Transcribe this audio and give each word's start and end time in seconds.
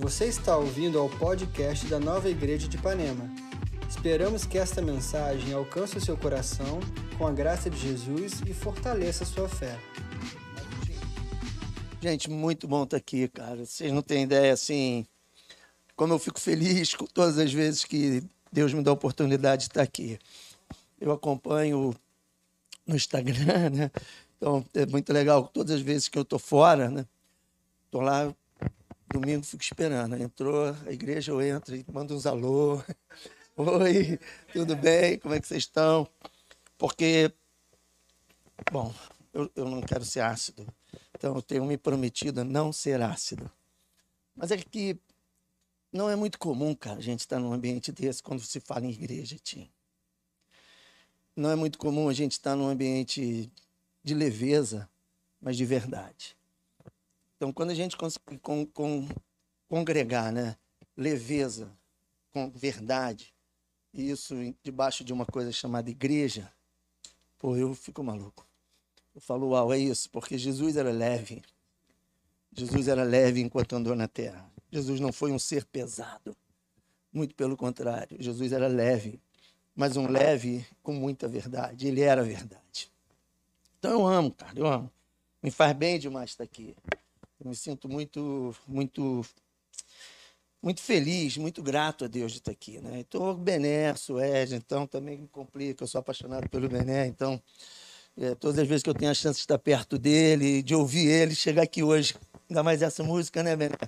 Você 0.00 0.24
está 0.24 0.56
ouvindo 0.56 0.98
ao 0.98 1.10
podcast 1.10 1.84
da 1.84 2.00
Nova 2.00 2.30
Igreja 2.30 2.66
de 2.66 2.78
Ipanema. 2.78 3.30
Esperamos 3.86 4.46
que 4.46 4.56
esta 4.56 4.80
mensagem 4.80 5.52
alcance 5.52 5.98
o 5.98 6.00
seu 6.00 6.16
coração 6.16 6.80
com 7.18 7.26
a 7.26 7.30
graça 7.30 7.68
de 7.68 7.76
Jesus 7.76 8.40
e 8.46 8.54
fortaleça 8.54 9.24
a 9.24 9.26
sua 9.26 9.46
fé. 9.46 9.78
Gente, 12.00 12.30
muito 12.30 12.66
bom 12.66 12.84
estar 12.84 12.96
aqui, 12.96 13.28
cara. 13.28 13.66
Vocês 13.66 13.92
não 13.92 14.00
têm 14.00 14.22
ideia, 14.22 14.54
assim, 14.54 15.04
como 15.94 16.14
eu 16.14 16.18
fico 16.18 16.40
feliz 16.40 16.94
com 16.94 17.04
todas 17.04 17.36
as 17.36 17.52
vezes 17.52 17.84
que 17.84 18.22
Deus 18.50 18.72
me 18.72 18.82
dá 18.82 18.90
a 18.90 18.94
oportunidade 18.94 19.64
de 19.64 19.68
estar 19.68 19.82
aqui. 19.82 20.18
Eu 20.98 21.12
acompanho 21.12 21.94
no 22.86 22.96
Instagram, 22.96 23.68
né? 23.68 23.90
Então, 24.38 24.64
é 24.72 24.86
muito 24.86 25.12
legal. 25.12 25.46
Todas 25.46 25.76
as 25.76 25.82
vezes 25.82 26.08
que 26.08 26.16
eu 26.16 26.22
estou 26.22 26.38
fora, 26.38 26.88
né? 26.88 27.04
Estou 27.84 28.00
lá, 28.00 28.34
domingo 29.12 29.44
fico 29.44 29.62
esperando. 29.62 30.16
Entrou 30.16 30.74
a 30.86 30.92
igreja, 30.92 31.32
eu 31.32 31.42
entro 31.42 31.74
e 31.74 31.84
mando 31.92 32.14
uns 32.14 32.26
alô. 32.26 32.82
Oi, 33.56 34.18
tudo 34.52 34.76
bem? 34.76 35.18
Como 35.18 35.34
é 35.34 35.40
que 35.40 35.46
vocês 35.46 35.64
estão? 35.64 36.08
Porque, 36.78 37.32
bom, 38.72 38.94
eu, 39.34 39.50
eu 39.54 39.68
não 39.68 39.82
quero 39.82 40.04
ser 40.04 40.20
ácido. 40.20 40.66
Então, 41.14 41.34
eu 41.34 41.42
tenho 41.42 41.64
me 41.64 41.76
prometido 41.76 42.44
não 42.44 42.72
ser 42.72 43.02
ácido. 43.02 43.50
Mas 44.34 44.50
é 44.50 44.56
que 44.56 44.98
não 45.92 46.08
é 46.08 46.16
muito 46.16 46.38
comum, 46.38 46.74
cara, 46.74 46.98
a 46.98 47.02
gente 47.02 47.20
estar 47.20 47.38
num 47.38 47.52
ambiente 47.52 47.92
desse 47.92 48.22
quando 48.22 48.40
se 48.40 48.60
fala 48.60 48.86
em 48.86 48.90
igreja, 48.90 49.36
Tim. 49.42 49.70
Não 51.36 51.50
é 51.50 51.56
muito 51.56 51.78
comum 51.78 52.08
a 52.08 52.12
gente 52.12 52.32
estar 52.32 52.54
num 52.54 52.68
ambiente 52.68 53.50
de 54.02 54.14
leveza, 54.14 54.88
mas 55.40 55.56
de 55.56 55.64
verdade. 55.64 56.36
Então, 57.40 57.54
quando 57.54 57.70
a 57.70 57.74
gente 57.74 57.96
consegue 57.96 58.38
con, 58.38 58.66
con, 58.66 59.08
congregar, 59.66 60.30
né, 60.30 60.58
leveza 60.94 61.72
com 62.30 62.50
verdade, 62.50 63.34
e 63.94 64.10
isso 64.10 64.34
debaixo 64.62 65.02
de 65.02 65.10
uma 65.10 65.24
coisa 65.24 65.50
chamada 65.50 65.88
igreja, 65.88 66.52
pô, 67.38 67.56
eu 67.56 67.74
fico 67.74 68.04
maluco. 68.04 68.46
Eu 69.14 69.22
falo, 69.22 69.48
uau, 69.48 69.72
é 69.72 69.78
isso, 69.78 70.10
porque 70.10 70.36
Jesus 70.36 70.76
era 70.76 70.92
leve. 70.92 71.40
Jesus 72.52 72.88
era 72.88 73.04
leve 73.04 73.40
enquanto 73.40 73.74
andou 73.74 73.96
na 73.96 74.06
terra. 74.06 74.46
Jesus 74.70 75.00
não 75.00 75.10
foi 75.10 75.32
um 75.32 75.38
ser 75.38 75.64
pesado. 75.64 76.36
Muito 77.10 77.34
pelo 77.34 77.56
contrário, 77.56 78.22
Jesus 78.22 78.52
era 78.52 78.68
leve, 78.68 79.18
mas 79.74 79.96
um 79.96 80.06
leve 80.06 80.66
com 80.82 80.92
muita 80.92 81.26
verdade. 81.26 81.88
Ele 81.88 82.02
era 82.02 82.22
verdade. 82.22 82.92
Então 83.78 83.92
eu 83.92 84.06
amo, 84.06 84.30
cara, 84.30 84.52
eu 84.58 84.66
amo. 84.66 84.92
Me 85.42 85.50
faz 85.50 85.72
bem 85.72 85.98
demais 85.98 86.32
estar 86.32 86.44
aqui. 86.44 86.76
Eu 87.42 87.48
me 87.48 87.56
sinto 87.56 87.88
muito, 87.88 88.54
muito, 88.68 89.24
muito 90.62 90.82
feliz, 90.82 91.38
muito 91.38 91.62
grato 91.62 92.04
a 92.04 92.08
Deus 92.08 92.32
de 92.32 92.38
estar 92.38 92.52
aqui, 92.52 92.78
né? 92.78 92.98
Então, 93.00 93.30
o 93.30 93.34
Bené, 93.34 93.94
Suede, 93.94 94.56
então 94.56 94.86
também 94.86 95.16
me 95.16 95.28
complica. 95.28 95.82
Eu 95.82 95.88
sou 95.88 96.00
apaixonado 96.00 96.50
pelo 96.50 96.68
Bené, 96.68 97.06
então 97.06 97.42
é, 98.18 98.34
todas 98.34 98.58
as 98.58 98.68
vezes 98.68 98.82
que 98.82 98.90
eu 98.90 98.94
tenho 98.94 99.10
a 99.10 99.14
chance 99.14 99.38
de 99.38 99.44
estar 99.44 99.58
perto 99.58 99.98
dele, 99.98 100.62
de 100.62 100.74
ouvir 100.74 101.06
ele, 101.06 101.34
chegar 101.34 101.62
aqui 101.62 101.82
hoje, 101.82 102.14
ainda 102.48 102.62
mais 102.62 102.82
essa 102.82 103.02
música, 103.02 103.42
né, 103.42 103.56
Bené? 103.56 103.78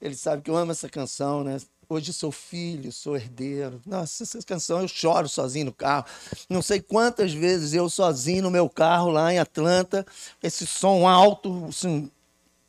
Ele 0.00 0.14
sabe 0.14 0.40
que 0.40 0.50
eu 0.50 0.56
amo 0.56 0.70
essa 0.70 0.88
canção, 0.88 1.42
né? 1.42 1.58
Hoje 1.88 2.12
sou 2.12 2.30
filho, 2.30 2.92
sou 2.92 3.16
herdeiro. 3.16 3.82
Nossa, 3.84 4.22
essa 4.22 4.40
canção 4.42 4.80
eu 4.80 4.86
choro 4.86 5.28
sozinho 5.28 5.66
no 5.66 5.72
carro. 5.72 6.06
Não 6.48 6.62
sei 6.62 6.80
quantas 6.80 7.32
vezes 7.32 7.74
eu 7.74 7.90
sozinho 7.90 8.44
no 8.44 8.50
meu 8.50 8.70
carro 8.70 9.10
lá 9.10 9.34
em 9.34 9.40
Atlanta, 9.40 10.06
esse 10.40 10.64
som 10.68 11.08
alto, 11.08 11.66
assim, 11.68 12.08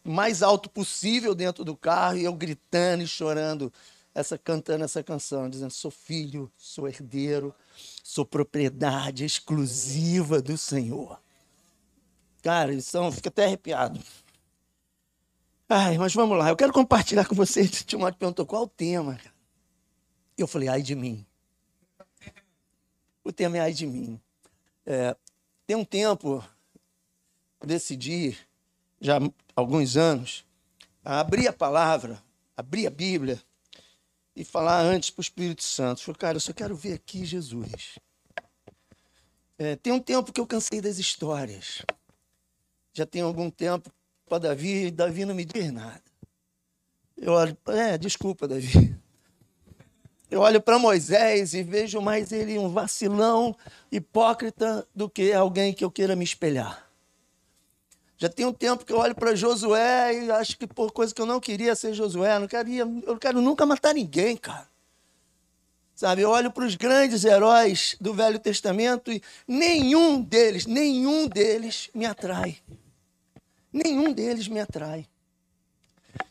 mais 0.03 0.41
alto 0.41 0.69
possível 0.69 1.35
dentro 1.35 1.63
do 1.63 1.75
carro 1.75 2.17
e 2.17 2.23
eu 2.23 2.33
gritando 2.33 3.03
e 3.03 3.07
chorando, 3.07 3.71
essa 4.13 4.37
cantando 4.37 4.83
essa 4.83 5.03
canção, 5.03 5.49
dizendo: 5.49 5.71
sou 5.71 5.91
filho, 5.91 6.51
sou 6.57 6.87
herdeiro, 6.87 7.53
sou 8.03 8.25
propriedade 8.25 9.25
exclusiva 9.25 10.41
do 10.41 10.57
Senhor. 10.57 11.19
Cara, 12.41 12.73
isso 12.73 13.11
fica 13.11 13.29
até 13.29 13.45
arrepiado. 13.45 13.99
Ai, 15.69 15.97
mas 15.97 16.13
vamos 16.13 16.37
lá, 16.37 16.49
eu 16.49 16.55
quero 16.57 16.73
compartilhar 16.73 17.25
com 17.25 17.35
vocês. 17.35 17.83
Timóteo 17.85 18.19
perguntou 18.19 18.45
qual 18.45 18.63
o 18.63 18.67
tema. 18.67 19.17
Eu 20.37 20.47
falei, 20.47 20.67
ai 20.67 20.81
de 20.81 20.95
mim. 20.95 21.25
O 23.23 23.31
tema 23.31 23.57
é 23.57 23.59
ai 23.61 23.73
de 23.73 23.85
mim. 23.85 24.19
É, 24.85 25.15
tem 25.65 25.75
um 25.75 25.85
tempo, 25.85 26.43
eu 27.61 27.67
decidi, 27.67 28.37
já 29.01 29.17
há 29.17 29.21
alguns 29.55 29.97
anos, 29.97 30.45
a 31.03 31.19
abrir 31.19 31.47
a 31.47 31.53
palavra, 31.53 32.21
abrir 32.55 32.85
a 32.85 32.91
Bíblia 32.91 33.41
e 34.35 34.45
falar 34.45 34.79
antes 34.81 35.09
para 35.09 35.19
o 35.19 35.23
Espírito 35.23 35.63
Santo. 35.63 36.01
Falei, 36.01 36.19
cara, 36.19 36.37
eu 36.37 36.41
só 36.41 36.53
quero 36.53 36.75
ver 36.75 36.93
aqui 36.93 37.25
Jesus. 37.25 37.97
É, 39.57 39.75
tem 39.75 39.91
um 39.91 39.99
tempo 39.99 40.31
que 40.31 40.39
eu 40.39 40.47
cansei 40.47 40.79
das 40.79 40.99
histórias. 40.99 41.81
Já 42.93 43.05
tem 43.05 43.21
algum 43.21 43.49
tempo 43.49 43.91
para 44.27 44.37
Davi, 44.37 44.91
Davi 44.91 45.25
não 45.25 45.35
me 45.35 45.43
diz 45.43 45.71
nada. 45.71 46.01
Eu 47.17 47.33
olho, 47.33 47.57
é, 47.67 47.97
desculpa, 47.97 48.47
Davi. 48.47 48.95
Eu 50.29 50.41
olho 50.41 50.61
para 50.61 50.79
Moisés 50.79 51.53
e 51.53 51.61
vejo 51.61 51.99
mais 52.01 52.31
ele 52.31 52.57
um 52.57 52.69
vacilão 52.69 53.55
hipócrita 53.91 54.87
do 54.95 55.09
que 55.09 55.33
alguém 55.33 55.73
que 55.73 55.83
eu 55.83 55.91
queira 55.91 56.15
me 56.15 56.23
espelhar. 56.23 56.90
Já 58.21 58.29
tem 58.29 58.45
um 58.45 58.53
tempo 58.53 58.85
que 58.85 58.93
eu 58.93 58.99
olho 58.99 59.15
para 59.15 59.33
Josué 59.33 60.25
e 60.25 60.31
acho 60.31 60.55
que 60.57 60.67
por 60.67 60.91
coisa 60.91 61.13
que 61.13 61.21
eu 61.21 61.25
não 61.25 61.39
queria 61.39 61.73
ser 61.73 61.93
Josué, 61.93 62.35
eu 62.35 62.41
não 62.41 62.47
queria, 62.47 62.87
eu 63.07 63.17
quero 63.17 63.41
nunca 63.41 63.65
matar 63.65 63.95
ninguém, 63.95 64.37
cara. 64.37 64.69
Sabe, 65.95 66.21
eu 66.21 66.29
olho 66.29 66.51
para 66.51 66.65
os 66.65 66.75
grandes 66.75 67.25
heróis 67.25 67.95
do 67.99 68.13
Velho 68.13 68.37
Testamento 68.37 69.11
e 69.11 69.21
nenhum 69.47 70.21
deles, 70.21 70.65
nenhum 70.65 71.27
deles 71.27 71.89
me 71.93 72.05
atrai 72.05 72.61
nenhum 73.71 74.11
deles 74.11 74.47
me 74.47 74.59
atrai. 74.59 75.07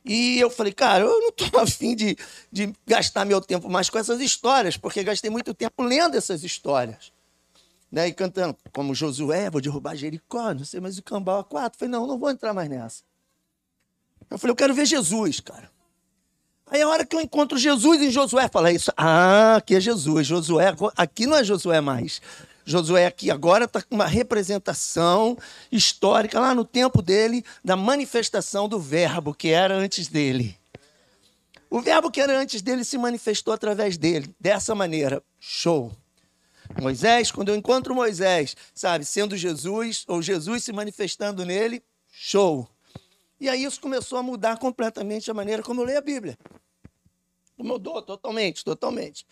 E 0.05 0.39
eu 0.39 0.51
falei, 0.51 0.73
cara, 0.73 1.05
eu 1.05 1.21
não 1.21 1.29
estou 1.31 1.59
afim 1.61 1.97
de, 1.97 2.17
de 2.53 2.73
gastar 2.87 3.25
meu 3.25 3.41
tempo 3.41 3.69
mais 3.71 3.89
com 3.89 3.99
essas 3.99 4.21
histórias, 4.21 4.77
porque 4.77 5.03
gastei 5.03 5.31
muito 5.31 5.55
tempo 5.55 5.83
lendo 5.83 6.17
essas 6.17 6.45
histórias. 6.45 7.13
Né, 7.91 8.09
e 8.09 8.13
cantando, 8.13 8.57
como 8.73 8.95
Josué, 8.95 9.51
vou 9.51 9.61
derrubar 9.61 9.97
Jericó, 9.97 10.55
não 10.55 10.65
sei, 10.65 10.79
mas 10.79 10.97
o 10.97 11.03
Cambau 11.03 11.41
a 11.41 11.45
quatro. 11.45 11.79
Falei, 11.79 11.91
não, 11.91 12.07
não 12.07 12.19
vou 12.19 12.31
entrar 12.31 12.55
mais 12.55 12.69
nessa. 12.69 13.03
Eu 14.31 14.39
falei, 14.39 14.53
eu 14.53 14.57
quero 14.57 14.73
ver 14.73 14.87
Jesus, 14.87 15.41
cara. 15.41 15.69
Aí 16.71 16.81
a 16.81 16.89
hora 16.89 17.05
que 17.05 17.17
eu 17.17 17.21
encontro 17.21 17.59
Jesus 17.59 18.01
em 18.01 18.13
Josué, 18.13 18.49
falei 18.49 18.77
isso, 18.77 18.93
ah, 18.97 19.57
aqui 19.57 19.75
é 19.75 19.81
Jesus, 19.81 20.25
Josué, 20.25 20.73
aqui 20.97 21.27
não 21.27 21.37
é 21.37 21.43
Josué 21.43 21.81
mais. 21.81 22.23
Josué 22.65 23.07
aqui 23.07 23.29
agora 23.29 23.65
está 23.65 23.83
com 23.83 23.97
uma 23.97 24.07
representação 24.07 25.37
histórica 25.73 26.39
lá 26.39 26.55
no 26.55 26.65
tempo 26.65 27.03
dele 27.03 27.45
da 27.65 27.75
manifestação 27.75 28.69
do 28.69 28.79
verbo 28.79 29.35
que 29.35 29.49
era 29.49 29.75
antes 29.75 30.07
dele. 30.07 30.57
O 31.69 31.81
verbo 31.81 32.11
que 32.11 32.21
era 32.21 32.39
antes 32.39 32.63
dele 32.63 32.85
se 32.85 32.97
manifestou 32.97 33.53
através 33.53 33.97
dele, 33.97 34.33
dessa 34.39 34.73
maneira. 34.75 35.23
Show. 35.41 35.93
Moisés, 36.79 37.31
quando 37.31 37.49
eu 37.49 37.57
encontro 37.57 37.95
Moisés, 37.95 38.57
sabe, 38.75 39.05
sendo 39.05 39.37
Jesus, 39.37 40.05
ou 40.07 40.21
Jesus 40.21 40.65
se 40.65 40.73
manifestando 40.73 41.45
nele, 41.45 41.83
show. 42.11 42.69
E 43.41 43.49
aí 43.49 43.65
isso 43.65 43.81
começou 43.81 44.19
a 44.19 44.23
mudar 44.23 44.59
completamente 44.59 45.31
a 45.31 45.35
maneira 45.35 45.63
como 45.63 45.81
eu 45.81 45.87
leio 45.87 45.99
a 45.99 46.03
Bíblia. 46.03 46.39
Mudou 47.57 48.03
totalmente, 48.03 48.65
totalmente. 48.65 49.27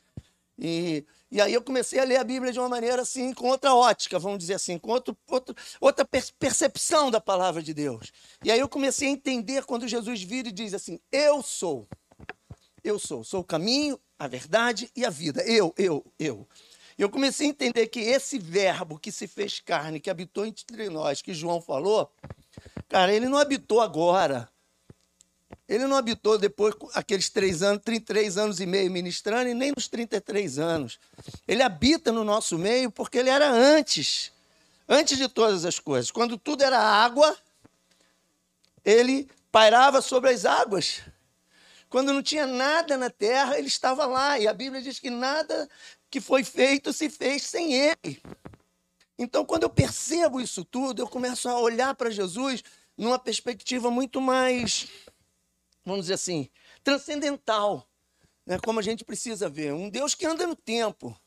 E, 0.59 1.05
e 1.31 1.41
aí 1.41 1.53
eu 1.53 1.63
comecei 1.63 2.01
a 2.01 2.05
ler 2.05 2.17
a 2.17 2.25
Bíblia 2.25 2.53
de 2.53 2.59
uma 2.59 2.69
maneira 2.69 3.03
assim, 3.03 3.33
com 3.33 3.49
outra 3.49 3.75
ótica, 3.75 4.19
vamos 4.19 4.39
dizer 4.39 4.55
assim, 4.55 4.79
com 4.79 4.91
outro, 4.91 5.17
outro, 5.29 5.55
outra 5.81 6.05
percepção 6.39 7.11
da 7.11 7.21
palavra 7.21 7.63
de 7.63 7.73
Deus. 7.73 8.13
E 8.43 8.51
aí 8.51 8.59
eu 8.59 8.69
comecei 8.69 9.09
a 9.09 9.13
entender 9.13 9.65
quando 9.65 9.87
Jesus 9.87 10.23
vira 10.23 10.49
e 10.49 10.53
diz 10.53 10.75
assim: 10.75 10.99
Eu 11.13 11.43
sou. 11.43 11.87
Eu 12.83 12.99
sou. 12.99 13.23
Sou 13.23 13.41
o 13.41 13.45
caminho, 13.45 14.01
a 14.19 14.27
verdade 14.27 14.91
e 14.97 15.05
a 15.05 15.11
vida. 15.11 15.43
Eu, 15.43 15.73
eu, 15.77 16.05
eu. 16.19 16.47
E 16.99 17.03
eu 17.03 17.09
comecei 17.09 17.47
a 17.47 17.51
entender 17.51 17.87
que 17.87 18.01
esse 18.01 18.41
verbo 18.41 18.99
que 18.99 19.13
se 19.13 19.29
fez 19.29 19.61
carne, 19.61 20.01
que 20.01 20.11
habitou 20.11 20.45
entre 20.45 20.91
nós, 20.91 21.23
que 21.23 21.33
João 21.33 21.61
falou, 21.61 22.11
cara, 22.89 23.15
ele 23.15 23.29
não 23.29 23.39
habitou 23.39 23.81
agora. 23.81 24.49
Ele 25.69 25.87
não 25.87 25.97
habitou 25.97 26.37
depois 26.37 26.75
aqueles 26.95 27.29
três 27.29 27.63
anos, 27.63 27.83
33 27.85 28.37
anos 28.37 28.59
e 28.59 28.67
meio 28.67 28.91
ministrando, 28.91 29.49
e 29.49 29.55
nem 29.55 29.73
nos 29.77 29.87
33 29.87 30.59
anos. 30.59 30.99
Ele 31.47 31.63
habita 31.63 32.11
no 32.11 32.25
nosso 32.25 32.59
meio 32.59 32.91
porque 32.91 33.19
ele 33.19 33.31
era 33.31 33.49
antes, 33.49 34.33
antes 34.89 35.17
de 35.17 35.29
todas 35.29 35.65
as 35.65 35.79
coisas. 35.79 36.11
Quando 36.11 36.37
tudo 36.37 36.65
era 36.65 36.81
água, 36.81 37.37
ele 38.85 39.29
pairava 39.53 40.01
sobre 40.01 40.31
as 40.31 40.45
águas. 40.45 41.03
Quando 41.89 42.13
não 42.13 42.23
tinha 42.23 42.47
nada 42.47 42.97
na 42.97 43.09
terra, 43.09 43.59
ele 43.59 43.69
estava 43.69 44.05
lá. 44.05 44.39
E 44.39 44.49
a 44.49 44.53
Bíblia 44.53 44.83
diz 44.83 44.99
que 44.99 45.11
nada 45.11 45.69
que 46.11 46.21
foi 46.21 46.45
feito 46.45 46.93
se 46.93 47.11
fez 47.11 47.43
sem 47.43 47.75
ele. 47.75 48.23
Então, 49.19 49.45
quando 49.45 49.65
eu 49.65 49.71
percebo 49.71 50.41
isso 50.41 50.65
tudo, 50.65 51.03
eu 51.03 51.09
começo 51.09 51.49
a 51.49 51.59
olhar 51.59 51.95
para 51.95 52.11
Jesus 52.11 52.63
numa 52.97 53.19
perspectiva 53.19 53.91
muito 53.91 54.21
mais 54.21 54.89
vamos 55.89 56.05
dizer 56.05 56.15
assim, 56.15 56.49
transcendental, 56.85 57.89
né, 58.47 58.59
como 58.65 58.79
a 58.79 58.83
gente 58.83 59.05
precisa 59.05 59.49
ver. 59.49 59.73
Um 59.73 59.89
Deus 59.89 60.15
que 60.15 60.27
anda 60.27 60.47
no 60.47 60.55
tempo. 60.55 61.19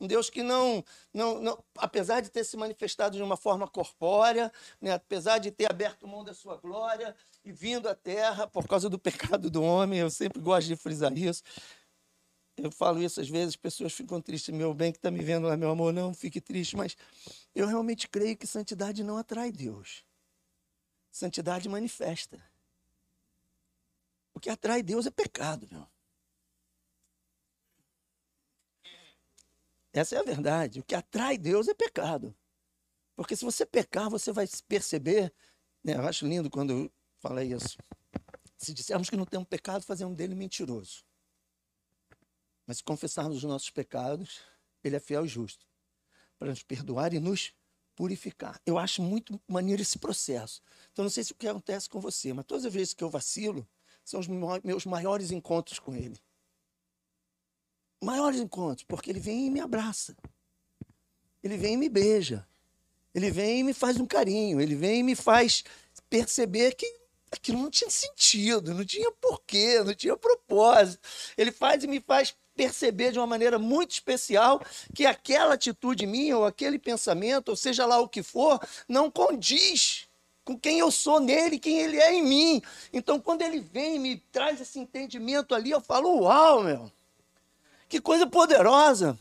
Um 0.00 0.06
Deus 0.06 0.30
que 0.30 0.44
não, 0.44 0.84
não, 1.12 1.40
não, 1.40 1.64
apesar 1.76 2.20
de 2.20 2.30
ter 2.30 2.44
se 2.44 2.56
manifestado 2.56 3.16
de 3.16 3.22
uma 3.22 3.36
forma 3.36 3.66
corpórea, 3.66 4.52
né, 4.80 4.92
apesar 4.92 5.38
de 5.38 5.50
ter 5.50 5.68
aberto 5.68 6.06
mão 6.06 6.22
da 6.22 6.32
sua 6.32 6.56
glória 6.56 7.14
e 7.44 7.50
vindo 7.50 7.88
à 7.88 7.94
terra 7.96 8.46
por 8.46 8.68
causa 8.68 8.88
do 8.88 8.98
pecado 8.98 9.50
do 9.50 9.60
homem, 9.60 9.98
eu 9.98 10.10
sempre 10.10 10.40
gosto 10.40 10.68
de 10.68 10.76
frisar 10.76 11.16
isso. 11.18 11.42
Eu 12.58 12.72
falo 12.72 13.00
isso 13.00 13.20
às 13.20 13.28
vezes, 13.28 13.54
pessoas 13.54 13.92
ficam 13.92 14.20
tristes. 14.20 14.52
Meu 14.52 14.74
bem 14.74 14.90
que 14.90 14.98
está 14.98 15.10
me 15.10 15.22
vendo 15.22 15.46
lá, 15.46 15.56
meu 15.56 15.70
amor, 15.70 15.92
não 15.92 16.12
fique 16.12 16.40
triste, 16.40 16.76
mas 16.76 16.96
eu 17.54 17.66
realmente 17.66 18.08
creio 18.08 18.36
que 18.36 18.46
santidade 18.46 19.04
não 19.04 19.16
atrai 19.16 19.52
Deus. 19.52 20.04
Santidade 21.10 21.68
manifesta. 21.68 22.42
O 24.34 24.40
que 24.40 24.50
atrai 24.50 24.82
Deus 24.82 25.06
é 25.06 25.10
pecado, 25.10 25.68
meu. 25.70 25.86
Essa 29.92 30.16
é 30.16 30.18
a 30.18 30.22
verdade. 30.22 30.80
O 30.80 30.84
que 30.84 30.94
atrai 30.94 31.38
Deus 31.38 31.68
é 31.68 31.74
pecado. 31.74 32.34
Porque 33.16 33.34
se 33.34 33.44
você 33.44 33.64
pecar, 33.64 34.10
você 34.10 34.30
vai 34.32 34.46
perceber. 34.68 35.32
Né? 35.82 35.94
Eu 35.94 36.06
acho 36.06 36.26
lindo 36.26 36.50
quando 36.50 36.72
eu 36.72 36.92
falei 37.18 37.52
isso. 37.52 37.78
Se 38.56 38.72
dissermos 38.72 39.08
que 39.08 39.16
não 39.16 39.24
temos 39.24 39.48
pecado, 39.48 39.82
fazemos 39.84 40.16
dele 40.16 40.34
mentiroso. 40.34 41.07
Mas 42.68 42.76
se 42.76 42.84
confessarmos 42.84 43.38
os 43.38 43.42
nossos 43.42 43.70
pecados, 43.70 44.42
ele 44.84 44.94
é 44.94 45.00
fiel 45.00 45.24
e 45.24 45.28
justo 45.28 45.66
para 46.38 46.50
nos 46.50 46.62
perdoar 46.62 47.12
e 47.12 47.18
nos 47.18 47.52
purificar. 47.96 48.60
Eu 48.64 48.78
acho 48.78 49.02
muito 49.02 49.40
maneiro 49.48 49.82
esse 49.82 49.98
processo. 49.98 50.62
Então, 50.92 51.02
não 51.02 51.10
sei 51.10 51.24
se 51.24 51.32
o 51.32 51.34
que 51.34 51.48
acontece 51.48 51.88
com 51.88 51.98
você, 51.98 52.32
mas 52.32 52.44
todas 52.46 52.64
as 52.64 52.72
vezes 52.72 52.94
que 52.94 53.02
eu 53.02 53.10
vacilo, 53.10 53.68
são 54.04 54.20
os 54.20 54.28
meus 54.62 54.86
maiores 54.86 55.32
encontros 55.32 55.80
com 55.80 55.96
ele 55.96 56.22
maiores 58.00 58.40
encontros, 58.40 58.84
porque 58.84 59.10
ele 59.10 59.20
vem 59.20 59.46
e 59.46 59.50
me 59.50 59.60
abraça. 59.60 60.16
Ele 61.42 61.56
vem 61.56 61.74
e 61.74 61.76
me 61.76 61.88
beija. 61.88 62.46
Ele 63.14 63.30
vem 63.30 63.60
e 63.60 63.64
me 63.64 63.74
faz 63.74 63.98
um 63.98 64.06
carinho. 64.06 64.60
Ele 64.60 64.74
vem 64.74 65.00
e 65.00 65.02
me 65.02 65.14
faz 65.14 65.64
perceber 66.08 66.74
que 66.74 66.86
aquilo 67.30 67.58
não 67.58 67.70
tinha 67.70 67.90
sentido, 67.90 68.74
não 68.74 68.84
tinha 68.84 69.10
porquê, 69.12 69.82
não 69.82 69.94
tinha 69.94 70.16
propósito. 70.16 71.00
Ele 71.36 71.52
faz 71.52 71.82
e 71.84 71.86
me 71.86 72.00
faz 72.00 72.36
perceber 72.58 73.12
de 73.12 73.20
uma 73.20 73.26
maneira 73.26 73.56
muito 73.56 73.92
especial 73.92 74.60
que 74.92 75.06
aquela 75.06 75.54
atitude 75.54 76.04
minha, 76.04 76.36
ou 76.36 76.44
aquele 76.44 76.76
pensamento, 76.76 77.50
ou 77.50 77.56
seja 77.56 77.86
lá 77.86 78.00
o 78.00 78.08
que 78.08 78.20
for, 78.20 78.60
não 78.88 79.08
condiz 79.08 80.08
com 80.44 80.58
quem 80.58 80.80
eu 80.80 80.90
sou 80.90 81.20
nele, 81.20 81.60
quem 81.60 81.78
ele 81.78 81.98
é 81.98 82.12
em 82.12 82.22
mim. 82.24 82.62
Então, 82.92 83.20
quando 83.20 83.42
ele 83.42 83.60
vem 83.60 83.94
e 83.94 83.98
me 84.00 84.16
traz 84.32 84.60
esse 84.60 84.80
entendimento 84.80 85.54
ali, 85.54 85.70
eu 85.70 85.80
falo: 85.80 86.22
Uau, 86.22 86.64
meu! 86.64 86.90
Que 87.88 88.00
coisa 88.00 88.26
poderosa. 88.26 89.16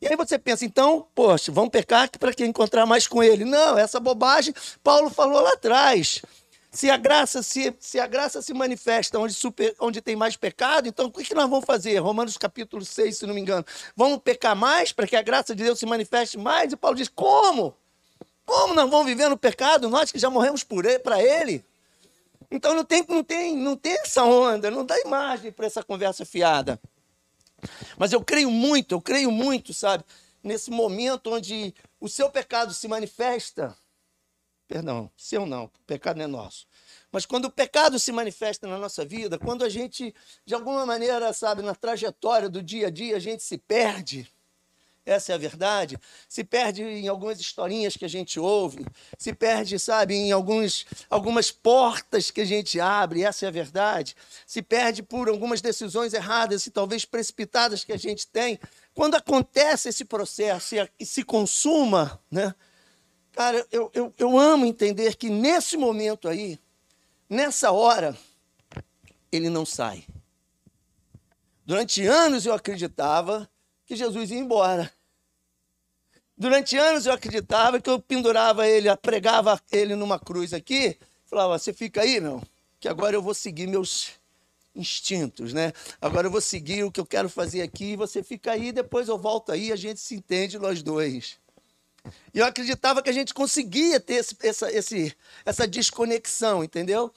E 0.00 0.06
aí 0.06 0.16
você 0.16 0.38
pensa, 0.38 0.64
então, 0.64 1.06
poxa, 1.14 1.50
vamos 1.50 1.70
pecar 1.70 2.10
para 2.18 2.34
que 2.34 2.44
encontrar 2.44 2.84
mais 2.84 3.06
com 3.06 3.22
ele. 3.22 3.44
Não, 3.44 3.78
essa 3.78 4.00
bobagem 4.00 4.52
Paulo 4.82 5.08
falou 5.08 5.40
lá 5.40 5.52
atrás. 5.52 6.20
Se 6.74 6.88
a 6.88 6.96
graça 6.96 7.42
se, 7.42 7.76
se, 7.78 8.00
a 8.00 8.06
graça 8.06 8.40
se 8.40 8.54
manifesta 8.54 9.18
onde, 9.18 9.34
super, 9.34 9.76
onde 9.78 10.00
tem 10.00 10.16
mais 10.16 10.38
pecado, 10.38 10.88
então 10.88 11.06
o 11.06 11.12
que, 11.12 11.22
que 11.22 11.34
nós 11.34 11.48
vamos 11.48 11.66
fazer? 11.66 11.98
Romanos 11.98 12.38
capítulo 12.38 12.82
6, 12.82 13.18
se 13.18 13.26
não 13.26 13.34
me 13.34 13.42
engano. 13.42 13.62
Vamos 13.94 14.20
pecar 14.20 14.56
mais 14.56 14.90
para 14.90 15.06
que 15.06 15.14
a 15.14 15.20
graça 15.20 15.54
de 15.54 15.62
Deus 15.62 15.78
se 15.78 15.84
manifeste 15.84 16.38
mais? 16.38 16.72
E 16.72 16.76
Paulo 16.76 16.96
diz: 16.96 17.08
como? 17.08 17.76
Como 18.46 18.72
nós 18.72 18.88
vamos 18.88 19.04
viver 19.04 19.28
no 19.28 19.36
pecado? 19.36 19.90
Nós 19.90 20.10
que 20.10 20.18
já 20.18 20.30
morremos 20.30 20.64
para 20.64 21.22
ele? 21.22 21.62
Então 22.50 22.74
não 22.74 22.84
tem, 22.84 23.04
não, 23.06 23.22
tem, 23.22 23.54
não 23.54 23.76
tem 23.76 23.92
essa 23.92 24.24
onda, 24.24 24.70
não 24.70 24.84
dá 24.84 24.98
imagem 25.00 25.52
para 25.52 25.66
essa 25.66 25.82
conversa 25.82 26.24
fiada. 26.24 26.80
Mas 27.98 28.12
eu 28.12 28.24
creio 28.24 28.50
muito, 28.50 28.94
eu 28.94 29.00
creio 29.00 29.30
muito, 29.30 29.74
sabe, 29.74 30.04
nesse 30.42 30.70
momento 30.70 31.34
onde 31.34 31.74
o 32.00 32.08
seu 32.08 32.30
pecado 32.30 32.72
se 32.72 32.88
manifesta. 32.88 33.76
Perdão, 34.68 35.10
seu 35.16 35.44
não, 35.44 35.64
o 35.64 35.70
pecado 35.86 36.16
não 36.16 36.24
é 36.24 36.28
nosso. 36.28 36.66
Mas 37.10 37.26
quando 37.26 37.46
o 37.46 37.50
pecado 37.50 37.98
se 37.98 38.10
manifesta 38.10 38.66
na 38.66 38.78
nossa 38.78 39.04
vida, 39.04 39.38
quando 39.38 39.64
a 39.64 39.68
gente, 39.68 40.14
de 40.46 40.54
alguma 40.54 40.86
maneira, 40.86 41.32
sabe, 41.32 41.62
na 41.62 41.74
trajetória 41.74 42.48
do 42.48 42.62
dia 42.62 42.86
a 42.86 42.90
dia, 42.90 43.16
a 43.16 43.20
gente 43.20 43.42
se 43.42 43.58
perde 43.58 44.30
essa 45.04 45.32
é 45.32 45.34
a 45.34 45.38
verdade. 45.38 45.98
Se 46.28 46.44
perde 46.44 46.82
em 46.82 47.08
algumas 47.08 47.40
historinhas 47.40 47.96
que 47.96 48.04
a 48.04 48.08
gente 48.08 48.38
ouve, 48.38 48.86
se 49.18 49.32
perde, 49.32 49.78
sabe, 49.78 50.14
em 50.14 50.30
alguns, 50.30 50.86
algumas 51.10 51.50
portas 51.50 52.30
que 52.30 52.40
a 52.40 52.44
gente 52.44 52.78
abre, 52.78 53.24
essa 53.24 53.44
é 53.44 53.48
a 53.48 53.52
verdade. 53.52 54.14
Se 54.46 54.62
perde 54.62 55.02
por 55.02 55.28
algumas 55.28 55.60
decisões 55.60 56.14
erradas 56.14 56.66
e 56.66 56.70
talvez 56.70 57.04
precipitadas 57.04 57.82
que 57.82 57.92
a 57.92 57.96
gente 57.96 58.26
tem. 58.28 58.58
Quando 58.94 59.16
acontece 59.16 59.88
esse 59.88 60.04
processo 60.04 60.76
e 60.98 61.04
se 61.04 61.24
consuma, 61.24 62.20
né? 62.30 62.54
Cara, 63.32 63.66
eu, 63.72 63.90
eu, 63.94 64.14
eu 64.18 64.38
amo 64.38 64.66
entender 64.66 65.16
que 65.16 65.30
nesse 65.30 65.76
momento 65.76 66.28
aí, 66.28 66.58
nessa 67.28 67.72
hora, 67.72 68.16
ele 69.30 69.48
não 69.48 69.64
sai. 69.64 70.04
Durante 71.64 72.06
anos 72.06 72.44
eu 72.44 72.52
acreditava 72.52 73.48
que 73.86 73.96
Jesus 73.96 74.30
ia 74.30 74.38
embora. 74.38 74.92
Durante 76.36 76.76
anos 76.76 77.06
eu 77.06 77.12
acreditava 77.12 77.80
que 77.80 77.88
eu 77.88 78.00
pendurava 78.00 78.66
ele, 78.66 78.94
pregava 78.96 79.60
ele 79.70 79.94
numa 79.94 80.18
cruz 80.18 80.52
aqui, 80.52 80.98
falava: 81.24 81.58
você 81.58 81.72
fica 81.72 82.02
aí, 82.02 82.20
meu, 82.20 82.42
que 82.78 82.88
agora 82.88 83.14
eu 83.16 83.22
vou 83.22 83.32
seguir 83.32 83.66
meus 83.66 84.10
instintos, 84.74 85.52
né? 85.52 85.72
Agora 86.00 86.26
eu 86.26 86.30
vou 86.30 86.40
seguir 86.40 86.84
o 86.84 86.90
que 86.90 87.00
eu 87.00 87.06
quero 87.06 87.28
fazer 87.28 87.62
aqui, 87.62 87.96
você 87.96 88.22
fica 88.22 88.52
aí, 88.52 88.72
depois 88.72 89.08
eu 89.08 89.16
volto 89.16 89.52
aí, 89.52 89.70
a 89.70 89.76
gente 89.76 90.00
se 90.00 90.14
entende 90.14 90.58
nós 90.58 90.82
dois. 90.82 91.38
E 92.34 92.38
eu 92.38 92.46
acreditava 92.46 93.02
que 93.02 93.10
a 93.10 93.12
gente 93.12 93.32
conseguia 93.32 94.00
ter 94.00 94.14
esse, 94.14 94.36
essa, 94.42 94.72
esse, 94.72 95.16
essa 95.44 95.66
desconexão, 95.66 96.64
entendeu? 96.64 97.12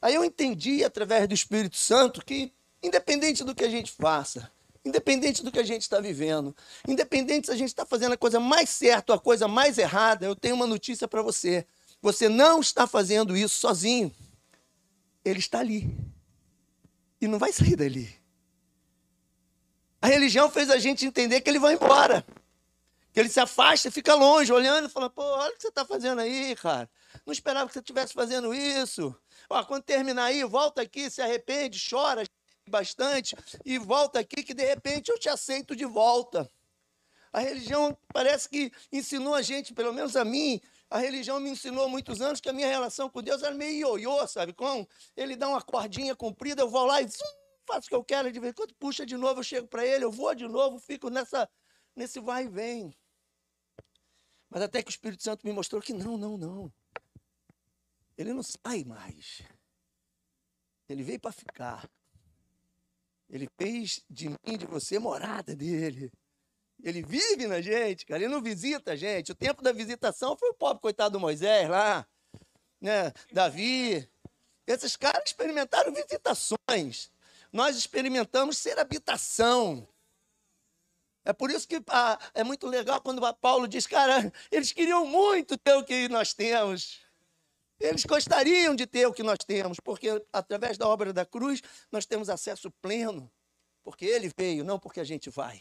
Aí 0.00 0.14
eu 0.14 0.24
entendi 0.24 0.84
através 0.84 1.26
do 1.28 1.34
Espírito 1.34 1.76
Santo 1.76 2.24
que, 2.24 2.52
independente 2.82 3.44
do 3.44 3.54
que 3.54 3.64
a 3.64 3.70
gente 3.70 3.92
faça, 3.92 4.50
Independente 4.84 5.42
do 5.42 5.50
que 5.50 5.58
a 5.58 5.64
gente 5.64 5.80
está 5.80 5.98
vivendo, 5.98 6.54
independente 6.86 7.46
se 7.46 7.52
a 7.52 7.56
gente 7.56 7.68
está 7.68 7.86
fazendo 7.86 8.12
a 8.12 8.18
coisa 8.18 8.38
mais 8.38 8.68
certa 8.68 9.12
ou 9.14 9.16
a 9.16 9.20
coisa 9.20 9.48
mais 9.48 9.78
errada, 9.78 10.26
eu 10.26 10.36
tenho 10.36 10.54
uma 10.54 10.66
notícia 10.66 11.08
para 11.08 11.22
você. 11.22 11.66
Você 12.02 12.28
não 12.28 12.60
está 12.60 12.86
fazendo 12.86 13.34
isso 13.34 13.56
sozinho. 13.56 14.14
Ele 15.24 15.38
está 15.38 15.60
ali. 15.60 15.90
E 17.18 17.26
não 17.26 17.38
vai 17.38 17.50
sair 17.50 17.76
dali. 17.76 18.14
A 20.02 20.06
religião 20.06 20.50
fez 20.50 20.68
a 20.68 20.76
gente 20.76 21.06
entender 21.06 21.40
que 21.40 21.48
ele 21.48 21.58
vai 21.58 21.72
embora. 21.72 22.22
Que 23.14 23.20
ele 23.20 23.28
se 23.28 23.38
afasta 23.38 23.86
e 23.86 23.92
fica 23.92 24.12
longe, 24.14 24.52
olhando 24.52 24.88
e 24.88 24.90
falando: 24.90 25.12
pô, 25.12 25.22
olha 25.22 25.52
o 25.52 25.54
que 25.54 25.62
você 25.62 25.68
está 25.68 25.84
fazendo 25.84 26.20
aí, 26.20 26.56
cara. 26.56 26.90
Não 27.24 27.32
esperava 27.32 27.68
que 27.68 27.72
você 27.72 27.78
estivesse 27.78 28.12
fazendo 28.12 28.52
isso. 28.52 29.16
Ó, 29.48 29.64
quando 29.64 29.84
terminar 29.84 30.24
aí, 30.24 30.42
volta 30.42 30.82
aqui, 30.82 31.08
se 31.08 31.22
arrepende, 31.22 31.80
chora, 31.88 32.24
bastante 32.68 33.36
e 33.64 33.78
volta 33.78 34.18
aqui 34.18 34.42
que 34.42 34.52
de 34.52 34.64
repente 34.64 35.12
eu 35.12 35.18
te 35.18 35.28
aceito 35.28 35.76
de 35.76 35.84
volta. 35.84 36.50
A 37.32 37.38
religião 37.38 37.96
parece 38.12 38.48
que 38.48 38.72
ensinou 38.92 39.34
a 39.34 39.42
gente, 39.42 39.72
pelo 39.72 39.92
menos 39.92 40.16
a 40.16 40.24
mim, 40.24 40.60
a 40.90 40.98
religião 40.98 41.38
me 41.38 41.50
ensinou 41.50 41.84
há 41.84 41.88
muitos 41.88 42.20
anos 42.20 42.40
que 42.40 42.48
a 42.48 42.52
minha 42.52 42.68
relação 42.68 43.08
com 43.08 43.22
Deus 43.22 43.44
era 43.44 43.54
meio 43.54 43.96
ioiô, 43.96 44.26
sabe? 44.26 44.52
Com 44.52 44.84
ele 45.16 45.36
dá 45.36 45.48
uma 45.48 45.62
cordinha 45.62 46.16
comprida, 46.16 46.62
eu 46.62 46.68
vou 46.68 46.84
lá 46.84 47.00
e 47.00 47.06
zum, 47.06 47.24
faço 47.64 47.86
o 47.86 47.88
que 47.90 47.94
eu 47.94 48.04
quero, 48.04 48.32
de 48.32 48.40
vez 48.40 48.50
em 48.50 48.54
quando 48.54 48.74
puxa 48.74 49.06
de 49.06 49.16
novo, 49.16 49.38
eu 49.38 49.44
chego 49.44 49.68
para 49.68 49.86
ele, 49.86 50.04
eu 50.04 50.10
vou 50.10 50.34
de 50.34 50.48
novo, 50.48 50.80
fico 50.80 51.10
nessa 51.10 51.48
nesse 51.94 52.18
vai 52.18 52.44
e 52.44 52.48
vem. 52.48 52.96
Mas 54.50 54.62
até 54.62 54.82
que 54.82 54.90
o 54.90 54.90
Espírito 54.90 55.22
Santo 55.22 55.46
me 55.46 55.52
mostrou 55.52 55.80
que 55.82 55.92
não, 55.92 56.16
não, 56.16 56.36
não. 56.36 56.72
Ele 58.16 58.32
não 58.32 58.42
sai 58.42 58.84
mais. 58.84 59.42
Ele 60.88 61.02
veio 61.02 61.20
para 61.20 61.32
ficar. 61.32 61.88
Ele 63.28 63.48
fez 63.58 64.04
de 64.08 64.28
mim, 64.28 64.56
de 64.58 64.66
você, 64.66 64.98
morada 64.98 65.56
dele. 65.56 66.12
Ele 66.82 67.02
vive 67.02 67.46
na 67.46 67.60
gente, 67.60 68.04
cara. 68.04 68.22
Ele 68.22 68.32
não 68.32 68.42
visita 68.42 68.92
a 68.92 68.96
gente. 68.96 69.32
O 69.32 69.34
tempo 69.34 69.62
da 69.62 69.72
visitação 69.72 70.36
foi 70.36 70.50
o 70.50 70.54
pobre 70.54 70.82
coitado 70.82 71.14
do 71.14 71.20
Moisés 71.20 71.68
lá, 71.68 72.06
né? 72.80 73.12
Davi. 73.32 74.08
Esses 74.66 74.96
caras 74.96 75.24
experimentaram 75.26 75.92
visitações. 75.92 77.10
Nós 77.52 77.76
experimentamos 77.76 78.58
ser 78.58 78.78
habitação. 78.78 79.86
É 81.24 81.32
por 81.32 81.50
isso 81.50 81.66
que 81.66 81.82
ah, 81.88 82.18
é 82.34 82.44
muito 82.44 82.66
legal 82.66 83.00
quando 83.00 83.20
Paulo 83.34 83.66
diz, 83.66 83.86
cara, 83.86 84.30
eles 84.50 84.72
queriam 84.72 85.06
muito 85.06 85.56
ter 85.56 85.74
o 85.74 85.82
que 85.82 86.08
nós 86.08 86.34
temos. 86.34 87.00
Eles 87.80 88.04
gostariam 88.04 88.74
de 88.74 88.86
ter 88.86 89.06
o 89.06 89.12
que 89.12 89.22
nós 89.22 89.38
temos, 89.38 89.80
porque 89.80 90.22
através 90.32 90.78
da 90.78 90.86
obra 90.86 91.12
da 91.12 91.24
cruz 91.24 91.62
nós 91.90 92.06
temos 92.06 92.28
acesso 92.28 92.70
pleno, 92.70 93.30
porque 93.82 94.04
ele 94.04 94.30
veio, 94.36 94.64
não 94.64 94.78
porque 94.78 95.00
a 95.00 95.04
gente 95.04 95.30
vai. 95.30 95.60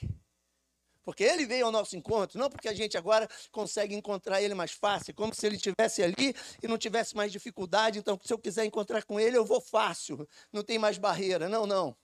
Porque 1.03 1.24
ele 1.24 1.46
veio 1.46 1.65
ao 1.65 1.72
nosso 1.72 1.98
encontro, 1.98 2.39
não 2.39 2.50
porque 2.50 2.70
a 2.70 2.74
gente 2.74 2.98
agora 2.98 3.27
consegue 3.51 3.93
encontrar 3.93 4.41
ele 4.41 4.53
mais 4.53 4.72
fácil, 4.72 5.13
como 5.13 5.34
se 5.34 5.46
ele 5.46 5.58
estivesse 5.58 6.01
ali 6.01 6.34
e 6.62 6.67
não 6.67 6.77
tivesse 6.77 7.15
mais 7.15 7.32
dificuldade. 7.32 8.00
Então, 8.00 8.17
se 8.24 8.32
eu 8.32 8.38
quiser 8.38 8.63
encontrar 8.63 9.03
com 9.03 9.20
ele, 9.20 9.36
eu 9.36 9.43
vou 9.43 9.60
fácil, 9.60 10.27
não 10.51 10.63
tem 10.63 10.79
mais 10.79 10.98
barreira. 10.98 11.50
Não, 11.50 11.65
não. 11.65 11.96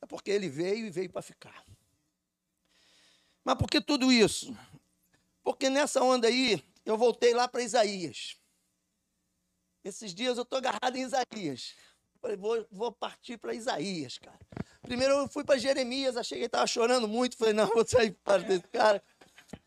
É 0.00 0.06
porque 0.06 0.30
ele 0.30 0.48
veio 0.48 0.86
e 0.86 0.90
veio 0.90 1.10
para 1.10 1.22
ficar. 1.22 1.64
Mas 3.46 3.54
por 3.54 3.70
que 3.70 3.80
tudo 3.80 4.10
isso? 4.10 4.58
Porque 5.44 5.70
nessa 5.70 6.02
onda 6.02 6.26
aí, 6.26 6.60
eu 6.84 6.98
voltei 6.98 7.32
lá 7.32 7.46
para 7.46 7.62
Isaías. 7.62 8.36
Esses 9.84 10.12
dias 10.12 10.36
eu 10.36 10.42
estou 10.42 10.58
agarrado 10.58 10.96
em 10.96 11.02
Isaías. 11.02 11.76
Falei, 12.20 12.36
vou, 12.36 12.66
vou 12.72 12.90
partir 12.90 13.38
para 13.38 13.54
Isaías, 13.54 14.18
cara. 14.18 14.40
Primeiro 14.82 15.14
eu 15.14 15.28
fui 15.28 15.44
para 15.44 15.58
Jeremias, 15.58 16.16
achei 16.16 16.38
que 16.38 16.40
ele 16.40 16.46
estava 16.46 16.66
chorando 16.66 17.06
muito. 17.06 17.36
Falei, 17.36 17.54
não, 17.54 17.68
vou 17.68 17.86
sair 17.86 18.10
para 18.24 18.42
desse 18.42 18.66
cara. 18.66 19.00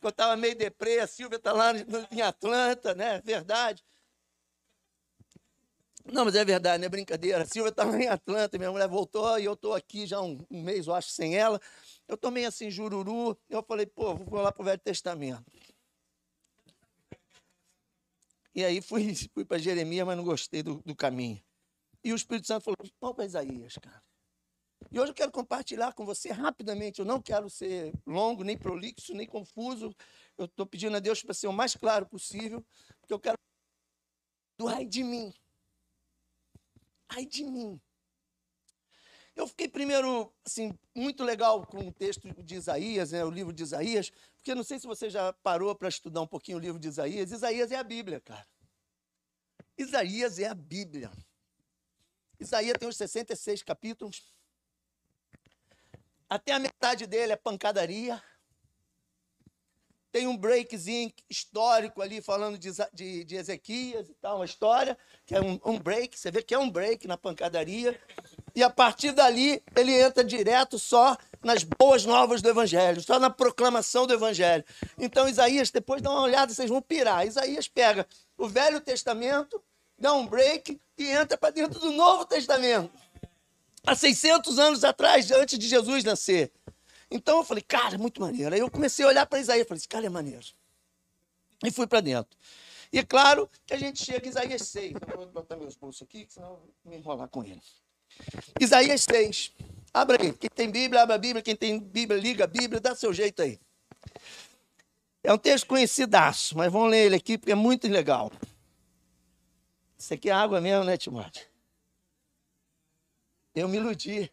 Eu 0.02 0.10
estava 0.10 0.36
meio 0.36 0.58
deprê, 0.58 1.00
a 1.00 1.08
Silvia 1.08 1.38
está 1.38 1.54
lá 1.54 1.72
em 2.12 2.22
Atlanta, 2.22 2.94
né? 2.94 3.22
Verdade. 3.22 3.82
Não, 6.06 6.25
mas 6.25 6.36
é 6.36 6.44
verdade, 6.44 6.79
não 6.79 6.86
é 6.86 6.89
brincadeira. 6.89 7.44
A 7.44 7.46
Silvia 7.46 7.70
estava 7.70 7.96
em 8.01 8.08
Atlanta, 8.08 8.58
minha 8.58 8.72
mulher 8.72 8.88
voltou 8.88 9.38
e 9.39 9.46
eu 9.46 9.53
estou 9.53 9.74
aqui 9.74 10.06
já 10.06 10.22
um, 10.22 10.39
um 10.50 10.62
mês, 10.63 10.88
eu 10.88 10.96
acho, 10.96 11.10
sem 11.10 11.36
ela. 11.36 11.60
Eu 12.08 12.18
tomei 12.18 12.46
assim, 12.46 12.72
jururu. 12.72 13.38
Eu 13.50 13.62
falei, 13.63 13.86
pô, 13.86 14.15
vou 14.15 14.41
lá 14.41 14.51
para 14.51 14.62
o 14.62 14.65
Velho 14.65 14.79
Testamento. 14.79 15.46
E 18.56 18.63
aí 18.65 18.82
fui, 18.82 19.13
fui 19.34 19.46
para 19.46 19.58
Jeremias, 19.58 20.06
mas 20.06 20.18
não 20.18 20.24
gostei 20.24 20.63
do, 20.63 20.82
do 20.86 20.96
caminho. 20.96 21.41
E 22.03 22.12
o 22.13 22.15
Espírito 22.15 22.48
Santo 22.48 22.63
falou: 22.63 22.77
vamos 23.00 23.15
para 23.15 23.25
Isaías, 23.25 23.77
cara. 23.77 24.01
E 24.91 25.00
hoje 25.00 25.12
eu 25.12 25.15
quero 25.15 25.32
compartilhar 25.32 25.94
com 25.94 26.06
você 26.06 26.32
rapidamente. 26.32 27.00
Eu 27.00 27.06
não 27.06 27.22
quero 27.22 27.50
ser 27.50 27.94
longo, 28.08 28.44
nem 28.44 28.58
prolixo, 28.58 29.13
nem 29.13 29.27
confuso. 29.27 29.96
Eu 30.38 30.46
estou 30.46 30.65
pedindo 30.65 30.96
a 30.96 31.00
Deus 31.00 31.22
para 31.22 31.34
ser 31.34 31.48
o 31.48 31.53
mais 31.53 31.75
claro 31.75 32.06
possível, 32.06 32.65
porque 33.00 33.13
eu 33.13 33.20
quero 33.20 33.38
do 34.58 34.68
ai 34.68 34.86
de 34.86 35.03
mim. 35.03 35.34
Ai 37.10 37.25
de 37.25 37.44
mim. 37.44 37.82
Eu 39.36 39.48
fiquei 39.48 39.68
primeiro, 39.70 40.34
assim, 40.46 40.78
muito 40.94 41.24
legal 41.24 41.66
com 41.66 41.88
o 41.88 41.94
texto 41.94 42.28
de 42.44 42.56
Isaías, 42.56 43.12
né, 43.12 43.24
o 43.24 43.32
livro 43.32 43.54
de 43.54 43.63
Isaías, 43.63 44.12
porque 44.36 44.54
não 44.54 44.63
sei 44.63 44.80
se 44.80 44.86
você 44.86 45.10
já 45.10 45.32
parou 45.32 45.74
para 45.74 45.88
estudar 45.88 46.22
um 46.22 46.28
pouquinho 46.28 46.58
o 46.58 46.62
livro 46.62 46.80
de 46.80 46.88
Isaías. 46.88 47.32
Isaías 47.32 47.72
é 47.72 47.78
a 47.78 47.84
Bíblia, 47.84 48.20
cara. 48.20 48.46
Isaías 49.78 50.39
é 50.39 50.48
a 50.48 50.54
Bíblia. 50.54 51.10
Isaías 52.38 52.78
tem 52.78 52.88
os 52.89 52.98
66 52.98 53.63
capítulos. 53.63 54.34
Até 56.30 56.51
a 56.51 56.60
metade 56.60 57.08
dele 57.08 57.34
é 57.34 57.38
pancadaria. 57.38 58.22
Tem 60.12 60.25
um 60.25 60.36
breakzinho 60.36 61.12
histórico 61.30 62.01
ali 62.01 62.20
falando 62.20 62.58
de, 62.58 62.72
de, 62.94 63.24
de 63.24 63.36
Ezequias 63.36 64.10
e 64.10 64.13
tal, 64.16 64.38
uma 64.38 64.46
história, 64.46 64.98
que 65.25 65.36
é 65.36 65.42
um, 65.42 65.60
um, 65.63 65.78
break, 65.78 66.18
você 66.18 66.32
vê 66.32 66.42
que 66.42 66.54
é 66.54 66.58
um 66.58 66.70
break 66.70 67.08
na 67.08 67.16
pancadaria. 67.16 68.00
E 68.56 68.63
a 68.63 68.70
partir 68.70 69.12
dali 69.12 69.62
ele 69.75 69.94
entra 69.94 70.24
direto 70.24 70.80
só 70.80 71.16
nas 71.44 71.63
boas 71.63 72.06
novas 72.06 72.42
do 72.42 72.50
Evangelho, 72.50 73.01
só 73.01 73.20
na 73.20 73.30
proclamação 73.30 74.08
do 74.08 74.13
Evangelho. 74.13 74.66
Então 74.98 75.28
Isaías, 75.28 75.70
depois 75.70 76.01
dá 76.01 76.10
uma 76.10 76.24
olhada, 76.24 76.51
vocês 76.51 76.70
vão 76.70 76.82
pirar. 76.82 77.28
Isaías 77.28 77.68
pega 77.68 78.08
o 78.36 78.48
Velho 78.48 78.82
Testamento, 78.82 79.62
dá 79.98 80.13
um 80.13 80.25
break 80.25 80.80
e 80.98 81.08
entra 81.08 81.38
para 81.38 81.51
dentro 81.51 81.80
do 81.80 81.92
Novo 81.92 82.25
Testamento. 82.25 82.92
Há 83.86 83.96
600 83.96 84.60
anos 84.60 84.84
atrás, 84.84 85.32
antes 85.32 85.58
de 85.58 85.68
Jesus 85.68 86.04
nascer. 86.04 86.51
Então 87.12 87.38
eu 87.38 87.44
falei, 87.44 87.63
cara, 87.63 87.96
é 87.96 87.98
muito 87.98 88.22
maneiro. 88.22 88.54
Aí 88.54 88.60
eu 88.60 88.70
comecei 88.70 89.04
a 89.04 89.08
olhar 89.08 89.25
para 89.25 89.39
Isaías, 89.39 89.68
falei, 89.68 89.80
esse 89.80 89.88
cara 89.88 90.06
é 90.06 90.10
maneiro. 90.10 90.46
E 91.63 91.72
fui 91.72 91.88
para 91.88 92.01
dentro. 92.01 92.38
E 92.92 93.00
é 93.00 93.04
claro 93.04 93.50
que 93.66 93.74
a 93.74 93.78
gente 93.78 94.04
chega 94.04 94.25
em 94.25 94.30
Isaías 94.30 94.62
6. 94.63 94.94
Eu 95.12 95.18
vou 95.18 95.28
botar 95.28 95.56
meus 95.56 95.75
bolsos 95.75 96.01
aqui, 96.01 96.25
senão 96.30 96.50
eu 96.50 96.56
vou 96.58 96.74
me 96.86 96.98
enrolar 96.98 97.28
com 97.28 97.44
ele. 97.44 97.62
Isaías 98.60 99.01
6. 99.04 99.54
Abra 99.94 100.22
aí. 100.22 100.34
Quem 100.34 100.50
tem 100.50 100.72
Bíblia, 100.72 101.04
abra 101.04 101.16
a 101.16 101.18
Bíblia. 101.18 101.42
Quem 101.42 101.56
tem 101.56 101.80
Bíblia, 101.80 102.20
liga 102.20 102.46
a 102.46 102.48
Bíblia, 102.48 102.80
dá 102.80 102.96
seu 102.96 103.13
jeito 103.13 103.42
aí. 103.42 103.60
É 105.24 105.34
um 105.34 105.38
texto 105.38 105.68
conhecidaço, 105.68 106.58
mas 106.58 106.72
vamos 106.72 106.89
ler 106.89 107.08
ele 107.08 107.16
aqui 107.16 107.38
porque 107.38 107.51
é 107.51 107.56
muito 107.56 107.88
legal. 107.88 108.32
Isso 109.98 110.13
aqui 110.13 110.30
é 110.30 110.34
água 110.34 110.62
mesmo, 110.62 110.86
né, 110.86 110.98
Timóteo? 110.98 111.46
Eu 113.54 113.68
me 113.68 113.78
iludi. 113.78 114.32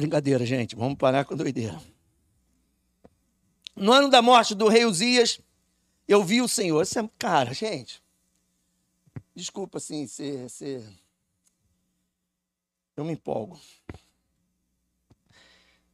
Brincadeira, 0.00 0.46
gente. 0.46 0.74
Vamos 0.74 0.96
parar 0.96 1.26
com 1.26 1.36
doideira. 1.36 1.78
No 3.76 3.92
ano 3.92 4.08
da 4.08 4.22
morte 4.22 4.54
do 4.54 4.66
rei 4.66 4.86
Uzias, 4.86 5.42
eu 6.08 6.24
vi 6.24 6.40
o 6.40 6.48
Senhor. 6.48 6.82
É, 6.82 7.10
cara, 7.18 7.52
gente. 7.52 8.02
Desculpa, 9.34 9.76
assim, 9.76 10.06
ser, 10.06 10.48
ser. 10.48 10.82
Eu 12.96 13.04
me 13.04 13.12
empolgo. 13.12 13.60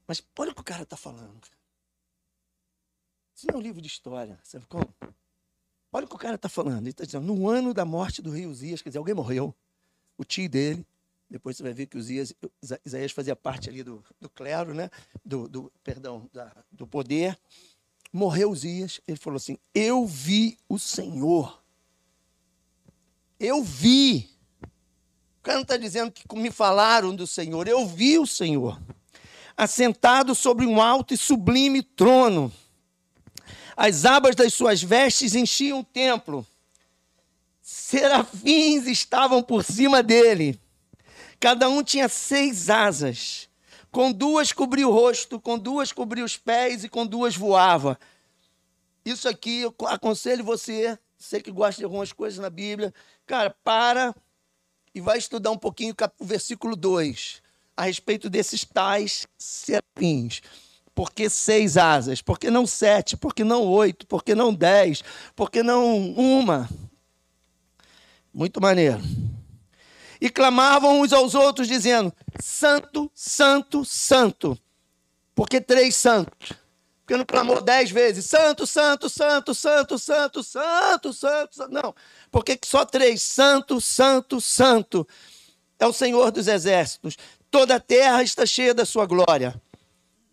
Mas 0.06 0.22
olha 0.38 0.52
o 0.52 0.54
que 0.54 0.60
o 0.60 0.64
cara 0.64 0.84
está 0.84 0.96
falando. 0.96 1.48
Isso 3.34 3.48
não 3.48 3.56
é 3.56 3.58
um 3.58 3.60
livro 3.60 3.82
de 3.82 3.88
história. 3.88 4.38
Sabe 4.44 4.66
como? 4.66 4.94
Olha 5.92 6.04
o 6.04 6.08
que 6.08 6.14
o 6.14 6.18
cara 6.18 6.36
está 6.36 6.48
falando. 6.48 6.82
Ele 6.82 6.90
está 6.90 7.04
dizendo, 7.04 7.26
no 7.26 7.48
ano 7.48 7.74
da 7.74 7.84
morte 7.84 8.22
do 8.22 8.30
rei 8.30 8.46
Uzias, 8.46 8.82
quer 8.82 8.90
dizer, 8.90 8.98
alguém 8.98 9.16
morreu. 9.16 9.52
O 10.16 10.24
tio 10.24 10.48
dele. 10.48 10.86
Depois 11.28 11.56
você 11.56 11.62
vai 11.62 11.72
ver 11.72 11.86
que 11.86 11.98
Uzias, 11.98 12.32
Isaías 12.84 13.12
fazia 13.12 13.34
parte 13.34 13.68
ali 13.68 13.82
do, 13.82 14.04
do 14.20 14.28
clero, 14.28 14.72
né? 14.72 14.90
Do, 15.24 15.48
do 15.48 15.72
perdão, 15.82 16.30
da, 16.32 16.52
do 16.70 16.86
poder. 16.86 17.38
Morreu 18.12 18.50
Uzias. 18.50 19.00
Ele 19.06 19.16
falou 19.16 19.36
assim: 19.36 19.58
Eu 19.74 20.06
vi 20.06 20.56
o 20.68 20.78
Senhor. 20.78 21.62
Eu 23.38 23.62
vi. 23.62 24.30
O 25.38 25.42
cara 25.42 25.56
não 25.56 25.62
está 25.62 25.76
dizendo 25.76 26.10
que 26.10 26.24
me 26.36 26.50
falaram 26.50 27.14
do 27.14 27.26
Senhor. 27.26 27.68
Eu 27.68 27.86
vi 27.86 28.18
o 28.18 28.26
Senhor. 28.26 28.80
Assentado 29.56 30.34
sobre 30.34 30.66
um 30.66 30.80
alto 30.80 31.14
e 31.14 31.16
sublime 31.16 31.82
trono 31.82 32.52
as 33.76 34.06
abas 34.06 34.34
das 34.34 34.54
suas 34.54 34.82
vestes 34.82 35.34
enchiam 35.34 35.80
o 35.80 35.84
templo. 35.84 36.46
Serafins 37.60 38.86
estavam 38.86 39.42
por 39.42 39.62
cima 39.62 40.02
dele. 40.02 40.58
Cada 41.38 41.68
um 41.68 41.82
tinha 41.82 42.08
seis 42.08 42.70
asas. 42.70 43.48
Com 43.90 44.12
duas 44.12 44.52
cobria 44.52 44.86
o 44.86 44.92
rosto, 44.92 45.40
com 45.40 45.58
duas 45.58 45.92
cobria 45.92 46.24
os 46.24 46.36
pés 46.36 46.84
e 46.84 46.88
com 46.88 47.06
duas 47.06 47.36
voava. 47.36 47.98
Isso 49.04 49.28
aqui 49.28 49.60
eu 49.60 49.74
aconselho 49.86 50.44
você, 50.44 50.98
você 51.16 51.40
que 51.40 51.50
gosta 51.50 51.78
de 51.78 51.84
algumas 51.84 52.12
coisas 52.12 52.38
na 52.38 52.50
Bíblia, 52.50 52.92
cara, 53.24 53.54
para 53.62 54.14
e 54.94 55.00
vai 55.00 55.18
estudar 55.18 55.50
um 55.50 55.58
pouquinho 55.58 55.94
o 56.18 56.24
versículo 56.24 56.74
2 56.74 57.42
a 57.76 57.84
respeito 57.84 58.30
desses 58.30 58.64
tais 58.64 59.26
serafins. 59.38 60.40
Por 60.94 61.12
que 61.12 61.28
seis 61.28 61.76
asas? 61.76 62.22
Por 62.22 62.38
que 62.38 62.50
não 62.50 62.66
sete? 62.66 63.18
Por 63.18 63.34
que 63.34 63.44
não 63.44 63.64
oito? 63.64 64.06
Por 64.06 64.24
que 64.24 64.34
não 64.34 64.52
dez? 64.52 65.04
Por 65.34 65.50
que 65.50 65.62
não 65.62 66.10
uma? 66.12 66.68
Muito 68.32 68.60
maneiro. 68.62 69.00
E 70.20 70.30
clamavam 70.30 71.00
uns 71.00 71.12
aos 71.12 71.34
outros, 71.34 71.68
dizendo: 71.68 72.12
Santo, 72.40 73.10
Santo, 73.14 73.84
Santo. 73.84 74.58
Por 75.34 75.48
que 75.48 75.60
três 75.60 75.94
santos? 75.96 76.52
Porque 77.00 77.16
não 77.16 77.24
clamou 77.24 77.60
dez 77.62 77.90
vezes: 77.90 78.26
Santo, 78.26 78.66
Santo, 78.66 79.08
Santo, 79.08 79.54
Santo, 79.54 79.98
Santo, 79.98 80.42
Santo, 80.42 81.12
Santo. 81.12 81.68
Não. 81.72 81.94
Porque 82.30 82.58
só 82.64 82.84
três: 82.84 83.22
Santo, 83.22 83.80
Santo, 83.80 84.40
Santo. 84.40 85.06
É 85.78 85.86
o 85.86 85.92
Senhor 85.92 86.30
dos 86.30 86.48
exércitos. 86.48 87.16
Toda 87.50 87.76
a 87.76 87.80
terra 87.80 88.22
está 88.22 88.46
cheia 88.46 88.72
da 88.72 88.84
sua 88.84 89.06
glória 89.06 89.60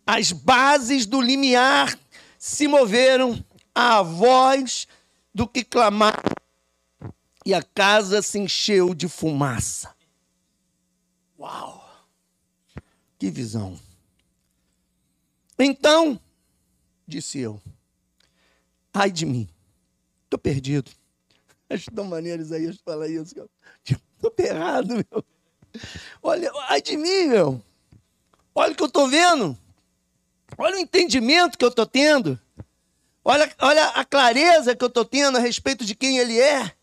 as 0.05 0.31
bases 0.31 1.05
do 1.05 1.21
limiar 1.21 1.97
se 2.37 2.67
moveram 2.67 3.43
à 3.73 4.01
voz 4.01 4.87
do 5.33 5.47
que 5.47 5.63
clamava, 5.63 6.21
e 7.45 7.53
a 7.53 7.61
casa 7.61 8.21
se 8.21 8.39
encheu 8.39 8.93
de 8.93 9.07
fumaça. 9.07 9.95
Uau! 11.39 11.83
Que 13.17 13.29
visão! 13.29 13.79
Então, 15.57 16.19
disse 17.07 17.39
eu, 17.39 17.61
ai 18.93 19.11
de 19.11 19.25
mim, 19.25 19.47
estou 20.25 20.39
perdido. 20.39 20.91
Acho 21.69 21.91
tão 21.91 22.05
maneiro 22.05 22.41
Isaías 22.41 22.77
falar 22.83 23.07
isso. 23.07 23.35
Estou 23.85 24.31
ferrado, 24.35 24.95
meu. 24.95 25.25
Olha, 26.21 26.51
ai 26.69 26.81
de 26.81 26.97
mim, 26.97 27.27
meu. 27.27 27.61
Olha 28.53 28.73
o 28.73 28.75
que 28.75 28.83
eu 28.83 28.87
estou 28.87 29.07
vendo. 29.07 29.57
Olha 30.57 30.75
o 30.75 30.79
entendimento 30.79 31.57
que 31.57 31.65
eu 31.65 31.69
estou 31.69 31.85
tendo. 31.85 32.39
Olha, 33.25 33.51
olha 33.59 33.87
a 33.89 34.05
clareza 34.05 34.75
que 34.75 34.83
eu 34.83 34.87
estou 34.87 35.05
tendo 35.05 35.37
a 35.37 35.41
respeito 35.41 35.85
de 35.85 35.95
quem 35.95 36.17
ele 36.17 36.39
é. 36.39 36.75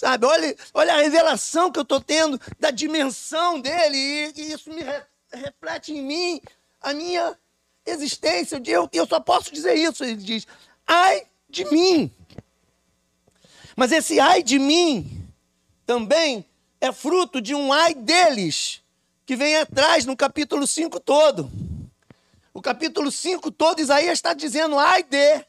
Sabe? 0.00 0.24
Olha, 0.24 0.56
olha 0.72 0.94
a 0.94 1.02
revelação 1.02 1.70
que 1.70 1.78
eu 1.78 1.82
estou 1.82 2.00
tendo 2.00 2.40
da 2.58 2.70
dimensão 2.70 3.60
dele. 3.60 3.98
E, 3.98 4.32
e 4.34 4.52
isso 4.52 4.70
me 4.70 4.80
re, 4.82 5.02
reflete 5.30 5.92
em 5.92 6.00
mim 6.00 6.40
a 6.80 6.94
minha 6.94 7.36
existência. 7.84 8.58
Eu, 8.64 8.88
eu 8.94 9.06
só 9.06 9.20
posso 9.20 9.52
dizer 9.52 9.74
isso. 9.74 10.02
Ele 10.02 10.16
diz: 10.16 10.46
ai 10.86 11.26
de 11.50 11.66
mim. 11.66 12.10
Mas 13.76 13.92
esse 13.92 14.18
ai 14.18 14.42
de 14.42 14.58
mim 14.58 15.28
também 15.84 16.46
é 16.80 16.90
fruto 16.92 17.38
de 17.38 17.54
um 17.54 17.70
ai 17.70 17.92
deles, 17.92 18.80
que 19.26 19.36
vem 19.36 19.54
atrás 19.58 20.06
no 20.06 20.16
capítulo 20.16 20.66
5 20.66 20.98
todo. 20.98 21.50
O 22.54 22.62
capítulo 22.62 23.12
5 23.12 23.50
todo, 23.50 23.80
Isaías 23.80 24.14
está 24.14 24.32
dizendo 24.32 24.78
ai 24.78 25.02
de 25.02 25.44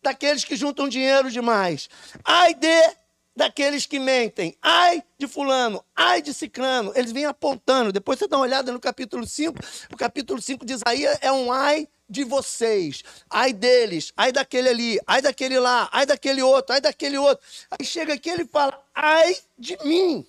daqueles 0.00 0.44
que 0.44 0.54
juntam 0.54 0.88
dinheiro 0.88 1.28
demais. 1.28 1.90
Ai 2.24 2.54
de 2.54 2.99
daqueles 3.40 3.86
que 3.86 3.98
mentem. 3.98 4.54
Ai 4.60 5.02
de 5.18 5.26
fulano, 5.26 5.82
ai 5.96 6.20
de 6.20 6.34
ciclano. 6.34 6.92
Eles 6.94 7.10
vêm 7.10 7.24
apontando. 7.24 7.90
Depois 7.90 8.18
você 8.18 8.28
dá 8.28 8.36
uma 8.36 8.44
olhada 8.44 8.70
no 8.70 8.78
capítulo 8.78 9.26
5. 9.26 9.58
O 9.92 9.96
capítulo 9.96 10.40
5 10.40 10.64
de 10.64 10.74
Isaías 10.74 11.18
é 11.22 11.32
um 11.32 11.50
ai 11.50 11.88
de 12.08 12.22
vocês. 12.22 13.02
Ai 13.30 13.54
deles, 13.54 14.12
ai 14.14 14.30
daquele 14.30 14.68
ali, 14.68 15.00
ai 15.06 15.22
daquele 15.22 15.58
lá, 15.58 15.88
ai 15.90 16.04
daquele 16.04 16.42
outro, 16.42 16.74
ai 16.74 16.82
daquele 16.82 17.16
outro. 17.16 17.42
Aí 17.70 17.86
chega 17.86 18.12
aqui 18.12 18.28
ele 18.28 18.44
fala, 18.44 18.78
ai 18.94 19.34
de 19.58 19.78
mim. 19.84 20.26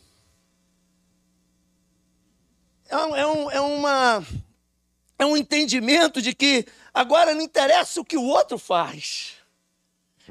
É, 2.87 2.95
é, 2.95 3.27
um, 3.27 3.51
é, 3.51 3.59
uma, 3.59 4.25
é 5.19 5.25
um 5.25 5.35
entendimento 5.35 6.21
de 6.21 6.33
que 6.33 6.65
agora 6.93 7.35
não 7.35 7.41
interessa 7.41 7.99
o 7.99 8.05
que 8.05 8.15
o 8.15 8.23
outro 8.23 8.57
faz. 8.57 9.33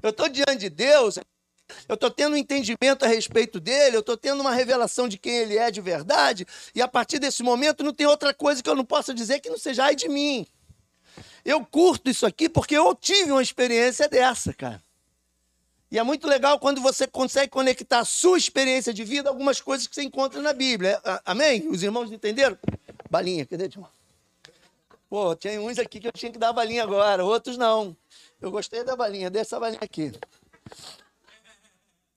Eu 0.02 0.10
estou 0.10 0.30
diante 0.30 0.56
de 0.56 0.70
Deus, 0.70 1.18
eu 1.88 1.94
estou 1.94 2.10
tendo 2.10 2.34
um 2.34 2.36
entendimento 2.36 3.04
a 3.04 3.08
respeito 3.08 3.60
dele, 3.60 3.96
eu 3.96 4.00
estou 4.00 4.16
tendo 4.16 4.40
uma 4.40 4.52
revelação 4.52 5.08
de 5.08 5.18
quem 5.18 5.32
ele 5.32 5.56
é 5.56 5.70
de 5.70 5.80
verdade, 5.80 6.46
e 6.74 6.82
a 6.82 6.88
partir 6.88 7.18
desse 7.18 7.42
momento 7.42 7.82
não 7.82 7.92
tem 7.92 8.06
outra 8.06 8.32
coisa 8.32 8.62
que 8.62 8.68
eu 8.68 8.74
não 8.74 8.84
possa 8.84 9.12
dizer 9.14 9.40
que 9.40 9.50
não 9.50 9.58
seja 9.58 9.84
ai 9.84 9.94
de 9.94 10.08
mim. 10.08 10.46
Eu 11.44 11.64
curto 11.64 12.10
isso 12.10 12.26
aqui 12.26 12.48
porque 12.48 12.76
eu 12.76 12.94
tive 12.94 13.32
uma 13.32 13.42
experiência 13.42 14.08
dessa, 14.08 14.52
cara. 14.52 14.82
E 15.90 15.98
é 15.98 16.02
muito 16.02 16.28
legal 16.28 16.58
quando 16.60 16.80
você 16.80 17.06
consegue 17.06 17.50
conectar 17.50 17.98
a 17.98 18.04
sua 18.04 18.38
experiência 18.38 18.94
de 18.94 19.02
vida 19.02 19.28
a 19.28 19.32
algumas 19.32 19.60
coisas 19.60 19.88
que 19.88 19.94
você 19.94 20.02
encontra 20.02 20.40
na 20.40 20.52
Bíblia. 20.52 21.00
Amém? 21.24 21.66
Os 21.68 21.82
irmãos 21.82 22.12
entenderam? 22.12 22.56
Balinha, 23.10 23.44
cadê, 23.44 23.64
irmão? 23.64 23.88
Pô, 25.08 25.34
tinha 25.34 25.60
uns 25.60 25.80
aqui 25.80 25.98
que 25.98 26.06
eu 26.06 26.12
tinha 26.12 26.30
que 26.30 26.38
dar 26.38 26.52
balinha 26.52 26.84
agora, 26.84 27.24
outros 27.24 27.58
não. 27.58 27.96
Eu 28.40 28.52
gostei 28.52 28.84
da 28.84 28.94
balinha, 28.94 29.28
dessa 29.28 29.58
balinha 29.58 29.80
aqui. 29.82 30.12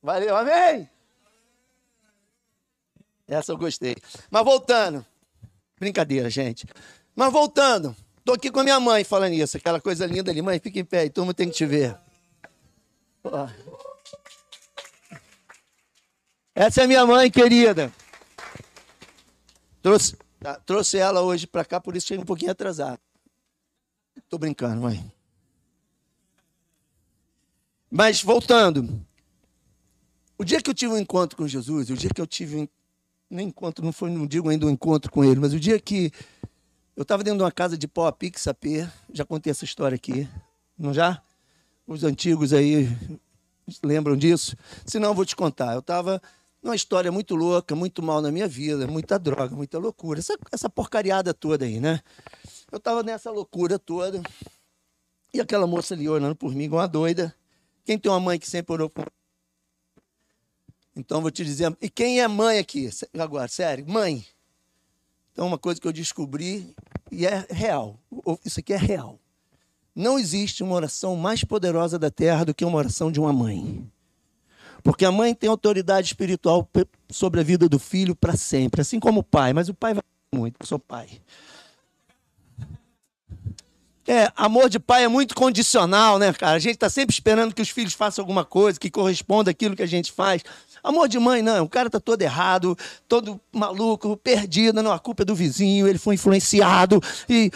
Valeu, 0.04 0.36
amém? 0.36 0.90
Essa 3.26 3.54
eu 3.54 3.58
gostei. 3.58 3.96
Mas 4.30 4.44
voltando. 4.44 5.06
Brincadeira, 5.80 6.30
gente. 6.30 6.68
Mas 7.16 7.32
voltando. 7.32 7.96
Tô 8.26 8.34
aqui 8.34 8.52
com 8.52 8.60
a 8.60 8.64
minha 8.64 8.82
mãe 8.82 9.06
falando 9.06 9.34
isso, 9.34 9.56
aquela 9.56 9.80
coisa 9.80 10.06
linda 10.06 10.30
ali. 10.30 10.42
Mãe, 10.42 10.60
fica 10.60 10.78
em 10.78 10.84
pé, 10.84 11.08
todo 11.08 11.26
mundo 11.26 11.36
tem 11.36 11.48
que 11.50 11.56
te 11.56 11.66
ver. 11.66 11.98
Essa 16.54 16.84
é 16.84 16.88
minha 16.88 17.06
mãe 17.06 17.32
querida. 17.32 17.92
Trouxe, 19.82 20.18
tá, 20.40 20.56
trouxe 20.56 20.98
ela 20.98 21.22
hoje 21.22 21.48
para 21.48 21.64
cá, 21.64 21.80
por 21.80 21.96
isso 21.96 22.08
cheguei 22.08 22.24
um 22.24 22.26
pouquinho 22.26 22.52
atrasado. 22.52 23.00
Tô 24.30 24.38
brincando, 24.38 24.82
mãe. 24.82 25.12
Mas 27.90 28.22
voltando. 28.22 29.06
O 30.44 30.46
dia 30.46 30.62
que 30.62 30.70
eu 30.70 30.74
tive 30.74 30.92
um 30.92 30.98
encontro 30.98 31.38
com 31.38 31.48
Jesus, 31.48 31.90
o 31.90 31.96
dia 31.96 32.10
que 32.14 32.20
eu 32.20 32.28
tive 32.28 32.70
nem 33.30 33.48
encontro, 33.48 33.82
não 33.86 33.94
foi, 33.94 34.10
não 34.10 34.28
digo 34.28 34.50
ainda 34.50 34.66
um 34.66 34.70
encontro 34.70 35.10
com 35.10 35.24
ele, 35.24 35.40
mas 35.40 35.54
o 35.54 35.60
dia 35.60 35.80
que 35.80 36.12
eu 36.98 37.04
estava 37.04 37.24
dentro 37.24 37.38
de 37.38 37.44
uma 37.46 37.52
casa 37.52 37.78
de 37.78 37.88
pó 37.88 38.08
a 38.08 38.12
pique 38.12 38.38
sapê, 38.38 38.86
já 39.14 39.24
contei 39.24 39.52
essa 39.52 39.64
história 39.64 39.96
aqui, 39.96 40.28
não 40.78 40.94
já? 40.94 41.24
Os 41.88 42.04
antigos 42.04 42.52
aí 42.52 42.90
lembram 43.82 44.18
disso? 44.18 44.58
Se 44.86 45.00
não, 45.00 45.14
vou 45.14 45.24
te 45.24 45.34
contar. 45.34 45.76
Eu 45.76 45.80
estava 45.80 46.22
numa 46.62 46.76
história 46.76 47.10
muito 47.10 47.36
louca, 47.36 47.74
muito 47.74 48.04
mal 48.04 48.22
na 48.22 48.30
minha 48.30 48.46
vida, 48.46 48.86
muita 48.86 49.18
droga, 49.18 49.56
muita 49.56 49.80
loucura, 49.80 50.20
essa, 50.20 50.38
essa 50.52 50.70
porcariada 50.70 51.34
toda 51.34 51.64
aí, 51.64 51.80
né? 51.80 52.02
Eu 52.70 52.80
estava 52.80 53.02
nessa 53.02 53.32
loucura 53.32 53.80
toda, 53.80 54.22
e 55.34 55.40
aquela 55.40 55.66
moça 55.66 55.94
ali 55.94 56.10
olhando 56.10 56.36
por 56.36 56.54
mim, 56.54 56.68
uma 56.68 56.86
doida. 56.86 57.34
Quem 57.86 57.98
tem 57.98 58.12
uma 58.12 58.20
mãe 58.20 58.38
que 58.38 58.50
sempre 58.50 58.74
orou 58.74 58.90
por 58.90 59.10
então 60.96 61.22
vou 61.22 61.32
te 61.32 61.44
dizer, 61.44 61.76
e 61.82 61.90
quem 61.90 62.22
é 62.22 62.28
mãe 62.28 62.60
aqui? 62.60 62.90
Agora, 63.18 63.48
sério, 63.48 63.86
mãe. 63.88 64.26
Então, 65.32 65.48
uma 65.48 65.58
coisa 65.58 65.82
que 65.82 65.88
eu 65.88 65.94
descobri, 65.94 66.76
e 67.12 67.26
é 67.26 67.46
real, 67.50 68.00
isso 68.46 68.60
aqui 68.60 68.74
é 68.74 68.78
real. 68.78 69.20
Não 69.96 70.18
existe 70.18 70.64
uma 70.64 70.76
oração 70.76 71.16
mais 71.16 71.44
poderosa 71.44 71.98
da 71.98 72.12
terra 72.12 72.46
do 72.46 72.54
que 72.54 72.64
uma 72.64 72.78
oração 72.78 73.12
de 73.12 73.20
uma 73.20 73.34
mãe. 73.34 73.88
Porque 74.84 75.06
a 75.06 75.12
mãe 75.12 75.34
tem 75.34 75.50
autoridade 75.50 76.08
espiritual 76.08 76.68
sobre 77.10 77.40
a 77.40 77.44
vida 77.44 77.70
do 77.70 77.80
filho 77.80 78.16
para 78.16 78.36
sempre, 78.36 78.82
assim 78.82 79.00
como 79.00 79.22
o 79.22 79.24
pai, 79.24 79.54
mas 79.54 79.70
o 79.70 79.74
pai 79.74 79.94
vai 79.94 80.04
muito, 80.34 80.66
sou 80.66 80.78
pai. 80.78 81.10
É, 84.06 84.32
amor 84.36 84.70
de 84.70 84.80
pai 84.80 85.06
é 85.06 85.08
muito 85.08 85.34
condicional, 85.34 86.20
né, 86.20 86.34
cara? 86.34 86.58
A 86.58 86.60
gente 86.60 86.74
está 86.74 86.90
sempre 86.90 87.14
esperando 87.14 87.56
que 87.56 87.62
os 87.62 87.70
filhos 87.70 87.94
façam 87.94 88.22
alguma 88.22 88.44
coisa, 88.44 88.78
que 88.78 88.92
corresponda 88.92 89.52
àquilo 89.52 89.76
que 89.76 89.84
a 89.84 89.88
gente 89.88 90.12
faz. 90.12 90.44
Amor 90.84 91.08
de 91.08 91.18
mãe, 91.18 91.42
não. 91.42 91.64
O 91.64 91.70
cara 91.70 91.90
tá 91.90 92.00
todo 92.00 92.22
errado, 92.22 92.78
todo 93.08 93.40
maluco, 93.52 94.18
perdido. 94.18 94.84
Não, 94.84 94.92
a 94.92 95.00
culpa 95.00 95.24
é 95.24 95.26
do 95.26 95.34
vizinho, 95.34 95.88
ele 95.88 95.98
foi 95.98 96.16
influenciado. 96.16 97.02
E. 97.30 97.50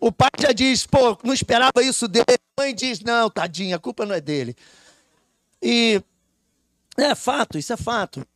O 0.00 0.10
pai 0.10 0.30
já 0.36 0.50
diz, 0.50 0.84
pô, 0.84 1.16
não 1.22 1.32
esperava 1.32 1.80
isso 1.80 2.08
dele. 2.08 2.26
A 2.58 2.62
mãe 2.62 2.74
diz, 2.74 3.00
não, 3.00 3.30
tadinha, 3.30 3.76
a 3.76 3.78
culpa 3.78 4.04
não 4.04 4.16
é 4.16 4.20
dele. 4.20 4.56
E 5.62 6.02
é 6.96 7.14
fato, 7.14 7.56
isso 7.56 7.72
é 7.72 7.76
fato. 7.76 8.26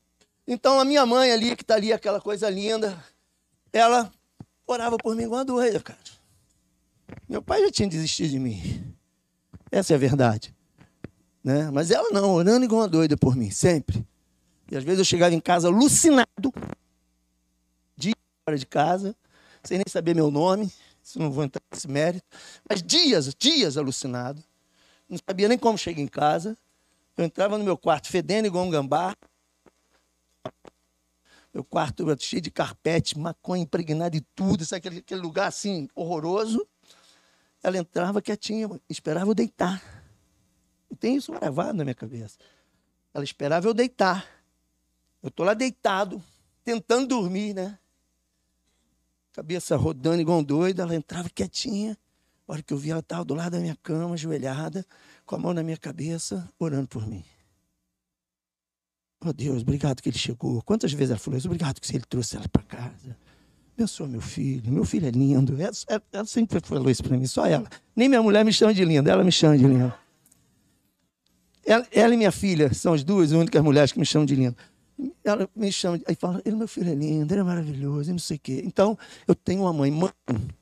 Então 0.46 0.78
a 0.78 0.84
minha 0.84 1.04
mãe 1.04 1.32
ali, 1.32 1.56
que 1.56 1.62
está 1.62 1.74
ali, 1.74 1.92
aquela 1.92 2.20
coisa 2.20 2.48
linda, 2.48 2.96
ela 3.72 4.12
orava 4.64 4.96
por 4.96 5.16
mim 5.16 5.24
igual 5.24 5.40
uma 5.40 5.44
doida, 5.44 5.80
cara. 5.80 5.98
Meu 7.28 7.42
pai 7.42 7.60
já 7.62 7.70
tinha 7.70 7.88
desistido 7.88 8.30
de 8.30 8.38
mim. 8.38 8.94
Essa 9.72 9.92
é 9.92 9.96
a 9.96 9.98
verdade. 9.98 10.55
Né? 11.46 11.70
Mas 11.70 11.92
ela 11.92 12.10
não, 12.10 12.34
orando 12.34 12.64
igual 12.64 12.80
uma 12.80 12.88
doida 12.88 13.16
por 13.16 13.36
mim, 13.36 13.52
sempre. 13.52 14.04
E 14.68 14.76
às 14.76 14.82
vezes 14.82 14.98
eu 14.98 15.04
chegava 15.04 15.32
em 15.32 15.38
casa 15.38 15.68
alucinado, 15.68 16.52
dia 17.96 18.14
fora 18.44 18.58
de 18.58 18.66
casa, 18.66 19.14
sem 19.62 19.78
nem 19.78 19.84
saber 19.88 20.12
meu 20.12 20.28
nome, 20.28 20.72
isso 21.00 21.20
não 21.20 21.30
vou 21.30 21.44
entrar 21.44 21.62
nesse 21.70 21.86
mérito, 21.86 22.26
mas 22.68 22.82
dias, 22.82 23.32
dias 23.38 23.76
alucinado. 23.76 24.42
Não 25.08 25.16
sabia 25.24 25.48
nem 25.48 25.56
como 25.56 25.78
chegar 25.78 26.00
em 26.00 26.08
casa. 26.08 26.58
Eu 27.16 27.24
entrava 27.24 27.56
no 27.56 27.62
meu 27.62 27.78
quarto 27.78 28.08
fedendo 28.08 28.46
igual 28.46 28.64
um 28.64 28.70
gambá. 28.70 29.16
Meu 31.54 31.62
quarto 31.62 32.04
cheio 32.18 32.42
de 32.42 32.50
carpete, 32.50 33.16
maconha 33.16 33.62
impregnada 33.62 34.16
e 34.16 34.20
tudo, 34.34 34.64
sabe 34.64 34.78
aquele, 34.78 34.98
aquele 34.98 35.20
lugar 35.20 35.46
assim 35.46 35.88
horroroso. 35.94 36.66
Ela 37.62 37.78
entrava 37.78 38.20
quietinha, 38.20 38.68
esperava 38.88 39.30
eu 39.30 39.34
deitar. 39.34 39.95
E 40.96 40.98
tem 40.98 41.16
isso 41.16 41.30
gravado 41.30 41.76
na 41.76 41.84
minha 41.84 41.94
cabeça. 41.94 42.38
Ela 43.12 43.22
esperava 43.22 43.68
eu 43.68 43.74
deitar. 43.74 44.26
Eu 45.22 45.28
estou 45.28 45.44
lá 45.44 45.52
deitado, 45.52 46.22
tentando 46.64 47.06
dormir, 47.06 47.52
né? 47.52 47.78
Cabeça 49.30 49.76
rodando 49.76 50.22
igual 50.22 50.38
um 50.38 50.42
doido, 50.42 50.80
ela 50.80 50.96
entrava 50.96 51.28
quietinha. 51.28 51.98
A 52.48 52.52
hora 52.52 52.62
que 52.62 52.72
eu 52.72 52.78
vi, 52.78 52.92
ela 52.92 53.00
estava 53.00 53.26
do 53.26 53.34
lado 53.34 53.52
da 53.52 53.60
minha 53.60 53.76
cama, 53.82 54.14
ajoelhada, 54.14 54.86
com 55.26 55.34
a 55.34 55.38
mão 55.38 55.52
na 55.52 55.62
minha 55.62 55.76
cabeça, 55.76 56.48
orando 56.58 56.88
por 56.88 57.06
mim. 57.06 57.22
Oh 59.22 59.34
Deus, 59.34 59.60
obrigado 59.60 60.00
que 60.00 60.08
ele 60.08 60.18
chegou. 60.18 60.62
Quantas 60.62 60.94
vezes 60.94 61.10
ela 61.10 61.18
falou 61.18 61.36
isso? 61.36 61.48
Obrigado 61.48 61.78
que 61.78 61.94
ele 61.94 62.04
trouxe 62.08 62.36
ela 62.36 62.48
para 62.48 62.62
casa. 62.62 63.18
Abençoa 63.76 64.08
meu 64.08 64.22
filho. 64.22 64.72
Meu 64.72 64.86
filho 64.86 65.06
é 65.06 65.10
lindo. 65.10 65.60
Ela, 65.60 66.02
ela 66.10 66.24
sempre 66.24 66.58
falou 66.64 66.88
isso 66.88 67.02
para 67.02 67.18
mim, 67.18 67.26
só 67.26 67.44
ela. 67.44 67.68
Nem 67.94 68.08
minha 68.08 68.22
mulher 68.22 68.42
me 68.46 68.52
chama 68.52 68.72
de 68.72 68.82
linda, 68.82 69.10
ela 69.10 69.22
me 69.22 69.32
chama 69.32 69.58
de 69.58 69.66
linda. 69.66 70.05
Ela, 71.66 71.86
ela, 71.90 72.14
e 72.14 72.16
minha 72.16 72.30
filha 72.30 72.72
são 72.72 72.94
as 72.94 73.02
duas 73.02 73.32
únicas 73.32 73.62
mulheres 73.62 73.90
que 73.90 73.98
me 73.98 74.06
chamam 74.06 74.24
de 74.24 74.36
lindo. 74.36 74.56
Ela 75.22 75.48
me 75.54 75.70
chama, 75.70 76.00
aí 76.06 76.14
fala, 76.14 76.40
ele, 76.44 76.56
meu 76.56 76.68
filho 76.68 76.90
é 76.90 76.94
lindo, 76.94 77.34
ele 77.34 77.40
é 77.40 77.44
maravilhoso, 77.44 78.08
e 78.08 78.12
não 78.12 78.18
sei 78.18 78.36
o 78.36 78.40
quê. 78.40 78.62
Então, 78.64 78.96
eu 79.26 79.34
tenho 79.34 79.62
uma 79.62 79.72
mãe, 79.72 79.90
mãe, 79.90 80.10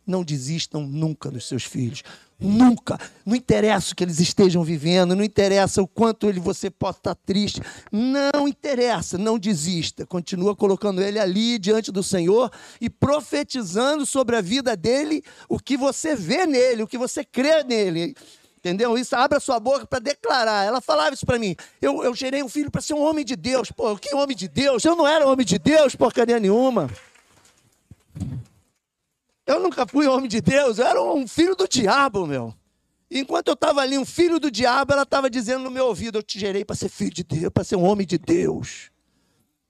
não 0.06 0.24
desistam 0.24 0.84
nunca 0.84 1.30
dos 1.30 1.46
seus 1.46 1.62
filhos. 1.62 2.02
Nunca. 2.40 2.98
Não 3.24 3.36
interessa 3.36 3.92
o 3.92 3.96
que 3.96 4.02
eles 4.02 4.18
estejam 4.18 4.64
vivendo, 4.64 5.14
não 5.14 5.22
interessa 5.22 5.80
o 5.80 5.86
quanto 5.86 6.28
ele, 6.28 6.40
você 6.40 6.68
possa 6.68 6.98
estar 6.98 7.14
triste. 7.14 7.60
Não 7.92 8.48
interessa, 8.48 9.16
não 9.16 9.38
desista. 9.38 10.04
Continua 10.04 10.56
colocando 10.56 11.00
ele 11.00 11.18
ali 11.18 11.58
diante 11.58 11.92
do 11.92 12.02
Senhor 12.02 12.50
e 12.80 12.90
profetizando 12.90 14.04
sobre 14.04 14.36
a 14.36 14.40
vida 14.40 14.76
dele 14.76 15.22
o 15.48 15.60
que 15.60 15.76
você 15.76 16.16
vê 16.16 16.44
nele, 16.44 16.82
o 16.82 16.88
que 16.88 16.98
você 16.98 17.24
crê 17.24 17.62
nele. 17.62 18.16
Entendeu? 18.64 18.96
Isso, 18.96 19.14
abra 19.14 19.38
sua 19.38 19.60
boca 19.60 19.86
para 19.86 19.98
declarar. 19.98 20.64
Ela 20.64 20.80
falava 20.80 21.12
isso 21.12 21.26
para 21.26 21.38
mim. 21.38 21.54
Eu, 21.82 22.02
eu 22.02 22.14
gerei 22.14 22.42
um 22.42 22.48
filho 22.48 22.70
para 22.70 22.80
ser 22.80 22.94
um 22.94 23.02
homem 23.02 23.22
de 23.22 23.36
Deus. 23.36 23.70
Pô, 23.70 23.94
que 23.94 24.14
homem 24.14 24.34
de 24.34 24.48
Deus? 24.48 24.82
Eu 24.82 24.96
não 24.96 25.06
era 25.06 25.26
homem 25.26 25.44
de 25.44 25.58
Deus, 25.58 25.94
porcaria 25.94 26.40
nenhuma. 26.40 26.88
Eu 29.46 29.60
nunca 29.60 29.86
fui 29.86 30.06
homem 30.06 30.26
de 30.26 30.40
Deus, 30.40 30.78
eu 30.78 30.86
era 30.86 31.02
um 31.02 31.28
filho 31.28 31.54
do 31.54 31.68
diabo, 31.68 32.26
meu. 32.26 32.54
Enquanto 33.10 33.48
eu 33.48 33.54
estava 33.54 33.82
ali, 33.82 33.98
um 33.98 34.06
filho 34.06 34.40
do 34.40 34.50
diabo, 34.50 34.94
ela 34.94 35.02
estava 35.02 35.28
dizendo 35.28 35.64
no 35.64 35.70
meu 35.70 35.84
ouvido: 35.84 36.16
Eu 36.16 36.22
te 36.22 36.40
gerei 36.40 36.64
para 36.64 36.74
ser 36.74 36.88
filho 36.88 37.12
de 37.12 37.22
Deus, 37.22 37.52
para 37.52 37.64
ser 37.64 37.76
um 37.76 37.84
homem 37.84 38.06
de 38.06 38.16
Deus. 38.16 38.90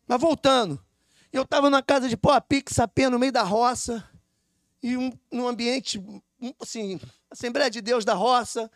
Mas 0.07 0.21
voltando, 0.21 0.81
eu 1.33 1.43
estava 1.43 1.69
na 1.69 1.83
casa 1.83 2.09
de 2.09 2.17
Poapique, 2.17 2.73
Sapê, 2.73 3.09
no 3.09 3.19
meio 3.19 3.33
da 3.33 3.43
roça, 3.43 4.09
e 4.81 4.97
um, 4.97 5.13
num 5.33 5.49
ambiente, 5.49 6.01
assim, 6.61 7.01
Assembleia 7.35 7.69
de 7.69 7.81
Deus 7.81 8.05
da 8.05 8.15
roça, 8.15 8.71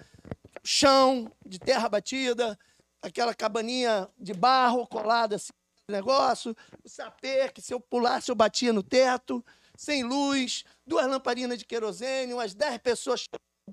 chão 0.64 1.30
de 1.46 1.60
terra 1.60 1.88
batida, 1.88 2.58
aquela 3.00 3.32
cabaninha 3.32 4.08
de 4.18 4.34
barro 4.34 4.84
colada 4.84 5.36
assim, 5.36 5.52
negócio, 5.88 6.56
o 6.82 6.88
sapê 6.88 7.48
que 7.50 7.62
se 7.62 7.72
eu 7.72 7.78
pulasse 7.78 8.32
eu 8.32 8.34
batia 8.34 8.72
no 8.72 8.82
teto, 8.82 9.44
sem 9.76 10.02
luz, 10.02 10.64
duas 10.84 11.06
lamparinas 11.06 11.56
de 11.56 11.64
querosene, 11.64 12.34
umas 12.34 12.52
dez 12.52 12.78
pessoas 12.78 13.26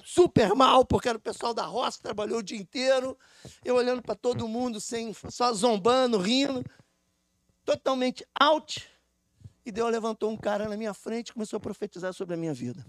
super 0.03 0.53
mal, 0.53 0.85
porque 0.85 1.09
era 1.09 1.17
o 1.17 1.21
pessoal 1.21 1.51
da 1.51 1.65
roça, 1.65 1.99
trabalhou 1.99 2.37
o 2.37 2.43
dia 2.43 2.59
inteiro, 2.59 3.17
eu 3.63 3.77
olhando 3.77 4.03
para 4.03 4.13
todo 4.13 4.47
mundo, 4.47 4.79
sem, 4.79 5.15
só 5.31 5.51
zombando, 5.51 6.19
rindo, 6.19 6.63
totalmente 7.65 8.23
out. 8.39 8.87
E 9.65 9.71
Deus 9.71 9.91
levantou 9.91 10.29
um 10.29 10.37
cara 10.37 10.69
na 10.69 10.77
minha 10.77 10.93
frente 10.93 11.29
e 11.29 11.33
começou 11.33 11.57
a 11.57 11.59
profetizar 11.59 12.13
sobre 12.13 12.35
a 12.35 12.37
minha 12.37 12.53
vida. 12.53 12.85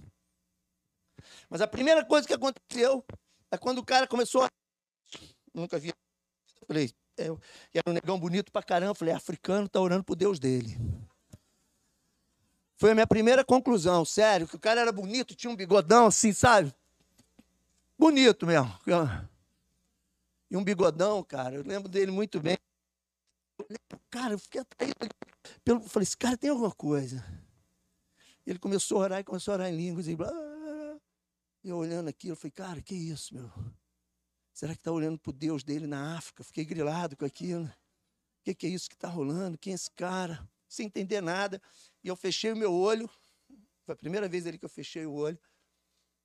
Mas 1.48 1.60
a 1.60 1.66
primeira 1.66 2.04
coisa 2.04 2.26
que 2.26 2.34
aconteceu 2.34 3.04
é 3.50 3.56
quando 3.56 3.78
o 3.78 3.84
cara 3.84 4.06
começou 4.06 4.42
a. 4.42 4.48
Nunca 5.54 5.78
vi. 5.78 5.92
Falei, 6.66 6.92
é, 7.16 7.24
era 7.74 7.84
um 7.88 7.92
negão 7.92 8.18
bonito 8.18 8.52
pra 8.52 8.62
caramba. 8.62 8.94
Falei, 8.94 9.14
africano 9.14 9.68
tá 9.68 9.80
orando 9.80 10.04
pro 10.04 10.16
Deus 10.16 10.38
dele. 10.38 10.76
Foi 12.76 12.90
a 12.90 12.94
minha 12.94 13.06
primeira 13.06 13.42
conclusão, 13.42 14.04
sério, 14.04 14.46
que 14.46 14.56
o 14.56 14.60
cara 14.60 14.82
era 14.82 14.92
bonito, 14.92 15.34
tinha 15.34 15.50
um 15.50 15.56
bigodão 15.56 16.06
assim, 16.06 16.32
sabe? 16.32 16.74
Bonito 17.98 18.46
mesmo. 18.46 18.70
E 20.50 20.56
um 20.56 20.62
bigodão, 20.62 21.22
cara, 21.22 21.54
eu 21.54 21.62
lembro 21.62 21.88
dele 21.88 22.10
muito 22.10 22.38
bem. 22.38 22.58
Cara, 24.10 24.34
eu 24.34 24.38
fiquei 24.38 24.60
atraído. 24.60 24.94
Pelo, 25.64 25.80
falei, 25.80 26.04
esse 26.04 26.16
cara 26.16 26.36
tem 26.36 26.50
alguma 26.50 26.70
coisa. 26.70 27.24
Ele 28.46 28.58
começou 28.58 28.98
a 28.98 29.04
orar 29.04 29.20
e 29.20 29.24
começou 29.24 29.52
a 29.52 29.56
orar 29.56 29.68
em 29.68 29.76
línguas 29.76 30.06
e 30.06 30.14
blá, 30.14 30.30
eu 31.70 31.76
olhando 31.76 32.08
aquilo, 32.08 32.32
eu 32.32 32.36
falei, 32.36 32.52
cara, 32.52 32.82
que 32.82 32.94
isso, 32.94 33.34
meu? 33.34 33.50
Será 34.52 34.72
que 34.72 34.80
está 34.80 34.90
olhando 34.90 35.18
para 35.18 35.30
o 35.30 35.32
Deus 35.32 35.62
dele 35.62 35.86
na 35.86 36.16
África? 36.16 36.42
Fiquei 36.42 36.64
grilado 36.64 37.16
com 37.16 37.24
aquilo. 37.24 37.64
O 37.64 37.72
que, 38.44 38.54
que 38.54 38.66
é 38.66 38.70
isso 38.70 38.88
que 38.88 38.94
está 38.94 39.08
rolando? 39.08 39.58
Quem 39.58 39.72
é 39.72 39.76
esse 39.76 39.90
cara? 39.90 40.48
Sem 40.68 40.86
entender 40.86 41.20
nada. 41.20 41.60
E 42.02 42.08
eu 42.08 42.16
fechei 42.16 42.52
o 42.52 42.56
meu 42.56 42.72
olho. 42.72 43.10
Foi 43.84 43.92
a 43.92 43.96
primeira 43.96 44.28
vez 44.28 44.46
ali 44.46 44.58
que 44.58 44.64
eu 44.64 44.68
fechei 44.68 45.04
o 45.04 45.12
olho. 45.12 45.38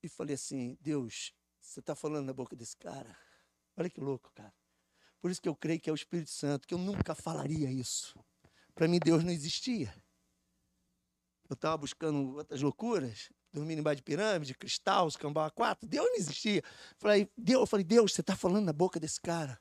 E 0.02 0.08
falei 0.08 0.36
assim: 0.36 0.78
Deus, 0.80 1.34
você 1.60 1.80
está 1.80 1.94
falando 1.94 2.26
na 2.26 2.34
boca 2.34 2.56
desse 2.56 2.78
cara? 2.78 3.18
Olha 3.76 3.90
que 3.90 4.00
louco, 4.00 4.32
cara. 4.34 4.54
Por 5.20 5.30
isso 5.30 5.42
que 5.42 5.50
eu 5.50 5.56
creio 5.56 5.80
que 5.80 5.90
é 5.90 5.94
o 5.94 5.96
Espírito 5.96 6.32
Santo, 6.32 6.68
que 6.68 6.74
eu 6.74 6.80
nunca 6.80 7.14
falaria 7.14 7.70
isso. 7.70 8.18
Para 8.74 8.88
mim, 8.88 9.00
Deus 9.04 9.24
não 9.24 9.32
existia. 9.32 9.94
Eu 11.50 11.54
estava 11.54 11.78
buscando 11.78 12.38
outras 12.38 12.62
loucuras 12.62 13.30
dormindo 13.52 13.80
embaixo 13.80 13.98
de 13.98 14.04
pirâmide, 14.04 14.54
cristal, 14.56 15.06
os 15.06 15.18
cambau 15.18 15.50
quatro. 15.52 15.88
Deus 15.88 16.06
não 16.06 16.16
existia. 16.16 16.64
Falei, 16.98 17.30
Deus, 17.38 17.62
eu 17.62 17.68
falei, 17.68 17.84
Deus, 17.84 18.14
você 18.14 18.22
está 18.22 18.36
falando 18.36 18.66
na 18.66 18.74
boca 18.74 19.00
desse 19.00 19.20
cara. 19.20 19.60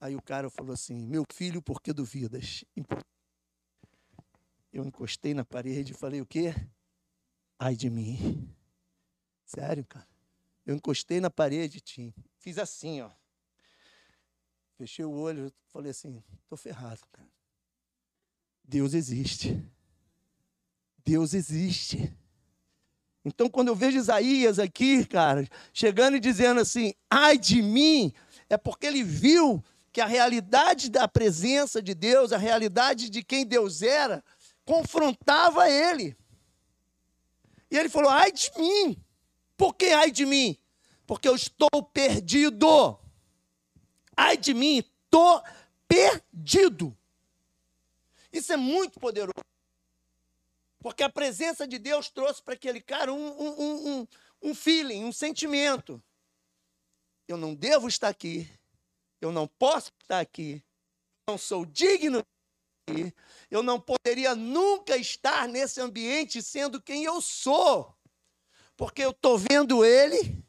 Aí 0.00 0.16
o 0.16 0.22
cara 0.22 0.50
falou 0.50 0.72
assim, 0.72 1.06
meu 1.06 1.24
filho, 1.32 1.62
por 1.62 1.80
que 1.80 1.92
duvidas? 1.92 2.64
Eu 4.72 4.84
encostei 4.84 5.34
na 5.34 5.44
parede 5.44 5.92
e 5.92 5.94
falei, 5.94 6.20
o 6.20 6.26
quê? 6.26 6.54
Ai 7.58 7.76
de 7.76 7.88
mim. 7.88 8.52
Sério, 9.44 9.84
cara. 9.84 10.08
Eu 10.64 10.74
encostei 10.74 11.20
na 11.20 11.30
parede, 11.30 11.80
Tim. 11.80 12.12
Fiz 12.38 12.58
assim, 12.58 13.00
ó. 13.02 13.10
Fechei 14.76 15.04
o 15.04 15.12
olho, 15.12 15.52
falei 15.66 15.90
assim, 15.90 16.22
tô 16.48 16.56
ferrado, 16.56 17.02
cara. 17.12 17.28
Deus 18.64 18.94
existe. 18.94 19.62
Deus 21.04 21.34
existe. 21.34 22.12
Então, 23.24 23.48
quando 23.48 23.68
eu 23.68 23.74
vejo 23.74 23.98
Isaías 23.98 24.58
aqui, 24.58 25.04
cara, 25.04 25.46
chegando 25.72 26.16
e 26.16 26.20
dizendo 26.20 26.60
assim, 26.60 26.92
ai 27.08 27.38
de 27.38 27.62
mim, 27.62 28.12
é 28.48 28.56
porque 28.56 28.86
ele 28.86 29.02
viu 29.02 29.62
que 29.92 30.00
a 30.00 30.06
realidade 30.06 30.90
da 30.90 31.06
presença 31.06 31.82
de 31.82 31.94
Deus, 31.94 32.32
a 32.32 32.38
realidade 32.38 33.10
de 33.10 33.22
quem 33.22 33.46
Deus 33.46 33.82
era, 33.82 34.24
confrontava 34.64 35.68
ele. 35.68 36.16
E 37.70 37.78
ele 37.78 37.88
falou: 37.88 38.10
ai 38.10 38.32
de 38.32 38.50
mim. 38.58 39.02
Por 39.56 39.74
que 39.74 39.86
ai 39.86 40.10
de 40.10 40.26
mim? 40.26 40.58
Porque 41.06 41.28
eu 41.28 41.34
estou 41.34 41.82
perdido. 41.92 42.98
Ai 44.16 44.36
de 44.36 44.52
mim, 44.52 44.78
estou 44.78 45.42
perdido. 45.88 46.96
Isso 48.32 48.52
é 48.52 48.56
muito 48.56 48.98
poderoso. 48.98 49.51
Porque 50.82 51.04
a 51.04 51.08
presença 51.08 51.66
de 51.66 51.78
Deus 51.78 52.10
trouxe 52.10 52.42
para 52.42 52.54
aquele 52.54 52.80
cara 52.80 53.12
um, 53.12 53.40
um, 53.40 53.88
um, 54.00 54.08
um 54.42 54.54
feeling, 54.54 55.04
um 55.04 55.12
sentimento. 55.12 56.02
Eu 57.28 57.36
não 57.36 57.54
devo 57.54 57.86
estar 57.86 58.08
aqui. 58.08 58.50
Eu 59.20 59.30
não 59.30 59.46
posso 59.46 59.92
estar 60.02 60.18
aqui. 60.18 60.62
Não 61.28 61.38
sou 61.38 61.64
digno. 61.64 62.20
Eu 63.48 63.62
não 63.62 63.80
poderia 63.80 64.34
nunca 64.34 64.96
estar 64.96 65.46
nesse 65.46 65.80
ambiente 65.80 66.42
sendo 66.42 66.82
quem 66.82 67.04
eu 67.04 67.20
sou. 67.20 67.96
Porque 68.76 69.02
eu 69.02 69.10
estou 69.10 69.38
vendo 69.38 69.84
ele, 69.84 70.44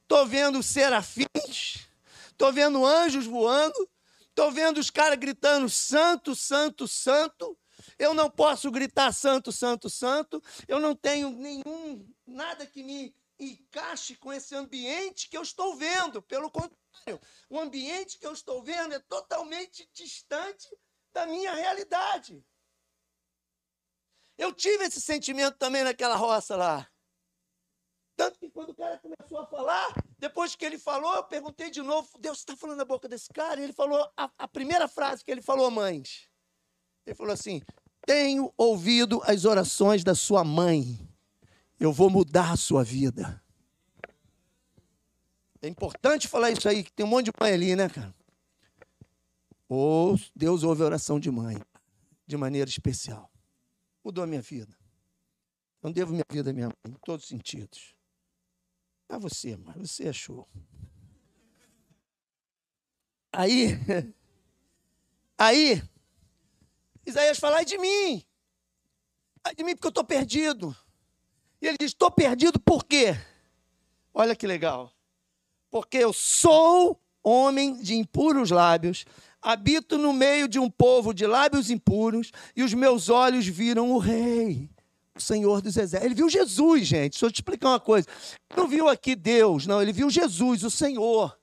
estou 0.00 0.24
vendo 0.24 0.62
serafins, 0.62 1.86
estou 2.30 2.50
vendo 2.50 2.86
anjos 2.86 3.26
voando, 3.26 3.90
estou 4.28 4.50
vendo 4.50 4.78
os 4.78 4.88
caras 4.88 5.18
gritando: 5.18 5.68
Santo, 5.68 6.34
Santo, 6.34 6.88
Santo. 6.88 7.58
Eu 7.98 8.14
não 8.14 8.30
posso 8.30 8.70
gritar 8.70 9.12
santo, 9.12 9.52
santo, 9.52 9.88
santo. 9.88 10.42
Eu 10.66 10.80
não 10.80 10.94
tenho 10.94 11.30
nenhum 11.30 12.06
nada 12.26 12.66
que 12.66 12.82
me 12.82 13.14
encaixe 13.38 14.16
com 14.16 14.32
esse 14.32 14.54
ambiente 14.54 15.28
que 15.28 15.36
eu 15.36 15.42
estou 15.42 15.76
vendo. 15.76 16.22
Pelo 16.22 16.50
contrário, 16.50 17.20
o 17.50 17.58
ambiente 17.58 18.18
que 18.18 18.26
eu 18.26 18.32
estou 18.32 18.62
vendo 18.62 18.94
é 18.94 18.98
totalmente 18.98 19.88
distante 19.92 20.68
da 21.12 21.26
minha 21.26 21.54
realidade. 21.54 22.44
Eu 24.38 24.52
tive 24.52 24.84
esse 24.84 25.00
sentimento 25.00 25.56
também 25.56 25.82
naquela 25.82 26.16
roça 26.16 26.56
lá. 26.56 26.90
Tanto 28.16 28.38
que 28.38 28.50
quando 28.50 28.70
o 28.70 28.74
cara 28.74 28.98
começou 28.98 29.38
a 29.38 29.46
falar, 29.46 29.94
depois 30.18 30.54
que 30.56 30.64
ele 30.64 30.78
falou, 30.78 31.14
eu 31.16 31.24
perguntei 31.24 31.70
de 31.70 31.82
novo: 31.82 32.18
Deus 32.18 32.38
está 32.38 32.56
falando 32.56 32.78
na 32.78 32.84
boca 32.84 33.08
desse 33.08 33.28
cara? 33.30 33.60
E 33.60 33.64
ele 33.64 33.72
falou 33.74 34.10
a, 34.16 34.30
a 34.38 34.48
primeira 34.48 34.88
frase 34.88 35.22
que 35.22 35.30
ele 35.30 35.42
falou, 35.42 35.70
mães. 35.70 36.28
Ele 37.06 37.14
falou 37.14 37.32
assim: 37.32 37.62
Tenho 38.04 38.52
ouvido 38.56 39.22
as 39.24 39.44
orações 39.44 40.02
da 40.02 40.14
sua 40.14 40.42
mãe. 40.42 40.98
Eu 41.78 41.92
vou 41.92 42.10
mudar 42.10 42.52
a 42.52 42.56
sua 42.56 42.82
vida. 42.82 43.40
É 45.62 45.68
importante 45.68 46.28
falar 46.28 46.50
isso 46.50 46.68
aí, 46.68 46.82
que 46.82 46.92
tem 46.92 47.04
um 47.04 47.08
monte 47.08 47.26
de 47.26 47.32
mãe 47.40 47.52
ali, 47.52 47.76
né, 47.76 47.88
cara? 47.88 48.14
Ou 49.68 50.18
Deus 50.34 50.62
ouve 50.62 50.82
a 50.82 50.86
oração 50.86 51.18
de 51.18 51.30
mãe, 51.30 51.60
de 52.26 52.36
maneira 52.36 52.68
especial. 52.68 53.30
Mudou 54.04 54.22
a 54.24 54.26
minha 54.26 54.42
vida. 54.42 54.74
Não 55.82 55.92
devo 55.92 56.12
minha 56.12 56.24
vida 56.30 56.50
à 56.50 56.52
minha 56.52 56.68
mãe, 56.68 56.94
em 56.94 56.98
todos 57.04 57.24
os 57.24 57.28
sentidos. 57.28 57.94
A 59.08 59.18
você, 59.18 59.56
mas 59.56 59.76
você 59.76 60.08
achou. 60.08 60.48
Aí, 63.32 63.78
aí, 65.36 65.82
Isaías 67.06 67.38
fala, 67.38 67.58
ai 67.58 67.64
de 67.64 67.78
mim. 67.78 68.22
Ai 69.44 69.54
de 69.54 69.62
mim 69.62 69.74
porque 69.74 69.86
eu 69.86 69.90
estou 69.90 70.04
perdido. 70.04 70.76
E 71.62 71.66
ele 71.66 71.78
diz, 71.78 71.92
estou 71.92 72.10
perdido 72.10 72.58
por 72.58 72.84
quê? 72.84 73.16
Olha 74.12 74.34
que 74.34 74.46
legal. 74.46 74.92
Porque 75.70 75.96
eu 75.98 76.12
sou 76.12 77.00
homem 77.22 77.80
de 77.80 77.94
impuros 77.94 78.50
lábios, 78.50 79.04
habito 79.40 79.98
no 79.98 80.12
meio 80.12 80.48
de 80.48 80.58
um 80.58 80.70
povo 80.70 81.12
de 81.12 81.26
lábios 81.26 81.70
impuros, 81.70 82.32
e 82.54 82.62
os 82.62 82.74
meus 82.74 83.08
olhos 83.08 83.46
viram 83.46 83.92
o 83.92 83.98
rei, 83.98 84.70
o 85.14 85.20
Senhor 85.20 85.60
dos 85.60 85.76
exércitos. 85.76 86.06
Ele 86.06 86.14
viu 86.14 86.28
Jesus, 86.28 86.86
gente. 86.86 87.12
Deixa 87.12 87.26
eu 87.26 87.30
te 87.30 87.36
explicar 87.36 87.70
uma 87.70 87.80
coisa. 87.80 88.08
Ele 88.50 88.60
não 88.60 88.68
viu 88.68 88.88
aqui 88.88 89.14
Deus, 89.14 89.66
não. 89.66 89.82
Ele 89.82 89.92
viu 89.92 90.08
Jesus, 90.10 90.62
o 90.62 90.70
Senhor 90.70 91.35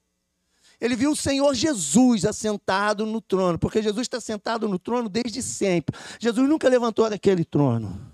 ele 0.84 0.98
viu 0.98 1.12
o 1.12 1.15
Senhor 1.15 1.56
Jesus 1.56 2.26
assentado 2.26 3.06
no 3.06 3.22
trono, 3.22 3.58
porque 3.58 3.82
Jesus 3.82 4.02
está 4.02 4.19
sentado 4.19 4.67
no 4.67 4.78
trono 4.78 5.08
desde 5.08 5.41
sempre. 5.41 5.98
Jesus 6.19 6.50
nunca 6.50 6.67
levantou 6.67 7.10
daquele 7.10 7.46
trono. 7.46 8.12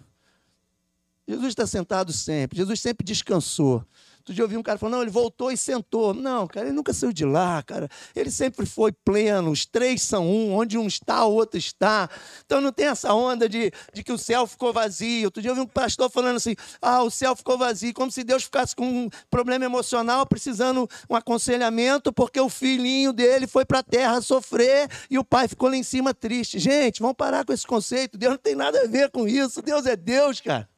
Jesus 1.27 1.47
está 1.47 1.65
sentado 1.65 2.13
sempre, 2.13 2.59
Jesus 2.59 2.79
sempre 2.79 3.03
descansou. 3.03 3.83
Outro 4.29 4.47
dia 4.47 4.55
eu 4.55 4.59
um 4.59 4.63
cara 4.63 4.77
falando, 4.77 4.93
não, 4.93 5.01
ele 5.01 5.09
voltou 5.09 5.51
e 5.51 5.57
sentou. 5.57 6.13
Não, 6.13 6.45
cara, 6.45 6.67
ele 6.67 6.75
nunca 6.75 6.93
saiu 6.93 7.11
de 7.11 7.25
lá, 7.25 7.63
cara. 7.63 7.89
Ele 8.15 8.29
sempre 8.29 8.63
foi 8.63 8.91
pleno, 8.91 9.49
os 9.49 9.65
três 9.65 10.03
são 10.03 10.27
um, 10.27 10.53
onde 10.53 10.77
um 10.77 10.85
está, 10.85 11.25
o 11.25 11.33
outro 11.33 11.57
está. 11.57 12.07
Então 12.45 12.61
não 12.61 12.71
tem 12.71 12.85
essa 12.85 13.11
onda 13.11 13.49
de, 13.49 13.71
de 13.91 14.03
que 14.03 14.11
o 14.11 14.19
céu 14.19 14.45
ficou 14.45 14.71
vazio. 14.71 15.25
Outro 15.25 15.41
dia 15.41 15.49
eu 15.49 15.55
vi 15.55 15.61
um 15.61 15.65
pastor 15.65 16.11
falando 16.11 16.35
assim, 16.35 16.55
ah, 16.79 17.01
o 17.01 17.09
céu 17.09 17.35
ficou 17.35 17.57
vazio, 17.57 17.91
como 17.91 18.11
se 18.11 18.23
Deus 18.23 18.43
ficasse 18.43 18.75
com 18.75 18.85
um 18.85 19.09
problema 19.31 19.65
emocional, 19.65 20.27
precisando 20.27 20.87
um 21.09 21.15
aconselhamento, 21.15 22.13
porque 22.13 22.39
o 22.39 22.49
filhinho 22.49 23.11
dele 23.11 23.47
foi 23.47 23.65
para 23.65 23.79
a 23.79 23.83
terra 23.83 24.21
sofrer 24.21 24.87
e 25.09 25.17
o 25.17 25.23
pai 25.23 25.47
ficou 25.47 25.69
lá 25.69 25.75
em 25.75 25.83
cima 25.83 26.13
triste. 26.13 26.59
Gente, 26.59 27.01
vamos 27.01 27.17
parar 27.17 27.43
com 27.43 27.51
esse 27.51 27.65
conceito. 27.65 28.15
Deus 28.15 28.33
não 28.33 28.39
tem 28.39 28.53
nada 28.53 28.79
a 28.81 28.87
ver 28.87 29.09
com 29.09 29.27
isso. 29.27 29.59
Deus 29.63 29.87
é 29.87 29.95
Deus, 29.95 30.39
cara. 30.39 30.69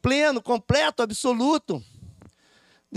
Pleno, 0.00 0.40
completo, 0.40 1.02
absoluto. 1.02 1.82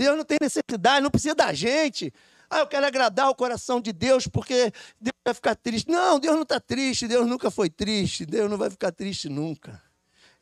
Deus 0.00 0.16
não 0.16 0.24
tem 0.24 0.38
necessidade, 0.40 1.02
não 1.02 1.10
precisa 1.10 1.34
da 1.34 1.52
gente. 1.52 2.10
Ah, 2.48 2.60
eu 2.60 2.66
quero 2.66 2.86
agradar 2.86 3.28
o 3.28 3.34
coração 3.34 3.82
de 3.82 3.92
Deus 3.92 4.26
porque 4.26 4.72
Deus 4.98 5.14
vai 5.22 5.34
ficar 5.34 5.54
triste. 5.54 5.90
Não, 5.90 6.18
Deus 6.18 6.36
não 6.36 6.42
está 6.42 6.58
triste, 6.58 7.06
Deus 7.06 7.28
nunca 7.28 7.50
foi 7.50 7.68
triste, 7.68 8.24
Deus 8.24 8.48
não 8.50 8.56
vai 8.56 8.70
ficar 8.70 8.92
triste 8.92 9.28
nunca. 9.28 9.78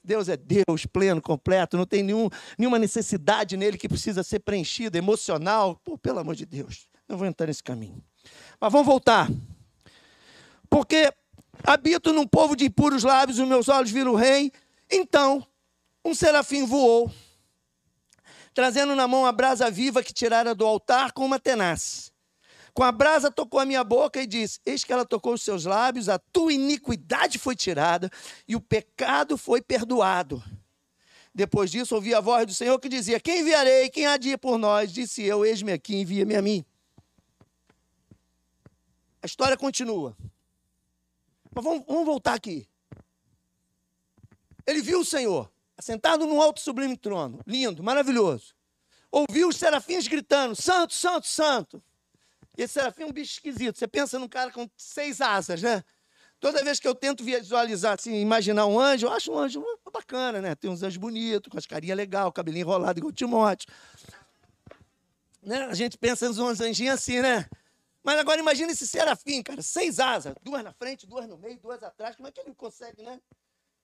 Deus 0.03 0.29
é 0.29 0.37
Deus, 0.37 0.87
pleno, 0.87 1.21
completo, 1.21 1.77
não 1.77 1.85
tem 1.85 2.05
nenhum, 2.05 2.31
nenhuma 2.57 2.79
necessidade 2.79 3.57
nele 3.57 3.77
que 3.77 3.88
precisa 3.88 4.23
ser 4.23 4.38
preenchida, 4.38 4.97
emocional. 4.97 5.75
Pô, 5.83 5.99
pelo 5.99 6.21
amor 6.21 6.37
de 6.37 6.47
Deus, 6.47 6.87
não 7.09 7.18
vou 7.18 7.27
entrar 7.27 7.49
nesse 7.49 7.62
caminho. 7.64 8.01
Mas 8.61 8.73
vamos 8.73 8.87
voltar. 8.87 9.29
Porque 10.71 11.12
habito 11.64 12.12
num 12.12 12.29
povo 12.29 12.55
de 12.55 12.66
impuros 12.66 13.03
lábios, 13.03 13.40
os 13.40 13.49
meus 13.49 13.68
olhos 13.68 13.90
viram 13.90 14.12
o 14.12 14.16
rei. 14.16 14.53
Então, 14.88 15.44
um 16.05 16.14
serafim 16.14 16.64
voou 16.64 17.11
trazendo 18.55 18.95
na 18.95 19.07
mão 19.07 19.27
a 19.27 19.33
brasa 19.33 19.71
viva 19.71 20.03
que 20.03 20.13
tirara 20.13 20.55
do 20.55 20.67
altar 20.67 21.13
com 21.13 21.25
uma 21.25 21.39
tenaz. 21.39 22.13
Com 22.75 22.85
a 22.85 22.93
brasa 22.93 23.31
tocou 23.31 23.59
a 23.59 23.65
minha 23.65 23.83
boca 23.83 24.23
e 24.23 24.27
disse: 24.27 24.61
Eis 24.65 24.85
que 24.85 24.93
ela 24.93 25.05
tocou 25.05 25.35
os 25.35 25.43
seus 25.43 25.65
lábios, 25.65 26.09
a 26.09 26.19
tua 26.19 26.53
iniquidade 26.53 27.39
foi 27.39 27.57
tirada 27.57 28.11
e 28.47 28.55
o 28.55 28.61
pecado 28.61 29.37
foi 29.37 29.61
perdoado. 29.61 30.43
Depois 31.35 31.71
disso, 31.71 31.95
ouvi 31.95 32.15
a 32.15 32.21
voz 32.21 32.47
do 32.47 32.55
Senhor 32.55 32.79
que 32.79 32.89
dizia: 32.89 33.19
Quem 33.19 33.41
enviarei? 33.41 33.89
Quem 33.91 34.07
há 34.07 34.17
de 34.17 34.31
ir 34.31 34.39
por 34.39 34.59
nós? 34.59 34.93
Disse 34.93 35.23
eu: 35.23 35.45
Eis-me 35.45 35.73
aqui, 35.73 35.97
envia-me 35.97 36.37
a 36.37 36.43
mim. 36.43 36.65
A 39.23 39.27
história 39.27 39.57
continua. 39.57 40.17
Mas 41.53 41.65
vamos, 41.65 41.85
vamos 41.87 42.07
voltar 42.07 42.35
aqui. 42.35 42.69
Ele 44.67 44.81
viu 44.81 45.01
o 45.01 45.05
Senhor 45.05 45.51
assentado 45.79 46.27
num 46.27 46.43
alto 46.43 46.61
sublime 46.61 46.97
trono, 46.97 47.41
lindo, 47.47 47.83
maravilhoso. 47.83 48.55
Ouviu 49.11 49.49
os 49.49 49.57
serafins 49.57 50.09
gritando: 50.09 50.57
Santo, 50.57 50.93
Santo, 50.93 51.27
Santo. 51.27 51.83
E 52.57 52.62
esse 52.62 52.75
serafim 52.75 53.05
é 53.05 53.07
um 53.07 53.12
bicho 53.12 53.35
esquisito. 53.35 53.79
Você 53.79 53.87
pensa 53.87 54.19
num 54.19 54.29
cara 54.29 54.51
com 54.51 54.69
seis 54.77 55.21
asas, 55.21 55.62
né? 55.62 55.85
Toda 56.41 56.62
vez 56.62 56.79
que 56.79 56.87
eu 56.87 56.95
tento 56.95 57.25
visualizar, 57.25 57.95
assim, 57.95 58.14
imaginar 58.21 58.67
um 58.67 58.79
anjo, 58.79 59.07
eu 59.07 59.12
acho 59.12 59.33
um 59.33 59.38
anjo 59.38 59.64
bacana, 59.93 60.41
né? 60.41 60.55
Tem 60.55 60.71
uns 60.71 60.83
anjos 60.83 60.97
bonitos, 60.97 61.51
com 61.51 61.59
as 61.59 61.67
carinhas 61.67 61.97
legais, 61.97 62.31
cabelinho 62.33 62.62
enrolado 62.62 62.99
igual 62.99 63.11
o 63.11 63.14
Timóteo. 63.14 63.69
Né? 65.43 65.64
A 65.64 65.75
gente 65.75 65.97
pensa 65.97 66.29
nos 66.29 66.61
anjinhos 66.61 66.95
assim, 66.95 67.21
né? 67.21 67.49
Mas 68.05 68.19
agora 68.19 68.41
imagina 68.41 68.71
esse 68.71 68.87
serafim, 68.87 69.43
cara, 69.43 69.62
seis 69.62 69.99
asas, 69.99 70.35
duas 70.43 70.62
na 70.62 70.73
frente, 70.73 71.07
duas 71.07 71.27
no 71.27 71.37
meio, 71.37 71.59
duas 71.59 71.83
atrás. 71.83 72.14
Como 72.14 72.29
é 72.29 72.33
que 72.33 72.41
ele 72.41 72.55
consegue, 72.55 73.03
né? 73.03 73.21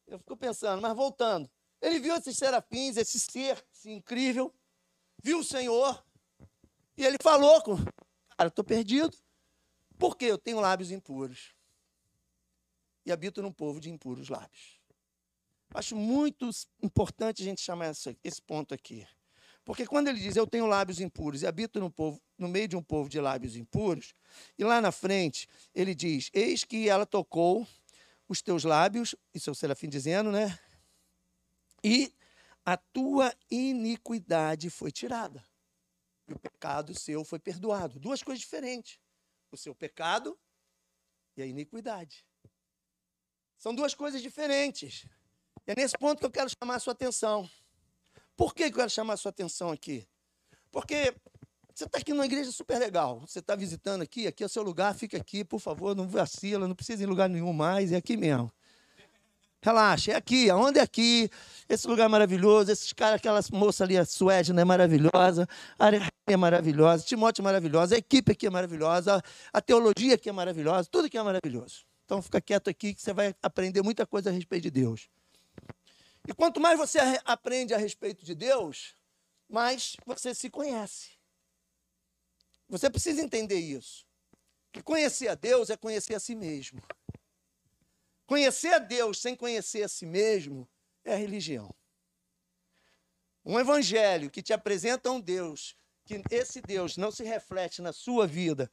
Eu 0.07 0.19
fico 0.19 0.37
pensando, 0.37 0.81
mas 0.81 0.95
voltando. 0.95 1.51
Ele 1.85 2.01
viu 2.01 2.17
esses 2.17 2.35
serafins, 2.39 2.97
esse 2.97 3.21
ser 3.21 3.63
esse 3.71 3.91
incrível, 3.91 4.51
viu 5.23 5.41
o 5.41 5.45
Senhor, 5.45 6.03
e 6.97 7.05
ele 7.05 7.19
falou 7.23 7.61
com, 7.61 7.77
cara, 8.39 8.49
estou 8.49 8.65
perdido, 8.65 9.15
porque 9.99 10.25
eu 10.25 10.39
tenho 10.39 10.61
lábios 10.61 10.91
impuros 10.91 11.55
e 13.05 13.13
habito 13.13 13.43
num 13.43 13.53
povo 13.53 13.81
de 13.81 13.91
impuros 13.91 14.31
lábios. 14.31 14.81
Acho 15.75 15.95
muito 15.95 16.49
importante 16.83 17.43
a 17.43 17.45
gente 17.45 17.61
chamar 17.61 17.93
esse 18.23 18.41
ponto 18.41 18.73
aqui. 18.73 19.07
Porque 19.63 19.87
quando 19.87 20.09
ele 20.09 20.21
diz 20.21 20.37
eu 20.37 20.47
tenho 20.47 20.65
lábios 20.65 21.01
impuros 21.01 21.43
e 21.43 21.47
habito 21.47 21.81
no, 21.81 21.91
povo, 21.91 22.19
no 22.39 22.49
meio 22.49 22.67
de 22.67 22.77
um 22.77 22.83
povo 22.83 23.11
de 23.11 23.21
lábios 23.21 23.57
impuros, 23.57 24.15
e 24.57 24.65
lá 24.65 24.81
na 24.81 24.91
frente 24.91 25.47
ele 25.75 25.95
diz: 25.95 26.31
Eis 26.33 26.65
que 26.65 26.89
ela 26.89 27.05
tocou 27.05 27.67
os 28.27 28.41
teus 28.41 28.65
lábios, 28.65 29.15
isso 29.35 29.51
é 29.51 29.53
o 29.53 29.55
serafim 29.55 29.89
dizendo, 29.89 30.33
né? 30.33 30.59
E 31.85 32.15
a 32.65 32.79
tua 32.79 33.35
iniquidade 33.51 34.71
foi 34.71 34.91
tirada. 34.91 35.45
E 36.27 36.33
o 36.33 36.39
pecado 36.39 36.99
seu 36.99 37.23
foi 37.23 37.39
perdoado. 37.39 38.01
Duas 38.01 38.23
coisas 38.23 38.41
diferentes. 38.41 38.99
O 39.53 39.57
seu 39.57 39.75
pecado 39.75 40.39
e 41.37 41.43
a 41.43 41.47
iniquidade. 41.47 42.27
São 43.59 43.75
duas 43.75 43.95
coisas 43.95 44.23
diferentes. 44.23 45.07
E 45.67 45.73
é 45.73 45.75
nesse 45.77 45.97
ponto 45.99 46.19
que 46.19 46.27
eu 46.27 46.31
quero 46.31 46.49
chamar 46.49 46.77
a 46.77 46.81
sua 46.81 46.95
atenção. 46.95 47.49
Por 48.35 48.55
que 48.55 48.65
eu 48.65 48.73
quero 48.73 48.91
chamar 48.91 49.13
a 49.13 49.17
sua 49.19 49.29
atenção 49.29 49.71
aqui? 49.71 50.09
Porque 50.73 51.15
você 51.75 51.85
está 51.85 51.99
aqui 51.99 52.13
numa 52.13 52.25
igreja 52.25 52.51
super 52.51 52.79
legal. 52.79 53.21
Você 53.21 53.41
está 53.41 53.55
visitando 53.55 54.03
aqui, 54.03 54.27
aqui 54.27 54.43
é 54.43 54.47
o 54.47 54.49
seu 54.49 54.63
lugar, 54.63 54.95
fica 54.95 55.19
aqui, 55.19 55.45
por 55.45 55.61
favor, 55.61 55.95
não 55.95 56.09
vacila, 56.09 56.67
não 56.67 56.75
precisa 56.75 57.03
ir 57.03 57.07
em 57.07 57.09
lugar 57.09 57.29
nenhum 57.29 57.53
mais, 57.53 57.93
é 57.93 57.97
aqui 57.97 58.17
mesmo. 58.17 58.51
Relaxa, 59.65 60.13
é 60.13 60.15
aqui, 60.15 60.51
aonde 60.51 60.79
é 60.79 60.83
aqui? 60.83 61.31
Esse 61.67 61.89
lugar 61.89 62.05
é 62.05 62.09
maravilhoso, 62.09 62.71
esses 62.71 62.93
caras, 62.93 63.15
aquela 63.15 63.41
moça 63.51 63.83
ali, 63.83 63.97
a 63.97 64.05
Suédia, 64.05 64.53
é 64.53 64.63
maravilhosa, 64.63 65.49
a 65.79 65.87
Areia 65.87 66.07
é 66.27 66.37
maravilhosa, 66.37 67.03
Timóteo 67.03 67.41
é 67.41 67.45
maravilhosa, 67.45 67.95
a 67.95 67.99
equipe 67.99 68.33
aqui 68.33 68.47
é 68.47 68.51
maravilhosa, 68.51 69.23
a 69.51 69.61
teologia 69.63 70.17
aqui 70.17 70.29
é 70.29 70.33
maravilhosa, 70.33 70.87
tudo 70.93 71.07
aqui 71.07 71.17
é 71.17 71.23
maravilhoso. 71.23 71.87
Então 72.05 72.21
fica 72.21 72.43
quieto 72.43 72.69
aqui 72.69 72.93
que 72.93 73.01
você 73.01 73.15
vai 73.15 73.35
aprender 73.43 73.81
muita 73.83 74.05
coisa 74.05 74.29
a 74.29 74.33
respeito 74.35 74.65
de 74.65 74.71
Deus. 74.71 75.09
E 76.29 76.35
quanto 76.35 76.61
mais 76.61 76.79
você 76.79 76.99
aprende 77.25 77.73
a 77.73 77.79
respeito 77.79 78.23
de 78.23 78.35
Deus, 78.35 78.95
mais 79.49 79.97
você 80.05 80.35
se 80.35 80.51
conhece. 80.51 81.13
Você 82.69 82.91
precisa 82.91 83.23
entender 83.23 83.61
isso. 83.61 84.05
Que 84.71 84.83
conhecer 84.83 85.29
a 85.29 85.35
Deus 85.35 85.71
é 85.71 85.77
conhecer 85.79 86.15
a 86.15 86.21
si 86.21 86.35
mesmo. 86.35 86.83
Conhecer 88.27 88.73
a 88.73 88.79
Deus 88.79 89.19
sem 89.19 89.37
conhecer 89.37 89.83
a 89.83 89.89
si 89.89 90.07
mesmo 90.07 90.69
é 91.05 91.15
religião. 91.15 91.75
Um 93.45 93.59
evangelho 93.59 94.31
que 94.31 94.43
te 94.43 94.53
apresenta 94.53 95.11
um 95.11 95.21
Deus, 95.21 95.77
que 96.07 96.23
esse 96.31 96.63
Deus 96.63 96.97
não 96.97 97.11
se 97.11 97.23
reflete 97.23 97.83
na 97.83 97.93
sua 97.93 98.27
vida, 98.27 98.73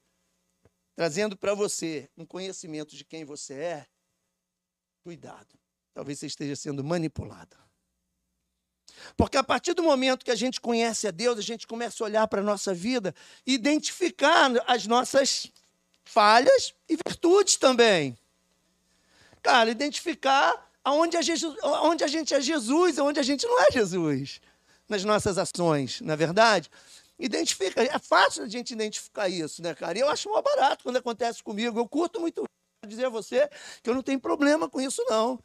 trazendo 0.95 1.35
para 1.37 1.53
você 1.53 2.09
um 2.15 2.25
conhecimento 2.25 2.95
de 2.95 3.03
quem 3.03 3.25
você 3.25 3.53
é, 3.55 3.87
cuidado. 5.03 5.59
Talvez 5.93 6.19
você 6.19 6.27
esteja 6.27 6.55
sendo 6.55 6.83
manipulado. 6.83 7.57
Porque 9.17 9.37
a 9.37 9.43
partir 9.43 9.73
do 9.73 9.83
momento 9.83 10.23
que 10.23 10.31
a 10.31 10.35
gente 10.35 10.61
conhece 10.61 11.07
a 11.07 11.11
Deus, 11.11 11.37
a 11.37 11.41
gente 11.41 11.67
começa 11.67 12.03
a 12.03 12.05
olhar 12.05 12.27
para 12.27 12.41
a 12.41 12.43
nossa 12.43 12.73
vida 12.73 13.13
e 13.45 13.53
identificar 13.53 14.51
as 14.67 14.87
nossas 14.87 15.51
falhas 16.03 16.73
e 16.87 16.95
virtudes 16.95 17.57
também. 17.57 18.17
Cara, 19.41 19.71
identificar 19.71 20.69
aonde 20.83 21.17
a, 21.17 21.21
Jesus, 21.21 21.55
a 21.63 22.07
gente 22.07 22.33
é 22.33 22.41
Jesus 22.41 22.97
onde 22.99 23.19
a 23.19 23.23
gente 23.23 23.45
não 23.45 23.59
é 23.61 23.71
Jesus. 23.71 24.41
Nas 24.87 25.03
nossas 25.03 25.37
ações, 25.37 26.01
na 26.01 26.13
é 26.13 26.15
verdade? 26.17 26.69
Identifica. 27.17 27.81
É 27.81 27.99
fácil 27.99 28.43
a 28.43 28.47
gente 28.47 28.71
identificar 28.73 29.29
isso, 29.29 29.61
né, 29.61 29.73
cara? 29.73 29.97
E 29.97 30.01
eu 30.01 30.09
acho 30.09 30.27
mó 30.29 30.41
barato 30.41 30.83
quando 30.83 30.97
acontece 30.97 31.41
comigo. 31.41 31.79
Eu 31.79 31.87
curto 31.87 32.19
muito 32.19 32.43
dizer 32.85 33.05
a 33.05 33.09
você 33.09 33.49
que 33.81 33.89
eu 33.89 33.93
não 33.93 34.01
tenho 34.01 34.19
problema 34.19 34.67
com 34.67 34.81
isso, 34.81 35.03
não. 35.07 35.39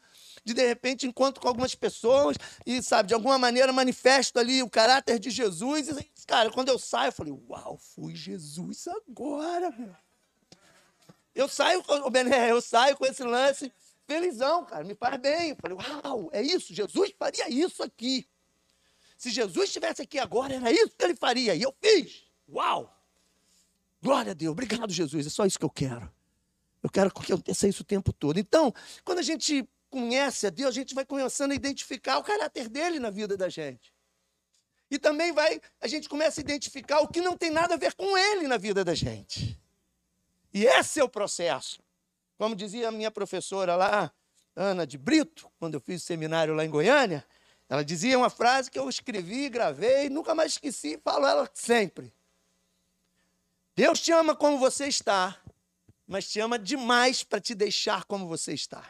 De 0.45 0.55
de 0.55 0.67
repente 0.67 1.07
encontro 1.07 1.41
com 1.41 1.49
algumas 1.49 1.75
pessoas 1.75 2.37
e, 2.65 2.83
sabe, 2.83 3.09
de 3.09 3.15
alguma 3.15 3.39
maneira 3.39 3.73
manifesto 3.73 4.39
ali 4.39 4.63
o 4.63 4.71
caráter 4.71 5.19
de 5.19 5.31
Jesus. 5.31 5.89
E, 5.89 6.27
cara, 6.27 6.51
quando 6.51 6.69
eu 6.69 6.79
saio, 6.79 7.09
eu 7.09 7.13
falei, 7.13 7.33
uau, 7.49 7.79
fui 7.79 8.15
Jesus 8.15 8.89
agora, 8.89 9.71
meu. 9.71 9.95
Eu 11.35 11.49
saio, 11.49 11.85
Bené, 12.11 12.51
eu 12.51 12.63
saio 12.63 12.97
com 12.97 13.05
esse 13.05 13.23
lance 13.23 13.71
felizão, 14.07 14.64
cara, 14.64 14.85
me 14.85 14.95
faz 14.95 15.21
bem. 15.21 15.51
Eu 15.51 15.57
falei, 15.57 15.77
uau, 15.77 16.31
é 16.33 16.42
isso, 16.42 16.73
Jesus 16.73 17.12
faria 17.19 17.49
isso 17.49 17.83
aqui. 17.83 18.27
Se 19.16 19.31
Jesus 19.31 19.66
estivesse 19.69 20.03
aqui 20.03 20.19
agora, 20.19 20.55
era 20.55 20.71
isso 20.71 20.90
que 20.97 21.05
ele 21.05 21.16
faria. 21.16 21.55
E 21.55 21.62
eu 21.62 21.75
fiz. 21.81 22.25
Uau! 22.49 22.92
Glória 24.03 24.33
a 24.33 24.35
Deus, 24.35 24.53
obrigado, 24.53 24.92
Jesus. 24.92 25.27
É 25.27 25.31
só 25.31 25.45
isso 25.47 25.59
que 25.59 25.64
eu 25.64 25.71
quero. 25.71 26.12
Eu 26.83 26.90
quero 26.90 27.11
que 27.11 27.33
aconteça 27.33 27.66
isso 27.66 27.83
o 27.83 27.87
tempo 27.87 28.12
todo. 28.12 28.38
Então, 28.38 28.73
quando 29.05 29.19
a 29.19 29.23
gente 29.23 29.69
conhece 29.90 30.47
a 30.47 30.51
Deus, 30.51 30.69
a 30.69 30.73
gente 30.73 30.95
vai 30.95 31.05
começando 31.05 31.53
a 31.53 31.55
identificar 31.55 32.19
o 32.19 32.23
caráter 32.23 32.69
dele 32.69 33.01
na 33.01 33.11
vida 33.11 33.37
da 33.37 33.49
gente. 33.49 33.92
E 34.90 34.99
também 34.99 35.33
vai, 35.33 35.61
a 35.81 35.88
gente 35.88 36.09
começa 36.09 36.40
a 36.40 36.42
identificar 36.42 37.01
o 37.01 37.09
que 37.09 37.21
não 37.21 37.37
tem 37.37 37.51
nada 37.51 37.75
a 37.75 37.77
ver 37.77 37.95
com 37.95 38.16
ele 38.16 38.47
na 38.47 38.57
vida 38.57 38.85
da 38.85 38.95
gente. 38.95 39.59
E 40.53 40.64
esse 40.64 41.01
é 41.01 41.05
o 41.05 41.09
processo. 41.09 41.81
Como 42.38 42.55
dizia 42.55 42.88
a 42.88 42.92
minha 42.92 43.11
professora 43.11 43.77
lá, 43.77 44.12
Ana 44.55 44.87
de 44.87 44.99
Brito, 44.99 45.51
quando 45.59 45.75
eu 45.75 45.81
fiz 45.81 46.03
o 46.03 46.07
seminário 46.07 46.55
lá 46.55 46.64
em 46.64 46.70
Goiânia, 46.70 47.25
Ela 47.68 47.85
dizia 47.85 48.16
uma 48.16 48.31
frase 48.31 48.70
que 48.70 48.79
eu 48.79 48.88
escrevi, 48.88 49.49
gravei, 49.49 50.09
nunca 50.09 50.35
mais 50.35 50.53
esqueci, 50.53 51.01
falo 51.03 51.27
ela 51.27 51.51
sempre. 51.53 52.12
Deus 53.75 54.01
te 54.01 54.12
ama 54.12 54.37
como 54.37 54.59
você 54.59 54.87
está, 54.87 55.37
mas 56.07 56.29
te 56.29 56.38
ama 56.38 56.59
demais 56.59 57.25
para 57.25 57.40
te 57.40 57.55
deixar 57.55 58.05
como 58.05 58.29
você 58.29 58.55
está. 58.55 58.85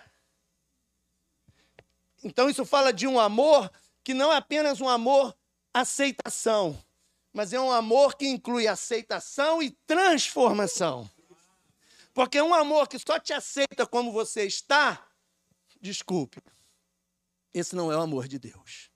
Então 2.22 2.50
isso 2.50 2.64
fala 2.66 2.92
de 2.92 3.06
um 3.06 3.18
amor 3.18 3.70
que 4.04 4.12
não 4.12 4.32
é 4.32 4.36
apenas 4.36 4.80
um 4.80 4.88
amor 4.88 5.34
aceitação, 5.72 6.78
mas 7.32 7.52
é 7.52 7.60
um 7.60 7.70
amor 7.70 8.14
que 8.14 8.28
inclui 8.28 8.68
aceitação 8.68 9.62
e 9.62 9.70
transformação. 9.86 11.10
Porque 12.16 12.40
um 12.40 12.54
amor 12.54 12.88
que 12.88 12.98
só 12.98 13.20
te 13.20 13.34
aceita 13.34 13.86
como 13.86 14.10
você 14.10 14.46
está, 14.46 15.06
desculpe, 15.78 16.40
esse 17.52 17.76
não 17.76 17.92
é 17.92 17.96
o 17.98 18.00
amor 18.00 18.26
de 18.26 18.38
Deus. 18.38 18.90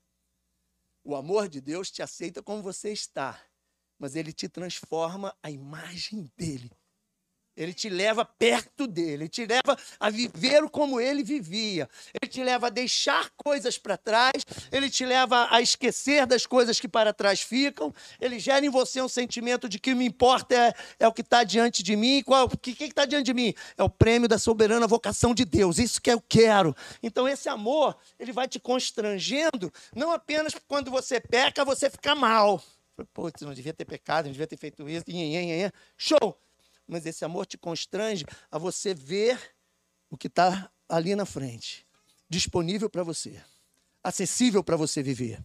O 1.05 1.15
amor 1.15 1.47
de 1.47 1.61
Deus 1.61 1.91
te 1.91 2.03
aceita 2.03 2.43
como 2.43 2.63
você 2.63 2.91
está, 2.91 3.39
mas 3.99 4.17
ele 4.17 4.33
te 4.33 4.49
transforma 4.49 5.37
à 5.43 5.51
imagem 5.51 6.33
dele. 6.35 6.73
Ele 7.63 7.75
te 7.75 7.91
leva 7.91 8.25
perto 8.25 8.87
dele, 8.87 9.25
ele 9.25 9.29
te 9.29 9.45
leva 9.45 9.77
a 9.99 10.09
viver 10.09 10.67
como 10.71 10.99
ele 10.99 11.23
vivia. 11.23 11.89
Ele 12.15 12.31
te 12.31 12.43
leva 12.43 12.69
a 12.69 12.71
deixar 12.71 13.31
coisas 13.37 13.77
para 13.77 13.99
trás, 13.99 14.47
ele 14.73 14.89
te 14.89 15.05
leva 15.05 15.47
a 15.51 15.61
esquecer 15.61 16.25
das 16.27 16.47
coisas 16.47 16.81
que 16.81 16.89
para 16.89 17.13
trás 17.13 17.43
ficam. 17.43 17.93
Ele 18.19 18.39
gera 18.39 18.65
em 18.65 18.71
você 18.71 19.03
um 19.03 19.09
sentimento 19.09 19.69
de 19.69 19.79
que 19.79 19.91
o 19.91 19.93
que 19.93 19.95
me 19.95 20.05
importa 20.07 20.55
é, 20.55 20.75
é 21.01 21.09
o 21.09 21.13
que 21.13 21.21
está 21.21 21.43
diante 21.43 21.83
de 21.83 21.97
mim. 21.97 22.23
O 22.27 22.57
que 22.57 22.85
está 22.85 23.05
diante 23.05 23.27
de 23.27 23.35
mim? 23.35 23.53
É 23.77 23.83
o 23.83 23.91
prêmio 23.91 24.29
da 24.29 24.39
soberana 24.39 24.87
vocação 24.87 25.35
de 25.35 25.45
Deus. 25.45 25.79
Isso 25.79 26.01
que 26.01 26.11
eu 26.11 26.21
quero. 26.21 26.75
Então, 27.03 27.29
esse 27.29 27.49
amor, 27.49 27.97
ele 28.19 28.33
vai 28.33 28.47
te 28.47 28.61
constrangendo, 28.61 29.73
não 29.95 30.11
apenas 30.13 30.55
quando 30.69 30.91
você 30.91 31.21
peca, 31.21 31.65
você 31.65 31.91
fica 31.91 32.15
mal. 32.15 32.63
Você 33.15 33.45
não 33.45 33.55
devia 33.55 33.73
ter 33.73 33.85
pecado, 33.85 34.27
não 34.27 34.33
devia 34.33 34.47
ter 34.47 34.57
feito 34.57 34.89
isso. 34.89 35.05
Show! 35.97 36.39
Mas 36.91 37.07
esse 37.07 37.25
amor 37.25 37.47
te 37.47 37.57
constrange 37.57 38.25
a 38.51 38.59
você 38.59 38.93
ver 38.93 39.55
o 40.11 40.17
que 40.17 40.27
está 40.27 40.71
ali 40.89 41.15
na 41.15 41.25
frente, 41.25 41.87
disponível 42.29 42.91
para 42.91 43.05
você, 43.05 43.41
acessível 44.03 44.63
para 44.63 44.77
você 44.77 45.03
viver. 45.03 45.43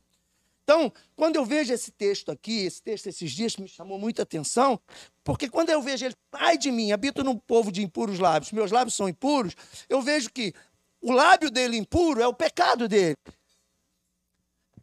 Então, 0.64 0.92
quando 1.16 1.36
eu 1.36 1.46
vejo 1.46 1.72
esse 1.72 1.92
texto 1.92 2.32
aqui, 2.32 2.66
esse 2.66 2.82
texto 2.82 3.06
esses 3.06 3.32
dias 3.32 3.56
me 3.58 3.68
chamou 3.68 4.00
muita 4.00 4.24
atenção, 4.24 4.80
porque 5.24 5.48
quando 5.48 5.70
eu 5.70 5.80
vejo 5.80 6.06
ele, 6.06 6.16
ai 6.32 6.58
de 6.58 6.72
mim, 6.72 6.92
habito 6.92 7.24
num 7.24 7.38
povo 7.38 7.72
de 7.72 7.84
impuros 7.84 8.18
lábios, 8.18 8.52
meus 8.52 8.72
lábios 8.72 8.96
são 8.96 9.08
impuros, 9.08 9.56
eu 9.88 10.02
vejo 10.02 10.32
que 10.32 10.52
o 11.00 11.12
lábio 11.12 11.52
dele 11.52 11.78
impuro 11.78 12.20
é 12.20 12.28
o 12.28 12.34
pecado 12.34 12.88
dele. 12.88 13.16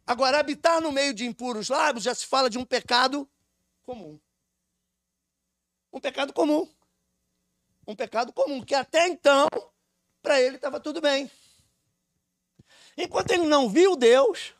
Agora, 0.07 0.39
habitar 0.39 0.81
no 0.81 0.91
meio 0.91 1.13
de 1.13 1.25
impuros 1.25 1.67
lábios 1.67 2.05
já 2.05 2.15
se 2.15 2.25
fala 2.25 2.49
de 2.49 2.57
um 2.57 2.63
pecado 2.63 3.27
comum. 3.83 4.17
Um 5.93 5.99
pecado 5.99 6.33
comum. 6.33 6.67
Um 7.87 7.95
pecado 7.95 8.33
comum, 8.33 8.63
que 8.63 8.73
até 8.73 9.07
então, 9.07 9.47
para 10.21 10.41
ele 10.41 10.55
estava 10.55 10.79
tudo 10.79 10.99
bem. 10.99 11.29
Enquanto 12.97 13.31
ele 13.31 13.43
não 13.43 13.69
viu 13.69 13.95
Deus, 13.95 14.55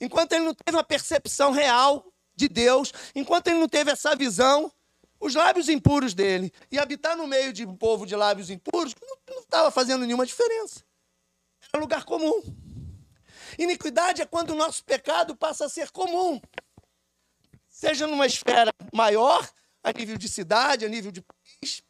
enquanto 0.00 0.32
ele 0.32 0.44
não 0.44 0.54
teve 0.54 0.76
uma 0.76 0.84
percepção 0.84 1.52
real 1.52 2.04
de 2.34 2.48
Deus, 2.48 2.92
enquanto 3.14 3.46
ele 3.48 3.60
não 3.60 3.68
teve 3.68 3.92
essa 3.92 4.16
visão, 4.16 4.72
os 5.20 5.34
lábios 5.34 5.68
impuros 5.68 6.14
dele 6.14 6.52
e 6.72 6.78
habitar 6.78 7.16
no 7.16 7.26
meio 7.26 7.52
de 7.52 7.66
um 7.66 7.76
povo 7.76 8.06
de 8.06 8.16
lábios 8.16 8.50
impuros 8.50 8.94
não 9.28 9.40
estava 9.40 9.70
fazendo 9.70 10.06
nenhuma 10.06 10.26
diferença. 10.26 10.82
Era 11.72 11.80
lugar 11.80 12.04
comum. 12.04 12.42
Iniquidade 13.58 14.22
é 14.22 14.26
quando 14.26 14.50
o 14.50 14.56
nosso 14.56 14.82
pecado 14.84 15.36
passa 15.36 15.66
a 15.66 15.68
ser 15.68 15.90
comum. 15.90 16.40
Seja 17.68 18.06
numa 18.06 18.26
esfera 18.26 18.72
maior, 18.92 19.48
a 19.82 19.92
nível 19.92 20.16
de 20.16 20.28
cidade, 20.28 20.84
a 20.84 20.88
nível 20.88 21.10
de 21.10 21.22
país. 21.22 21.82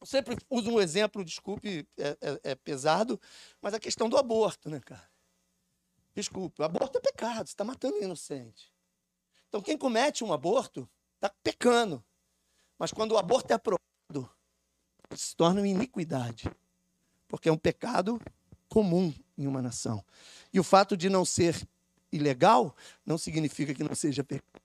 Eu 0.00 0.06
sempre 0.06 0.36
uso 0.48 0.70
um 0.70 0.80
exemplo, 0.80 1.24
desculpe, 1.24 1.86
é, 1.98 2.16
é, 2.20 2.40
é 2.52 2.54
pesado, 2.54 3.20
mas 3.60 3.74
a 3.74 3.80
questão 3.80 4.08
do 4.08 4.16
aborto, 4.16 4.70
né, 4.70 4.80
cara? 4.80 5.08
Desculpe, 6.14 6.62
o 6.62 6.64
aborto 6.64 6.98
é 6.98 7.00
pecado, 7.00 7.46
você 7.46 7.52
está 7.52 7.64
matando 7.64 7.96
um 7.96 8.02
inocente. 8.02 8.72
Então, 9.48 9.60
quem 9.60 9.76
comete 9.76 10.24
um 10.24 10.32
aborto 10.32 10.88
está 11.16 11.28
pecando. 11.42 12.02
Mas 12.78 12.92
quando 12.92 13.12
o 13.12 13.18
aborto 13.18 13.52
é 13.52 13.56
aprovado, 13.56 14.30
se 15.14 15.36
torna 15.36 15.60
uma 15.60 15.68
iniquidade. 15.68 16.50
Porque 17.28 17.48
é 17.48 17.52
um 17.52 17.58
pecado 17.58 18.20
comum 18.68 19.12
em 19.36 19.46
uma 19.46 19.60
nação. 19.60 20.04
E 20.52 20.58
o 20.58 20.64
fato 20.64 20.96
de 20.96 21.08
não 21.08 21.24
ser 21.24 21.68
ilegal 22.10 22.74
não 23.04 23.18
significa 23.18 23.74
que 23.74 23.84
não 23.84 23.94
seja 23.94 24.24
pecado. 24.24 24.59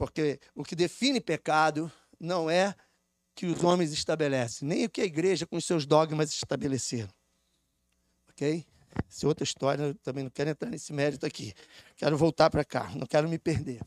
Porque 0.00 0.40
o 0.54 0.64
que 0.64 0.74
define 0.74 1.20
pecado 1.20 1.92
não 2.18 2.48
é 2.48 2.74
que 3.34 3.44
os 3.44 3.62
homens 3.62 3.92
estabelecem, 3.92 4.66
nem 4.66 4.86
o 4.86 4.88
que 4.88 5.02
a 5.02 5.04
igreja 5.04 5.46
com 5.46 5.56
os 5.56 5.64
seus 5.66 5.84
dogmas 5.84 6.32
estabeleceram. 6.32 7.10
Ok? 8.30 8.64
Essa 9.06 9.26
é 9.26 9.28
outra 9.28 9.44
história, 9.44 9.82
eu 9.82 9.94
também 9.96 10.24
não 10.24 10.30
quero 10.30 10.48
entrar 10.48 10.70
nesse 10.70 10.90
mérito 10.94 11.26
aqui. 11.26 11.52
Quero 11.98 12.16
voltar 12.16 12.48
para 12.48 12.64
cá, 12.64 12.90
não 12.96 13.06
quero 13.06 13.28
me 13.28 13.38
perder. 13.38 13.82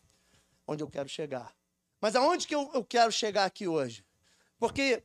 Onde 0.68 0.84
eu 0.84 0.88
quero 0.88 1.10
chegar. 1.10 1.52
Mas 2.00 2.16
aonde 2.16 2.46
que 2.46 2.54
eu, 2.54 2.70
eu 2.76 2.86
quero 2.86 3.12
chegar 3.12 3.46
aqui 3.46 3.68
hoje? 3.68 4.06
Porque 4.60 5.02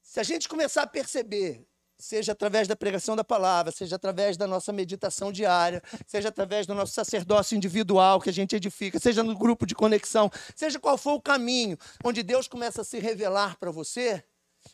se 0.00 0.20
a 0.20 0.22
gente 0.22 0.48
começar 0.48 0.84
a 0.84 0.86
perceber 0.86 1.68
seja 2.00 2.32
através 2.32 2.66
da 2.66 2.74
pregação 2.74 3.14
da 3.14 3.22
palavra, 3.22 3.70
seja 3.70 3.96
através 3.96 4.36
da 4.36 4.46
nossa 4.46 4.72
meditação 4.72 5.30
diária, 5.30 5.82
seja 6.06 6.28
através 6.28 6.66
do 6.66 6.74
nosso 6.74 6.92
sacerdócio 6.92 7.56
individual 7.56 8.20
que 8.20 8.30
a 8.30 8.32
gente 8.32 8.56
edifica, 8.56 8.98
seja 8.98 9.22
no 9.22 9.36
grupo 9.36 9.66
de 9.66 9.74
conexão, 9.74 10.30
seja 10.56 10.80
qual 10.80 10.96
for 10.96 11.12
o 11.12 11.20
caminho 11.20 11.78
onde 12.04 12.22
Deus 12.22 12.48
começa 12.48 12.80
a 12.80 12.84
se 12.84 12.98
revelar 12.98 13.58
para 13.58 13.70
você, 13.70 14.24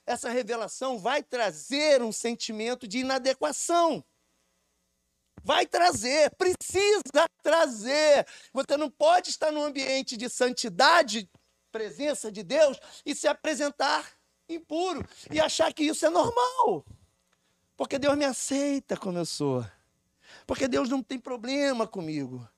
essa 0.04 0.30
revelação 0.30 0.98
vai 0.98 1.22
trazer 1.22 2.02
um 2.02 2.12
sentimento 2.12 2.86
de 2.86 2.98
inadequação. 2.98 4.04
Vai 5.42 5.66
trazer, 5.66 6.34
precisa 6.36 7.26
trazer. 7.42 8.26
Você 8.52 8.76
não 8.76 8.90
pode 8.90 9.30
estar 9.30 9.52
num 9.52 9.62
ambiente 9.62 10.16
de 10.16 10.28
santidade, 10.28 11.30
presença 11.70 12.32
de 12.32 12.42
Deus, 12.42 12.78
e 13.04 13.14
se 13.14 13.28
apresentar 13.28 14.16
impuro 14.48 15.06
e 15.30 15.40
achar 15.40 15.72
que 15.72 15.84
isso 15.84 16.06
é 16.06 16.10
normal. 16.10 16.84
Porque 17.76 17.98
Deus 17.98 18.16
me 18.16 18.24
aceita 18.24 18.96
como 18.96 19.18
eu 19.18 19.26
sou. 19.26 19.64
Porque 20.46 20.66
Deus 20.66 20.88
não 20.88 21.02
tem 21.02 21.18
problema 21.18 21.86
comigo. 21.86 22.48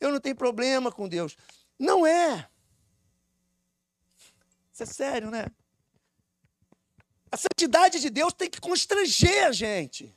Eu 0.00 0.12
não 0.12 0.20
tenho 0.20 0.36
problema 0.36 0.92
com 0.92 1.08
Deus. 1.08 1.36
Não 1.78 2.06
é. 2.06 2.48
Isso 4.72 4.82
é 4.82 4.86
sério, 4.86 5.30
né? 5.30 5.46
A 7.30 7.36
santidade 7.36 8.00
de 8.00 8.08
Deus 8.08 8.32
tem 8.32 8.48
que 8.48 8.60
constranger 8.60 9.46
a 9.46 9.52
gente. 9.52 10.16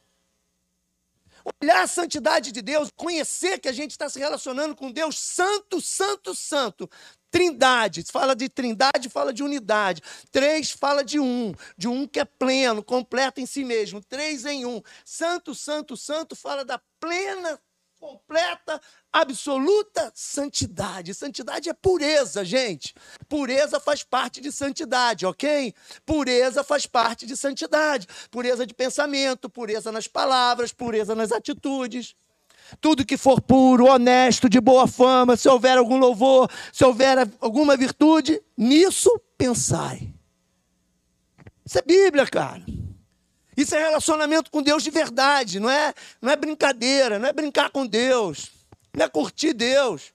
Olhar 1.62 1.82
a 1.82 1.88
santidade 1.88 2.52
de 2.52 2.62
Deus, 2.62 2.90
conhecer 2.96 3.60
que 3.60 3.68
a 3.68 3.72
gente 3.72 3.92
está 3.92 4.08
se 4.08 4.20
relacionando 4.20 4.76
com 4.76 4.92
Deus 4.92 5.18
santo, 5.18 5.82
santo, 5.82 6.36
santo, 6.36 6.90
Trindade, 7.32 8.04
fala 8.12 8.36
de 8.36 8.50
trindade, 8.50 9.10
fala 9.10 9.32
de 9.32 9.42
unidade. 9.42 10.02
Três 10.32 10.72
fala 10.72 11.02
de 11.02 11.18
um, 11.18 11.54
de 11.78 11.88
um 11.88 12.06
que 12.06 12.20
é 12.20 12.26
pleno, 12.26 12.84
completo 12.84 13.40
em 13.40 13.46
si 13.46 13.64
mesmo. 13.64 14.04
Três 14.04 14.46
em 14.46 14.66
um. 14.66 14.82
Santo, 15.06 15.56
santo, 15.56 15.96
santo 15.96 16.36
fala 16.36 16.66
da 16.66 16.80
plena, 17.00 17.58
completa, 17.98 18.82
absoluta 19.14 20.12
santidade. 20.14 21.14
Santidade 21.14 21.70
é 21.70 21.74
pureza, 21.74 22.44
gente. 22.44 22.94
Pureza 23.30 23.80
faz 23.80 24.04
parte 24.04 24.42
de 24.42 24.52
santidade, 24.52 25.26
ok? 25.26 25.74
Pureza 26.06 26.66
faz 26.66 26.86
parte 26.86 27.26
de 27.26 27.38
santidade. 27.38 28.08
Pureza 28.30 28.66
de 28.68 28.74
pensamento, 28.74 29.50
pureza 29.50 29.90
nas 29.90 30.08
palavras, 30.08 30.74
pureza 30.74 31.16
nas 31.16 31.32
atitudes 31.32 32.14
tudo 32.80 33.06
que 33.06 33.18
for 33.18 33.42
puro, 33.42 33.86
honesto, 33.86 34.50
de 34.50 34.62
boa 34.62 34.88
fama, 34.88 35.36
se 35.36 35.50
houver 35.50 35.78
algum 35.78 35.98
louvor, 35.98 36.50
se 36.72 36.84
houver 36.86 37.30
alguma 37.40 37.76
virtude, 37.76 38.42
nisso 38.58 39.10
pensai. 39.38 40.14
Isso 41.66 41.80
é 41.80 41.82
Bíblia, 41.82 42.26
cara. 42.28 42.64
Isso 43.56 43.76
é 43.76 43.80
relacionamento 43.80 44.50
com 44.50 44.62
Deus 44.62 44.84
de 44.84 44.90
verdade, 44.90 45.60
não 45.60 45.70
é, 45.70 45.94
não 46.22 46.32
é 46.32 46.36
brincadeira, 46.36 47.20
não 47.20 47.28
é 47.28 47.34
brincar 47.34 47.70
com 47.70 47.86
Deus, 47.86 48.50
não 48.94 49.06
é 49.06 49.10
curtir 49.10 49.54
Deus. 49.54 50.14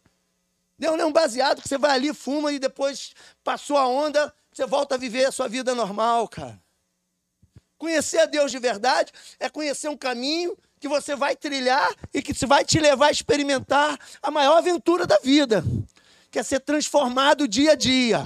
Deus 0.79 0.97
não 0.97 1.05
é 1.05 1.07
um 1.07 1.13
baseado 1.13 1.63
que 1.63 1.69
você 1.69 1.79
vai 1.79 1.93
ali, 1.93 2.13
fuma 2.13 2.53
e 2.53 2.59
depois 2.59 3.15
passou 3.45 3.77
a 3.77 3.87
onda, 3.87 4.33
você 4.53 4.67
volta 4.67 4.95
a 4.95 4.99
viver 4.99 5.27
a 5.27 5.33
sua 5.33 5.49
vida 5.49 5.75
normal, 5.75 6.29
cara. 6.29 6.61
Conhecer 7.79 8.19
a 8.19 8.27
Deus 8.27 8.51
de 8.51 8.59
verdade 8.59 9.13
é 9.39 9.49
conhecer 9.49 9.89
um 9.89 9.97
caminho 9.97 10.57
que 10.79 10.89
você 10.89 11.17
vai 11.17 11.35
trilhar 11.35 11.95
e 12.13 12.23
que 12.23 12.33
vai 12.47 12.65
te 12.65 12.79
levar 12.79 13.07
a 13.07 13.11
experimentar 13.11 13.99
a 14.23 14.31
maior 14.31 14.59
aventura 14.59 15.07
da 15.07 15.19
vida, 15.19 15.65
que 16.31 16.39
é 16.39 16.43
ser 16.43 16.61
transformado 16.61 17.49
dia 17.49 17.73
a 17.73 17.75
dia. 17.75 18.25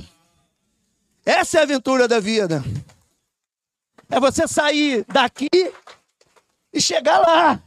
Essa 1.25 1.59
é 1.59 1.61
a 1.61 1.65
aventura 1.65 2.09
da 2.09 2.19
vida. 2.19 2.63
É 4.09 4.19
você 4.19 4.49
sair 4.49 5.05
daqui 5.07 5.49
e 6.73 6.81
chegar 6.81 7.19
lá. 7.19 7.63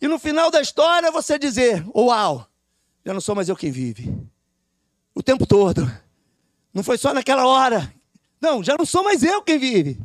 E 0.00 0.06
no 0.06 0.18
final 0.18 0.50
da 0.50 0.60
história 0.60 1.10
você 1.10 1.38
dizer: 1.38 1.84
Uau, 1.94 2.46
já 3.04 3.12
não 3.12 3.20
sou 3.20 3.34
mais 3.34 3.48
eu 3.48 3.56
quem 3.56 3.70
vive. 3.70 4.14
O 5.14 5.22
tempo 5.22 5.46
todo. 5.46 5.90
Não 6.72 6.84
foi 6.84 6.96
só 6.96 7.12
naquela 7.12 7.46
hora. 7.46 7.92
Não, 8.40 8.62
já 8.62 8.76
não 8.78 8.86
sou 8.86 9.02
mais 9.02 9.24
eu 9.24 9.42
quem 9.42 9.58
vive. 9.58 9.98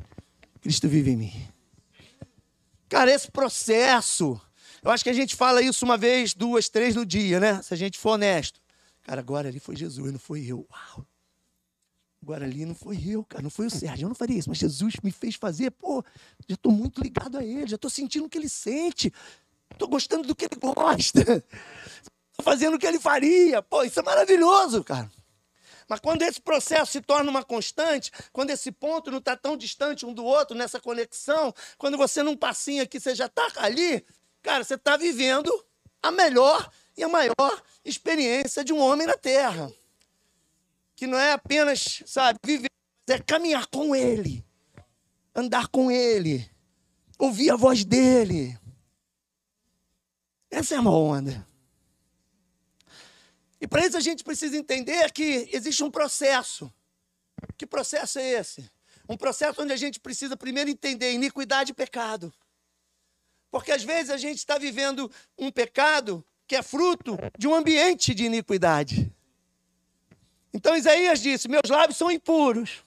Cristo 0.61 0.87
vive 0.87 1.11
em 1.11 1.17
mim. 1.17 1.42
Cara, 2.93 3.11
esse 3.11 3.31
processo. 3.31 4.39
Eu 4.83 4.91
acho 4.91 5.03
que 5.03 5.09
a 5.09 5.13
gente 5.13 5.35
fala 5.35 5.63
isso 5.63 5.83
uma 5.83 5.97
vez, 5.97 6.35
duas, 6.35 6.69
três 6.69 6.93
no 6.93 7.03
dia, 7.03 7.39
né? 7.39 7.59
Se 7.63 7.73
a 7.73 7.77
gente 7.77 7.97
for 7.97 8.11
honesto. 8.11 8.61
Cara, 9.01 9.19
agora 9.19 9.49
ali 9.49 9.59
foi 9.59 9.75
Jesus, 9.75 10.11
não 10.11 10.19
foi 10.19 10.45
eu. 10.45 10.67
Uau. 10.71 11.03
Agora 12.21 12.45
ali 12.45 12.63
não 12.67 12.75
foi 12.75 13.01
eu, 13.03 13.25
cara, 13.25 13.41
não 13.41 13.49
foi 13.49 13.65
o 13.65 13.69
Sérgio, 13.71 14.05
eu 14.05 14.09
não 14.09 14.15
faria 14.15 14.37
isso, 14.37 14.47
mas 14.47 14.59
Jesus 14.59 14.93
me 15.03 15.11
fez 15.11 15.35
fazer, 15.35 15.71
pô, 15.71 16.05
já 16.47 16.53
estou 16.53 16.71
muito 16.71 17.01
ligado 17.01 17.37
a 17.37 17.43
ele, 17.43 17.67
já 17.67 17.75
estou 17.75 17.89
sentindo 17.89 18.27
o 18.27 18.29
que 18.29 18.37
ele 18.37 18.47
sente, 18.47 19.11
estou 19.71 19.89
gostando 19.89 20.25
do 20.25 20.33
que 20.33 20.45
ele 20.45 20.55
gosta, 20.55 21.19
estou 21.19 22.43
fazendo 22.43 22.75
o 22.75 22.79
que 22.79 22.85
ele 22.85 22.99
faria, 22.99 23.61
pô, 23.61 23.83
isso 23.83 23.99
é 23.99 24.03
maravilhoso, 24.03 24.83
cara. 24.85 25.11
Mas 25.87 25.99
quando 25.99 26.21
esse 26.21 26.41
processo 26.41 26.91
se 26.91 27.01
torna 27.01 27.29
uma 27.29 27.43
constante, 27.43 28.11
quando 28.31 28.49
esse 28.49 28.71
ponto 28.71 29.11
não 29.11 29.19
está 29.19 29.35
tão 29.35 29.55
distante 29.57 30.05
um 30.05 30.13
do 30.13 30.23
outro, 30.23 30.55
nessa 30.57 30.79
conexão, 30.79 31.53
quando 31.77 31.97
você 31.97 32.23
num 32.23 32.37
passinho 32.37 32.83
aqui, 32.83 32.99
você 32.99 33.15
já 33.15 33.25
está 33.25 33.47
ali, 33.57 34.05
cara, 34.41 34.63
você 34.63 34.75
está 34.75 34.97
vivendo 34.97 35.51
a 36.01 36.11
melhor 36.11 36.69
e 36.97 37.03
a 37.03 37.09
maior 37.09 37.63
experiência 37.83 38.63
de 38.63 38.73
um 38.73 38.79
homem 38.79 39.07
na 39.07 39.17
Terra 39.17 39.71
que 40.95 41.07
não 41.07 41.17
é 41.17 41.33
apenas, 41.33 42.03
sabe, 42.05 42.39
viver, 42.45 42.69
é 43.09 43.19
caminhar 43.19 43.67
com 43.67 43.95
Ele, 43.95 44.45
andar 45.35 45.67
com 45.67 45.91
Ele, 45.91 46.49
ouvir 47.19 47.49
a 47.49 47.55
voz 47.55 47.83
dEle. 47.83 48.57
Essa 50.49 50.75
é 50.75 50.79
uma 50.79 50.95
onda. 50.95 51.45
E 53.63 53.67
para 53.67 53.85
isso 53.85 53.95
a 53.95 54.01
gente 54.01 54.25
precisa 54.25 54.57
entender 54.57 55.09
que 55.13 55.49
existe 55.53 55.81
um 55.85 55.89
processo. 55.89 56.69
Que 57.57 57.65
processo 57.65 58.19
é 58.19 58.31
esse? 58.31 58.69
Um 59.07 59.15
processo 59.15 59.61
onde 59.61 59.71
a 59.71 59.77
gente 59.77 60.01
precisa 60.01 60.35
primeiro 60.35 60.69
entender 60.69 61.13
iniquidade 61.13 61.71
e 61.71 61.73
pecado. 61.73 62.33
Porque 63.49 63.71
às 63.71 63.81
vezes 63.81 64.09
a 64.09 64.17
gente 64.17 64.39
está 64.39 64.57
vivendo 64.57 65.09
um 65.37 65.49
pecado 65.49 66.25
que 66.45 66.57
é 66.57 66.61
fruto 66.61 67.17
de 67.39 67.47
um 67.47 67.55
ambiente 67.55 68.13
de 68.13 68.25
iniquidade. 68.25 69.09
Então 70.53 70.75
Isaías 70.75 71.21
disse: 71.21 71.47
Meus 71.47 71.69
lábios 71.69 71.97
são 71.97 72.11
impuros. 72.11 72.83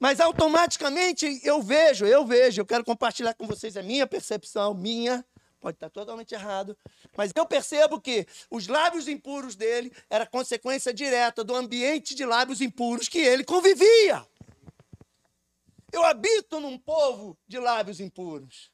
Mas 0.00 0.18
automaticamente 0.18 1.40
eu 1.44 1.62
vejo, 1.62 2.04
eu 2.04 2.26
vejo, 2.26 2.62
eu 2.62 2.66
quero 2.66 2.84
compartilhar 2.84 3.34
com 3.34 3.46
vocês 3.46 3.76
a 3.76 3.82
minha 3.82 4.08
percepção, 4.08 4.74
minha, 4.74 5.24
pode 5.62 5.76
estar 5.76 5.88
totalmente 5.88 6.34
errado, 6.34 6.76
mas 7.16 7.30
eu 7.36 7.46
percebo 7.46 8.00
que 8.00 8.26
os 8.50 8.66
lábios 8.66 9.06
impuros 9.06 9.54
dele 9.54 9.92
era 10.10 10.26
consequência 10.26 10.92
direta 10.92 11.44
do 11.44 11.54
ambiente 11.54 12.16
de 12.16 12.26
lábios 12.26 12.60
impuros 12.60 13.08
que 13.08 13.18
ele 13.18 13.44
convivia. 13.44 14.26
Eu 15.92 16.04
habito 16.04 16.58
num 16.58 16.76
povo 16.76 17.38
de 17.46 17.60
lábios 17.60 18.00
impuros. 18.00 18.72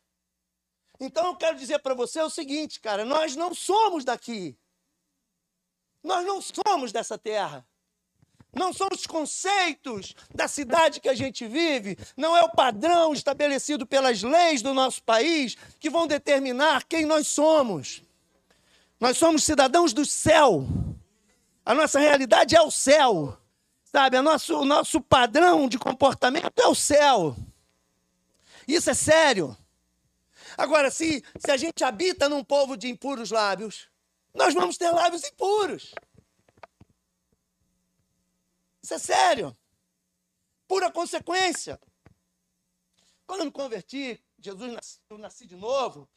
Então 0.98 1.26
eu 1.26 1.36
quero 1.36 1.58
dizer 1.58 1.78
para 1.80 1.94
você 1.94 2.22
o 2.22 2.30
seguinte, 2.30 2.80
cara, 2.80 3.04
nós 3.04 3.36
não 3.36 3.54
somos 3.54 4.04
daqui. 4.04 4.58
Nós 6.02 6.24
não 6.24 6.40
somos 6.40 6.90
dessa 6.90 7.18
terra. 7.18 7.66
Não 8.58 8.72
são 8.72 8.88
os 8.92 9.06
conceitos 9.06 10.16
da 10.34 10.48
cidade 10.48 11.00
que 11.00 11.08
a 11.08 11.14
gente 11.14 11.46
vive, 11.46 11.96
não 12.16 12.36
é 12.36 12.42
o 12.42 12.50
padrão 12.50 13.12
estabelecido 13.12 13.86
pelas 13.86 14.22
leis 14.22 14.60
do 14.62 14.74
nosso 14.74 15.00
país 15.04 15.56
que 15.78 15.88
vão 15.88 16.08
determinar 16.08 16.84
quem 16.84 17.06
nós 17.06 17.28
somos. 17.28 18.02
Nós 18.98 19.16
somos 19.16 19.44
cidadãos 19.44 19.92
do 19.92 20.04
céu. 20.04 20.66
A 21.64 21.72
nossa 21.72 22.00
realidade 22.00 22.56
é 22.56 22.60
o 22.60 22.70
céu. 22.70 23.38
Sabe, 23.84 24.18
o 24.18 24.22
nosso, 24.22 24.58
o 24.58 24.64
nosso 24.64 25.00
padrão 25.00 25.68
de 25.68 25.78
comportamento 25.78 26.58
é 26.58 26.66
o 26.66 26.74
céu. 26.74 27.36
Isso 28.66 28.90
é 28.90 28.94
sério. 28.94 29.56
Agora, 30.56 30.90
se, 30.90 31.22
se 31.38 31.50
a 31.50 31.56
gente 31.56 31.84
habita 31.84 32.28
num 32.28 32.42
povo 32.42 32.76
de 32.76 32.88
impuros 32.88 33.30
lábios, 33.30 33.88
nós 34.34 34.52
vamos 34.52 34.76
ter 34.76 34.90
lábios 34.90 35.22
impuros. 35.24 35.94
Isso 38.88 38.94
é 38.94 38.98
sério. 38.98 39.54
Pura 40.66 40.90
consequência. 40.90 41.78
Quando 43.26 43.40
eu 43.40 43.44
me 43.44 43.52
converti, 43.52 44.18
Jesus 44.38 44.72
nasci, 44.72 44.98
eu 45.10 45.18
nasci 45.18 45.46
de 45.46 45.56
novo. 45.56 46.08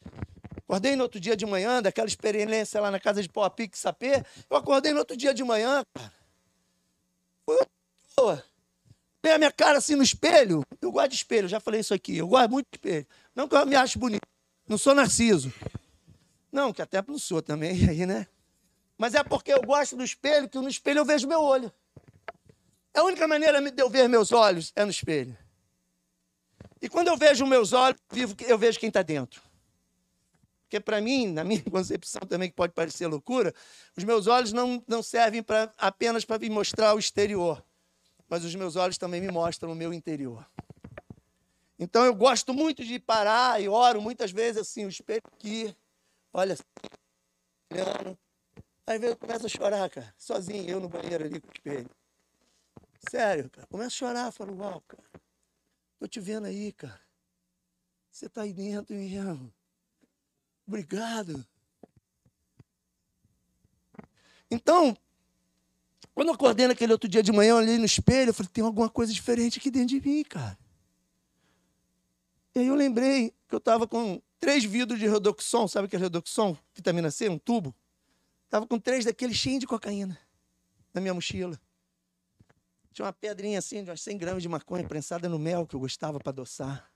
Acordei 0.60 0.96
no 0.96 1.04
outro 1.04 1.20
dia 1.20 1.36
de 1.36 1.46
manhã, 1.46 1.82
daquela 1.82 2.08
experiência 2.08 2.80
lá 2.80 2.90
na 2.90 2.98
casa 2.98 3.22
de 3.22 3.28
Pau 3.28 3.44
a 3.44 3.50
Pique 3.50 3.78
Sapê. 3.78 4.24
Eu 4.50 4.56
acordei 4.56 4.94
no 4.94 5.00
outro 5.00 5.18
dia 5.18 5.34
de 5.34 5.44
manhã, 5.44 5.84
cara. 5.94 6.14
Foi 7.46 7.60
boa. 8.16 8.46
Vem 9.22 9.34
a 9.34 9.38
minha 9.38 9.52
cara 9.52 9.78
assim 9.78 9.96
no 9.96 10.04
espelho. 10.04 10.64
Eu 10.82 10.94
gosto 10.94 11.10
de 11.10 11.16
espelho, 11.16 11.50
já 11.50 11.60
falei 11.60 11.82
isso 11.82 11.94
aqui. 11.94 12.16
Eu 12.16 12.28
gosto 12.30 12.52
muito 12.52 12.68
de 12.72 12.78
espelho. 12.78 13.08
Não 13.36 13.50
que 13.50 13.56
eu 13.56 13.66
me 13.66 13.76
ache 13.76 14.00
bonito. 14.00 14.26
Não 14.66 14.78
sou 14.78 14.96
narciso. 14.96 15.54
Não, 16.50 16.72
que 16.72 16.82
até 16.82 17.04
não 17.06 17.20
sou 17.20 17.42
também, 17.42 17.72
aí, 17.90 18.06
né? 18.06 18.28
Mas 18.98 19.14
é 19.14 19.22
porque 19.26 19.52
eu 19.52 19.62
gosto 19.62 19.98
do 19.98 20.06
espelho, 20.06 20.48
que 20.48 20.58
no 20.58 20.70
espelho 20.70 21.00
eu 21.00 21.06
vejo 21.06 21.28
meu 21.28 21.42
olho. 21.42 21.70
A 22.94 23.04
única 23.04 23.28
maneira 23.28 23.62
de 23.62 23.82
eu 23.82 23.90
ver 23.90 24.08
meus 24.10 24.32
olhos 24.32 24.72
é 24.76 24.84
no 24.84 24.92
espelho. 24.92 25.38
E 26.82 26.90
quando 26.90 27.08
eu 27.08 27.18
vejo 27.18 27.46
meus 27.46 27.74
olhos, 27.74 28.00
eu 28.48 28.58
vejo 28.58 28.80
quem 28.80 28.88
está 28.88 29.02
dentro. 29.02 29.42
Porque 30.64 30.80
para 30.80 31.00
mim, 31.02 31.28
na 31.28 31.44
minha 31.44 31.62
concepção 31.70 32.22
também, 32.22 32.50
que 32.50 32.56
pode 32.56 32.74
parecer 32.74 33.06
loucura, 33.08 33.54
os 33.96 34.04
meus 34.04 34.28
olhos 34.28 34.52
não, 34.52 34.84
não 34.88 35.04
servem 35.04 35.44
pra, 35.44 35.72
apenas 35.78 36.26
para 36.26 36.40
me 36.40 36.50
mostrar 36.50 36.96
o 36.96 37.00
exterior, 37.00 37.64
mas 38.30 38.44
os 38.44 38.56
meus 38.56 38.76
olhos 38.76 38.98
também 38.98 39.22
me 39.22 39.30
mostram 39.30 39.72
o 39.72 39.76
meu 39.76 39.94
interior. 39.94 40.46
Então 41.78 42.06
eu 42.06 42.16
gosto 42.16 42.54
muito 42.54 42.84
de 42.84 43.00
parar 43.00 43.62
e 43.62 43.68
oro 43.68 44.02
muitas 44.02 44.32
vezes 44.32 44.62
assim, 44.62 44.86
o 44.86 44.90
espelho 44.90 45.22
aqui, 45.36 45.76
olha, 46.32 46.58
olhando. 47.72 48.18
Aí 48.88 49.02
eu 49.04 49.18
começo 49.18 49.46
a 49.46 49.50
chorar, 49.50 49.90
cara, 49.90 50.14
sozinho, 50.18 50.70
eu 50.70 50.80
no 50.80 50.88
banheiro 50.88 51.26
ali 51.26 51.40
com 51.40 51.48
o 51.48 51.52
espelho. 51.54 51.90
Sério, 53.10 53.50
cara. 53.50 53.68
Começa 53.68 53.88
a 53.88 53.90
chorar, 53.90 54.32
falo, 54.32 54.56
uau, 54.58 54.82
cara. 54.82 55.04
Tô 56.00 56.08
te 56.08 56.20
vendo 56.20 56.46
aí, 56.46 56.72
cara. 56.72 57.00
Você 58.10 58.28
tá 58.28 58.42
aí 58.42 58.54
dentro 58.54 58.96
mesmo. 58.96 59.52
Obrigado. 60.68 61.46
Então, 64.50 64.96
quando 66.14 66.28
eu 66.28 66.34
acordei 66.34 66.68
naquele 66.68 66.92
outro 66.92 67.10
dia 67.10 67.24
de 67.24 67.32
manhã, 67.32 67.52
eu 67.52 67.56
olhei 67.58 67.78
no 67.78 67.86
espelho, 67.86 68.30
eu 68.30 68.34
falei, 68.34 68.50
tem 68.52 68.64
alguma 68.64 68.90
coisa 68.90 69.14
diferente 69.14 69.60
aqui 69.60 69.72
dentro 69.72 70.00
de 70.00 70.02
mim, 70.02 70.24
cara. 70.24 70.58
E 72.54 72.60
aí 72.60 72.68
eu 72.68 72.76
lembrei 72.76 73.34
que 73.48 73.56
eu 73.56 73.60
estava 73.60 73.88
com 73.88 74.22
três 74.40 74.66
vidros 74.66 75.00
de 75.00 75.08
Redoxon, 75.08 75.68
sabe 75.68 75.88
o 75.88 75.90
que 75.90 75.96
é 75.96 76.00
Redoxon? 76.00 76.58
Vitamina 76.76 77.10
C, 77.10 77.30
um 77.30 77.40
tubo. 77.40 77.74
Estava 78.46 78.68
com 78.68 78.78
três 78.78 79.06
daqueles 79.06 79.38
cheios 79.38 79.62
de 79.62 79.68
cocaína 79.68 80.20
na 80.94 81.00
minha 81.00 81.14
mochila. 81.14 81.58
Tinha 82.94 83.06
uma 83.06 83.14
pedrinha 83.14 83.60
assim, 83.60 83.84
de 83.84 83.90
umas 83.90 84.02
100 84.02 84.18
gramas 84.18 84.44
de 84.44 84.50
maconha 84.50 84.88
prensada 84.88 85.30
no 85.30 85.40
mel 85.40 85.66
que 85.66 85.76
eu 85.76 85.80
gostava 85.80 86.20
para 86.20 86.32
adoçar. 86.32 86.92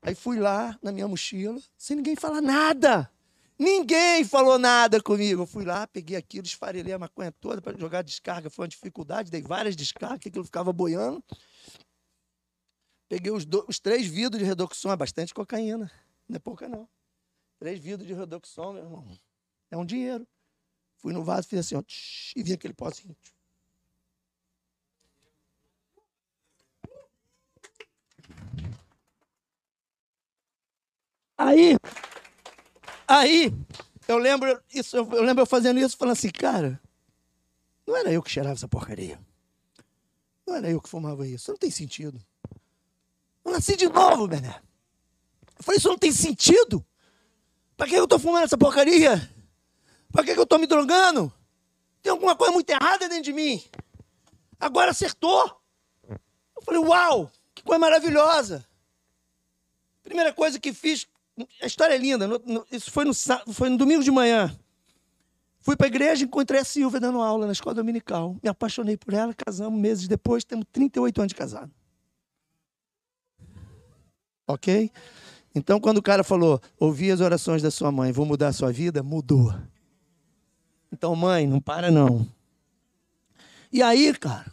Aí 0.00 0.14
fui 0.14 0.38
lá 0.38 0.78
na 0.82 0.92
minha 0.92 1.08
mochila, 1.08 1.60
sem 1.76 1.96
ninguém 1.96 2.16
falar 2.16 2.40
nada. 2.40 3.10
Ninguém 3.58 4.24
falou 4.24 4.58
nada 4.58 5.02
comigo. 5.02 5.42
Eu 5.42 5.46
fui 5.46 5.64
lá, 5.64 5.86
peguei 5.86 6.16
aquilo, 6.16 6.46
esfarelei 6.46 6.92
a 6.92 6.98
maconha 6.98 7.32
toda 7.32 7.60
para 7.60 7.76
jogar 7.78 8.02
descarga. 8.02 8.50
Foi 8.50 8.64
uma 8.64 8.68
dificuldade, 8.68 9.30
dei 9.30 9.42
várias 9.42 9.74
descargas, 9.74 10.26
aquilo 10.26 10.44
ficava 10.44 10.72
boiando. 10.72 11.22
Peguei 13.08 13.30
os, 13.30 13.46
os 13.68 13.78
três 13.78 14.06
vidros 14.06 14.40
de 14.40 14.44
redoxon, 14.44 14.92
é 14.92 14.96
bastante 14.96 15.32
cocaína. 15.32 15.90
Não 16.28 16.36
é 16.36 16.38
pouca, 16.38 16.68
não. 16.68 16.88
Três 17.58 17.78
vidros 17.78 18.06
de 18.06 18.14
redoxon, 18.14 18.72
meu 18.74 18.82
irmão. 18.82 19.18
É 19.70 19.76
um 19.76 19.84
dinheiro. 19.84 20.26
Fui 20.96 21.12
no 21.12 21.22
vaso, 21.22 21.46
fiz 21.48 21.60
assim, 21.60 21.76
ó, 21.76 21.82
tsh, 21.82 22.32
e 22.36 22.42
vi 22.42 22.52
aquele 22.52 22.74
pozinho. 22.74 23.14
Tsh. 23.22 23.35
Aí, 31.38 31.76
aí, 33.06 33.52
eu 34.08 34.18
lembro 34.18 34.60
isso, 34.72 34.96
eu 34.96 35.22
lembro 35.22 35.42
eu 35.42 35.46
fazendo 35.46 35.78
isso, 35.78 35.96
falando 35.96 36.12
assim, 36.12 36.30
cara, 36.30 36.80
não 37.86 37.96
era 37.96 38.10
eu 38.10 38.22
que 38.22 38.30
cheirava 38.30 38.54
essa 38.54 38.66
porcaria. 38.66 39.20
Não 40.46 40.56
era 40.56 40.70
eu 40.70 40.80
que 40.80 40.88
fumava 40.88 41.26
isso. 41.26 41.50
Não 41.50 41.58
tem 41.58 41.70
sentido. 41.70 42.20
Eu 43.44 43.52
nasci 43.52 43.76
de 43.76 43.88
novo, 43.88 44.26
Bené. 44.26 44.60
Eu 45.58 45.64
falei, 45.64 45.78
isso 45.78 45.88
não 45.88 45.98
tem 45.98 46.12
sentido. 46.12 46.84
Para 47.76 47.86
que 47.86 47.94
eu 47.94 48.04
estou 48.04 48.18
fumando 48.18 48.44
essa 48.44 48.56
porcaria? 48.56 49.30
Para 50.12 50.24
que 50.24 50.30
eu 50.30 50.42
estou 50.42 50.58
me 50.58 50.66
drogando? 50.66 51.32
Tem 52.02 52.10
alguma 52.10 52.36
coisa 52.36 52.52
muito 52.52 52.70
errada 52.70 53.08
dentro 53.08 53.24
de 53.24 53.32
mim. 53.32 53.62
Agora 54.58 54.92
acertou. 54.92 55.60
Eu 56.08 56.62
falei, 56.62 56.80
uau, 56.80 57.30
que 57.54 57.62
coisa 57.62 57.78
maravilhosa. 57.78 58.66
Primeira 60.02 60.32
coisa 60.32 60.58
que 60.58 60.72
fiz 60.72 61.06
a 61.62 61.66
história 61.66 61.94
é 61.94 61.98
linda. 61.98 62.26
No, 62.26 62.40
no, 62.44 62.66
isso 62.70 62.90
foi 62.90 63.04
no, 63.04 63.12
foi 63.52 63.68
no 63.68 63.76
domingo 63.76 64.02
de 64.02 64.10
manhã. 64.10 64.56
Fui 65.60 65.76
para 65.76 65.86
a 65.86 65.88
igreja, 65.88 66.24
encontrei 66.24 66.60
a 66.60 66.64
Silvia 66.64 67.00
dando 67.00 67.20
aula 67.20 67.44
na 67.44 67.52
escola 67.52 67.74
dominical. 67.74 68.36
Me 68.42 68.48
apaixonei 68.48 68.96
por 68.96 69.12
ela, 69.12 69.34
casamos 69.34 69.80
meses 69.80 70.06
depois, 70.06 70.44
temos 70.44 70.64
38 70.72 71.20
anos 71.20 71.28
de 71.30 71.34
casado. 71.34 71.72
Ok? 74.46 74.90
Então, 75.54 75.80
quando 75.80 75.98
o 75.98 76.02
cara 76.02 76.22
falou, 76.22 76.60
ouvi 76.78 77.10
as 77.10 77.20
orações 77.20 77.62
da 77.62 77.70
sua 77.70 77.90
mãe, 77.90 78.12
vou 78.12 78.24
mudar 78.24 78.48
a 78.48 78.52
sua 78.52 78.70
vida, 78.70 79.02
mudou. 79.02 79.52
Então, 80.92 81.16
mãe, 81.16 81.46
não 81.46 81.60
para 81.60 81.90
não. 81.90 82.28
E 83.72 83.82
aí, 83.82 84.14
cara, 84.14 84.46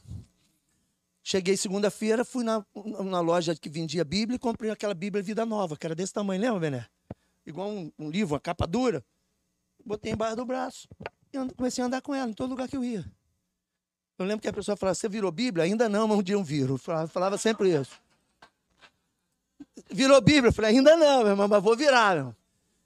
cheguei 1.24 1.55
segunda-feira, 1.55 2.26
fui 2.26 2.43
na, 2.43 2.65
na 3.05 3.21
loja 3.21 3.55
que 3.55 3.69
vendia 3.69 4.03
Bíblia 4.03 4.36
e 4.36 4.39
comprei 4.39 4.69
aquela 4.69 4.93
Bíblia 4.93 5.24
Vida 5.24 5.45
Nova, 5.45 5.78
que 5.78 5.88
era 5.88 5.95
desse 5.95 6.13
tamanho, 6.13 6.41
lembra, 6.41 6.59
Bené? 6.59 6.88
Igual 7.45 7.69
um, 7.69 7.91
um 7.97 8.09
livro, 8.09 8.34
uma 8.34 8.39
capa 8.39 8.67
dura. 8.67 9.03
Botei 9.86 10.11
embaixo 10.11 10.36
do 10.36 10.45
braço 10.45 10.88
e 11.32 11.53
comecei 11.55 11.84
a 11.84 11.88
andar 11.88 12.01
com 12.01 12.13
ela 12.13 12.30
em 12.30 12.34
todo 12.34 12.49
lugar 12.49 12.67
que 12.67 12.78
eu 12.78 12.84
ia. 12.84 13.05
Eu 14.17 14.26
lembro 14.26 14.41
que 14.41 14.47
a 14.47 14.53
pessoa 14.53 14.78
falava, 14.78 14.95
você 14.95 15.09
virou 15.09 15.32
Bíblia? 15.32 15.65
Ainda 15.65 15.89
não, 15.89 16.07
mas 16.07 16.17
um 16.19 16.24
dia 16.24 16.36
eu 16.36 16.43
viro. 16.43 16.78
Falava, 16.78 17.07
falava 17.07 17.38
sempre 17.38 17.74
isso. 17.74 17.99
Virou 19.89 20.21
Bíblia? 20.21 20.49
Eu 20.49 20.53
falei, 20.53 20.71
ainda 20.71 20.95
não, 20.95 21.24
meu 21.24 21.32
irmão, 21.32 21.47
mas 21.47 21.63
vou 21.63 21.76
virar. 21.76 22.15
Meu. 22.15 22.36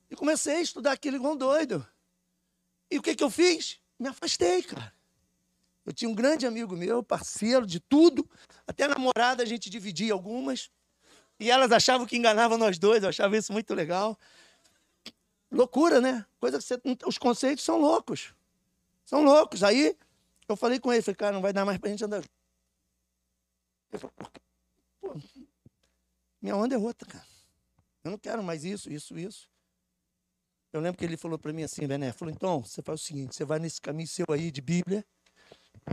E 0.09 0.15
comecei 0.15 0.55
a 0.55 0.61
estudar 0.61 0.93
aquilo 0.93 1.17
igual 1.17 1.33
um 1.33 1.38
doido. 1.38 1.85
E 2.89 2.97
o 2.97 3.01
que, 3.01 3.15
que 3.15 3.23
eu 3.23 3.29
fiz? 3.29 3.79
Me 3.99 4.07
afastei, 4.07 4.63
cara. 4.63 4.93
Eu 5.88 5.93
tinha 5.93 6.09
um 6.09 6.13
grande 6.13 6.45
amigo 6.45 6.75
meu, 6.75 7.01
parceiro 7.01 7.65
de 7.65 7.79
tudo. 7.79 8.29
Até 8.67 8.89
namorada 8.89 9.41
a 9.41 9.45
gente 9.45 9.69
dividia 9.69 10.11
algumas. 10.11 10.69
E 11.39 11.49
elas 11.49 11.71
achavam 11.71 12.05
que 12.05 12.17
enganavam 12.17 12.57
nós 12.57 12.77
dois. 12.77 13.03
Eu 13.03 13.09
achava 13.09 13.38
isso 13.38 13.53
muito 13.53 13.73
legal. 13.73 14.19
Loucura, 15.49 16.01
né? 16.01 16.25
Coisa 16.41 16.57
que 16.57 16.65
você, 16.65 16.77
os 17.05 17.17
conceitos 17.17 17.63
são 17.63 17.79
loucos. 17.79 18.33
São 19.05 19.23
loucos. 19.23 19.63
Aí 19.63 19.97
eu 20.49 20.57
falei 20.57 20.77
com 20.77 20.91
ele, 20.91 21.01
falei, 21.01 21.15
cara, 21.15 21.31
não 21.31 21.41
vai 21.41 21.53
dar 21.53 21.63
mais 21.63 21.77
pra 21.77 21.89
gente 21.89 22.03
andar. 22.03 22.21
Ele 23.89 23.97
falou, 23.97 24.13
pô, 24.99 25.15
minha 26.41 26.57
onda 26.57 26.75
é 26.75 26.77
outra, 26.77 27.07
cara. 27.07 27.25
Eu 28.03 28.11
não 28.11 28.17
quero 28.17 28.43
mais 28.43 28.65
isso, 28.65 28.91
isso, 28.91 29.17
isso. 29.17 29.49
Eu 30.73 30.81
lembro 30.81 30.99
que 30.99 31.05
ele 31.05 31.15
falou 31.15 31.39
para 31.39 31.53
mim 31.53 31.63
assim, 31.63 31.88
Bené, 31.88 32.11
falou, 32.11 32.33
então, 32.33 32.61
você 32.61 32.81
faz 32.81 33.01
o 33.01 33.03
seguinte, 33.05 33.33
você 33.33 33.45
vai 33.45 33.57
nesse 33.57 33.79
caminho 33.79 34.09
seu 34.09 34.25
aí 34.29 34.51
de 34.51 34.59
Bíblia, 34.59 35.05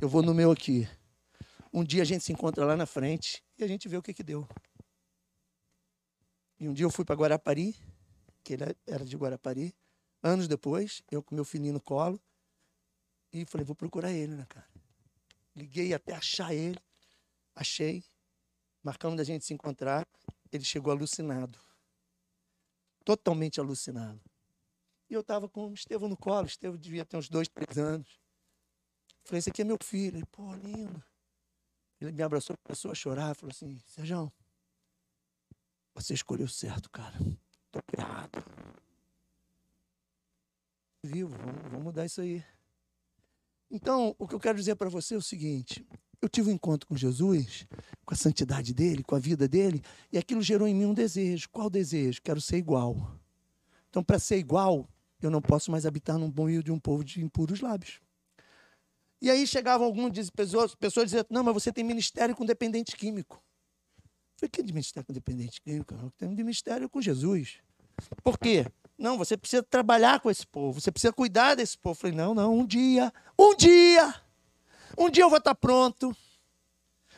eu 0.00 0.08
vou 0.08 0.22
no 0.22 0.34
meu 0.34 0.50
aqui. 0.50 0.88
Um 1.72 1.82
dia 1.82 2.02
a 2.02 2.04
gente 2.04 2.22
se 2.22 2.32
encontra 2.32 2.64
lá 2.64 2.76
na 2.76 2.86
frente 2.86 3.42
e 3.58 3.64
a 3.64 3.66
gente 3.66 3.88
vê 3.88 3.96
o 3.96 4.02
que 4.02 4.14
que 4.14 4.22
deu. 4.22 4.48
E 6.58 6.68
um 6.68 6.72
dia 6.72 6.86
eu 6.86 6.90
fui 6.90 7.04
para 7.04 7.16
Guarapari, 7.16 7.76
que 8.42 8.52
ele 8.52 8.64
era 8.86 9.04
de 9.04 9.16
Guarapari. 9.16 9.74
Anos 10.22 10.48
depois, 10.48 11.02
eu 11.10 11.22
com 11.22 11.34
meu 11.34 11.44
filhinho 11.44 11.74
no 11.74 11.80
colo, 11.80 12.20
e 13.32 13.44
falei, 13.44 13.64
vou 13.64 13.74
procurar 13.74 14.12
ele, 14.12 14.34
né, 14.34 14.46
cara? 14.48 14.68
Liguei 15.56 15.92
até 15.92 16.14
achar 16.14 16.54
ele, 16.54 16.78
achei, 17.54 18.04
marcamos 18.82 19.16
da 19.16 19.24
gente 19.24 19.44
se 19.44 19.52
encontrar, 19.52 20.06
ele 20.52 20.64
chegou 20.64 20.92
alucinado. 20.92 21.58
Totalmente 23.04 23.60
alucinado. 23.60 24.20
E 25.10 25.14
eu 25.14 25.20
estava 25.20 25.48
com 25.48 25.68
o 25.68 25.74
Estevão 25.74 26.08
no 26.08 26.16
colo, 26.16 26.46
Estevão 26.46 26.78
devia 26.78 27.04
ter 27.04 27.16
uns 27.16 27.28
dois, 27.28 27.48
três 27.48 27.76
anos. 27.76 28.23
Falei, 29.24 29.38
esse 29.38 29.50
aqui 29.50 29.62
é 29.62 29.64
meu 29.64 29.78
filho. 29.82 30.18
Ele, 30.18 30.26
pô, 30.26 30.54
lindo. 30.54 31.02
Ele 32.00 32.12
me 32.12 32.22
abraçou, 32.22 32.56
começou 32.62 32.90
a 32.90 32.94
chorar, 32.94 33.34
falou 33.34 33.50
assim, 33.50 33.80
Sérgio, 33.86 34.30
você 35.94 36.12
escolheu 36.12 36.48
certo, 36.48 36.90
cara. 36.90 37.16
Tô 37.72 37.80
errado. 37.96 38.44
Vivo, 41.02 41.36
vamos, 41.36 41.62
vamos 41.62 41.82
mudar 41.82 42.04
isso 42.04 42.20
aí. 42.20 42.44
Então, 43.70 44.14
o 44.18 44.28
que 44.28 44.34
eu 44.34 44.40
quero 44.40 44.58
dizer 44.58 44.76
para 44.76 44.88
você 44.88 45.14
é 45.14 45.18
o 45.18 45.22
seguinte: 45.22 45.86
eu 46.20 46.28
tive 46.28 46.50
um 46.50 46.52
encontro 46.52 46.86
com 46.86 46.96
Jesus, 46.96 47.66
com 48.04 48.14
a 48.14 48.16
santidade 48.16 48.74
dele, 48.74 49.02
com 49.02 49.14
a 49.14 49.18
vida 49.18 49.48
dele, 49.48 49.82
e 50.12 50.18
aquilo 50.18 50.42
gerou 50.42 50.68
em 50.68 50.74
mim 50.74 50.86
um 50.86 50.94
desejo. 50.94 51.48
Qual 51.50 51.70
desejo? 51.70 52.20
Quero 52.22 52.40
ser 52.40 52.56
igual. 52.56 53.18
Então, 53.88 54.02
para 54.02 54.18
ser 54.18 54.36
igual, 54.36 54.88
eu 55.20 55.30
não 55.30 55.40
posso 55.40 55.70
mais 55.70 55.86
habitar 55.86 56.18
num 56.18 56.32
meio 56.34 56.62
de 56.62 56.72
um 56.72 56.78
povo 56.78 57.04
de 57.04 57.22
impuros 57.22 57.60
lábios. 57.60 58.03
E 59.24 59.30
aí 59.30 59.46
chegavam 59.46 59.86
algumas 59.86 60.28
pessoas, 60.28 60.74
pessoas 60.74 61.06
dizendo: 61.06 61.28
Não, 61.30 61.42
mas 61.42 61.54
você 61.54 61.72
tem 61.72 61.82
ministério 61.82 62.36
com 62.36 62.44
dependente 62.44 62.94
químico. 62.94 63.42
Eu 63.96 64.40
falei: 64.40 64.50
Que 64.50 64.62
de 64.62 64.70
ministério 64.70 65.06
com 65.06 65.14
dependente 65.14 65.62
químico? 65.62 65.94
Eu 65.94 66.10
tenho 66.18 66.36
de 66.36 66.44
ministério 66.44 66.90
com 66.90 67.00
Jesus. 67.00 67.56
Por 68.22 68.38
quê? 68.38 68.66
Não, 68.98 69.16
você 69.16 69.34
precisa 69.34 69.62
trabalhar 69.62 70.20
com 70.20 70.30
esse 70.30 70.46
povo, 70.46 70.78
você 70.78 70.92
precisa 70.92 71.10
cuidar 71.10 71.54
desse 71.54 71.78
povo. 71.78 71.92
Eu 71.92 72.00
falei: 72.00 72.14
Não, 72.14 72.34
não, 72.34 72.54
um 72.54 72.66
dia, 72.66 73.10
um 73.38 73.56
dia, 73.56 74.14
um 74.98 75.08
dia 75.08 75.24
eu 75.24 75.30
vou 75.30 75.38
estar 75.38 75.54
pronto, 75.54 76.14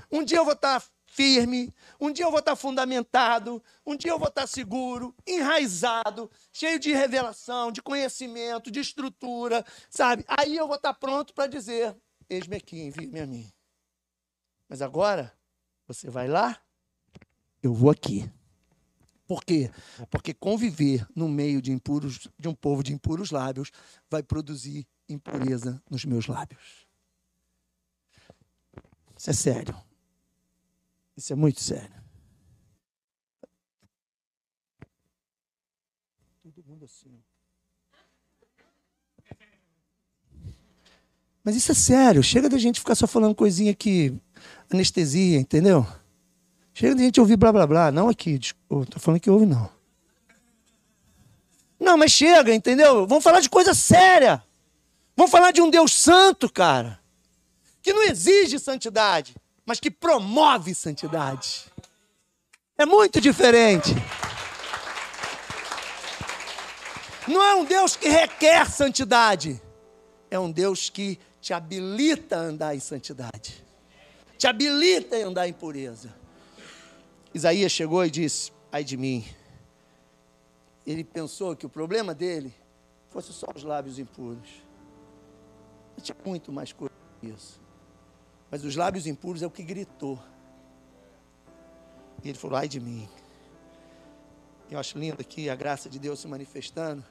um 0.09 0.23
dia 0.23 0.39
eu 0.39 0.45
vou 0.45 0.55
estar 0.55 0.81
firme, 1.17 1.75
um 1.99 2.13
dia 2.13 2.27
eu 2.27 2.31
vou 2.31 2.41
estar 2.41 2.55
fundamentado, 2.55 3.63
um 3.87 3.97
dia 3.97 4.11
eu 4.11 4.19
vou 4.19 4.29
estar 4.29 4.47
seguro, 4.47 5.15
enraizado, 5.27 6.31
cheio 6.53 6.79
de 6.79 6.93
revelação, 6.93 7.73
de 7.73 7.81
conhecimento, 7.81 8.71
de 8.71 8.81
estrutura, 8.81 9.65
sabe? 9.89 10.27
Aí 10.29 10.55
eu 10.55 10.67
vou 10.67 10.77
estar 10.77 10.93
pronto 10.93 11.33
para 11.33 11.47
dizer: 11.47 11.97
Eis-me 12.29 12.57
aqui, 12.57 12.83
envie-me 12.83 13.19
a 13.19 13.27
mim. 13.27 13.51
Mas 14.69 14.83
agora, 14.83 15.33
você 15.89 16.11
vai 16.11 16.29
lá, 16.29 16.61
eu 17.63 17.73
vou 17.73 17.91
aqui. 17.91 18.31
Por 19.27 19.43
quê? 19.43 19.71
Porque 20.11 20.35
conviver 20.35 21.07
no 21.17 21.29
meio 21.29 21.63
de 21.63 21.73
impuros, 21.73 22.29
de 22.39 22.47
um 22.47 22.55
povo 22.55 22.83
de 22.83 22.93
impuros 22.93 23.31
lábios, 23.31 23.71
vai 24.11 24.23
produzir 24.23 24.87
impureza 25.09 25.83
nos 25.91 26.05
meus 26.05 26.27
lábios. 26.27 26.87
Isso 29.17 29.31
é 29.31 29.33
sério. 29.33 29.86
Isso 31.17 31.33
é 31.33 31.37
muito 31.37 31.61
sério. 31.63 31.97
Todo 36.43 36.63
mundo 36.67 36.85
assim. 36.85 37.23
Mas 41.43 41.57
isso 41.57 41.73
é 41.73 41.75
sério. 41.75 42.23
Chega 42.23 42.49
da 42.49 42.59
gente 42.59 42.81
ficar 42.81 42.95
só 42.95 43.07
falando 43.07 43.35
coisinha 43.35 43.75
que 43.75 44.13
anestesia, 44.71 45.39
entendeu? 45.39 45.87
Chega 46.75 46.95
da 46.95 47.03
gente 47.03 47.19
ouvir 47.19 47.37
blá 47.37 47.51
blá 47.51 47.67
blá. 47.67 47.91
Não 47.91 48.11
aqui, 48.11 48.33
estou 48.33 48.85
falando 48.99 49.21
que 49.21 49.31
ouve, 49.31 49.47
não. 49.47 49.71
Não, 51.81 51.97
mas 51.97 52.13
chega, 52.13 52.55
entendeu? 52.55 53.07
Vamos 53.07 53.25
falar 53.25 53.41
de 53.41 53.49
coisa 53.49 53.73
séria. 53.73 54.43
Vamos 55.17 55.31
falar 55.31 55.51
de 55.51 55.63
um 55.63 55.71
Deus 55.71 55.95
santo, 55.95 56.53
cara. 56.53 57.01
Que 57.81 57.95
não 57.95 58.03
exige 58.03 58.59
santidade 58.59 59.35
mas 59.67 59.81
que 59.81 59.91
promove 59.91 60.75
santidade. 60.75 61.67
É 62.79 62.87
muito 62.87 63.21
diferente. 63.21 63.91
Não 67.27 67.43
é 67.43 67.55
um 67.57 67.65
Deus 67.65 67.97
que 67.97 68.09
requer 68.09 68.71
santidade, 68.71 69.61
é 70.31 70.39
um 70.39 70.51
Deus 70.51 70.89
que 70.89 71.19
te 71.41 71.53
habilita 71.53 72.37
a 72.37 72.41
andar 72.41 72.77
em 72.77 72.81
santidade, 72.81 73.65
te 74.39 74.47
habilita 74.47 75.17
a 75.17 75.27
andar 75.27 75.49
em 75.49 75.53
pureza. 75.53 76.15
Isaías 77.35 77.73
chegou 77.73 78.05
e 78.05 78.11
disse: 78.11 78.53
Ai 78.71 78.85
de 78.85 78.97
mim. 78.97 79.27
Ele 80.87 81.03
pensou 81.03 81.57
que 81.57 81.67
o 81.67 81.69
problema 81.69 82.15
dele 82.15 82.55
fosse 83.09 83.33
só 83.33 83.47
os 83.53 83.65
lábios 83.65 83.99
impuros. 83.99 84.49
Tinha 86.01 86.17
muito 86.25 86.53
mais 86.53 86.73
coisa 86.73 86.95
que 87.21 87.27
isso. 87.27 87.66
Mas 88.51 88.65
os 88.65 88.77
lábios 88.77 89.07
impuros 89.07 89.43
é 89.43 89.47
o 89.47 89.51
que 89.51 89.63
gritou. 89.63 90.19
E 92.23 92.29
ele 92.29 92.39
falou: 92.39 92.57
ai 92.57 92.69
de 92.69 92.81
mim. 92.81 93.09
Eu 94.71 94.79
acho 94.79 94.99
lindo 94.99 95.21
aqui 95.21 95.49
a 95.49 95.55
graça 95.55 95.89
de 95.89 95.99
Deus 95.99 96.21
se 96.21 96.27
manifestando. 96.27 97.05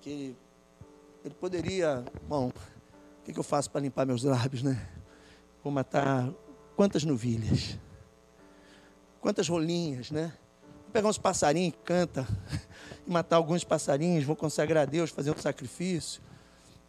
Que 0.00 0.36
ele 1.24 1.34
poderia, 1.34 2.04
bom, 2.26 2.48
o 2.48 3.22
que, 3.24 3.38
eu 3.38 3.42
faço 3.42 3.70
para 3.70 3.80
limpar 3.80 4.06
meus 4.06 4.22
lábios, 4.22 4.62
né? 4.62 4.88
Vou 5.62 5.72
matar 5.72 6.32
quantas 6.74 7.04
novilhas, 7.04 7.78
quantas 9.20 9.48
rolinhas, 9.48 10.10
né? 10.10 10.32
Vou 10.84 10.92
pegar 10.92 11.08
uns 11.08 11.18
passarinhos 11.18 11.74
que 11.74 11.82
canta 11.82 12.26
e 13.06 13.10
matar 13.10 13.36
alguns 13.36 13.64
passarinhos, 13.64 14.24
vou 14.24 14.34
consagrar 14.34 14.84
a 14.84 14.86
Deus, 14.86 15.10
fazer 15.10 15.30
um 15.30 15.38
sacrifício. 15.38 16.22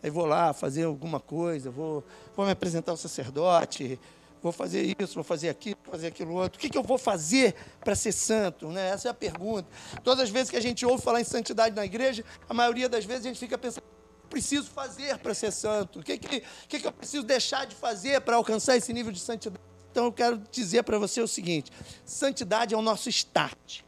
Aí 0.04 0.10
vou 0.10 0.26
lá 0.26 0.54
fazer 0.54 0.84
alguma 0.84 1.20
coisa, 1.20 1.70
vou, 1.70 2.04
vou 2.36 2.46
me 2.46 2.52
apresentar 2.52 2.92
ao 2.92 2.98
sacerdote, 2.98 4.00
vou 4.42 4.52
fazer 4.52 4.96
isso, 5.00 5.14
vou 5.14 5.24
fazer 5.24 5.50
aquilo, 5.50 5.78
vou 5.84 5.92
fazer 5.92 6.08
aquilo 6.08 6.34
outro. 6.34 6.58
O 6.58 6.62
que, 6.62 6.70
que 6.70 6.78
eu 6.78 6.84
vou 6.84 6.98
fazer 6.98 7.56
para 7.82 7.96
ser 7.96 8.12
santo? 8.12 8.68
Né? 8.70 8.90
Essa 8.90 9.10
é 9.10 9.12
a 9.12 9.14
pergunta. 9.14 9.68
Todas 10.04 10.24
as 10.24 10.30
vezes 10.30 10.50
que 10.50 10.58
a 10.58 10.62
gente 10.62 10.86
ouve 10.86 11.04
falar 11.04 11.22
em 11.22 11.24
santidade 11.24 11.76
na 11.76 11.86
igreja, 11.86 12.26
a 12.50 12.54
maioria 12.54 12.90
das 12.90 13.06
vezes 13.06 13.26
a 13.26 13.30
gente 13.30 13.40
fica 13.40 13.58
pensando, 13.58 13.84
preciso 14.30 14.70
fazer 14.72 15.18
para 15.20 15.34
ser 15.34 15.52
santo? 15.52 16.00
O 16.00 16.04
que, 16.04 16.18
que, 16.18 16.44
que, 16.68 16.80
que 16.80 16.88
eu 16.88 16.92
preciso 16.92 17.24
deixar 17.24 17.68
de 17.68 17.76
fazer 17.76 18.22
para 18.22 18.38
alcançar 18.38 18.78
esse 18.78 18.92
nível 18.94 19.12
de 19.12 19.20
santidade? 19.20 19.62
Então 19.92 20.06
eu 20.06 20.14
quero 20.14 20.42
dizer 20.50 20.84
para 20.84 20.98
você 20.98 21.22
o 21.22 21.28
seguinte: 21.28 21.72
santidade 22.06 22.74
é 22.74 22.78
o 22.78 22.82
nosso 22.82 23.10
start. 23.10 23.82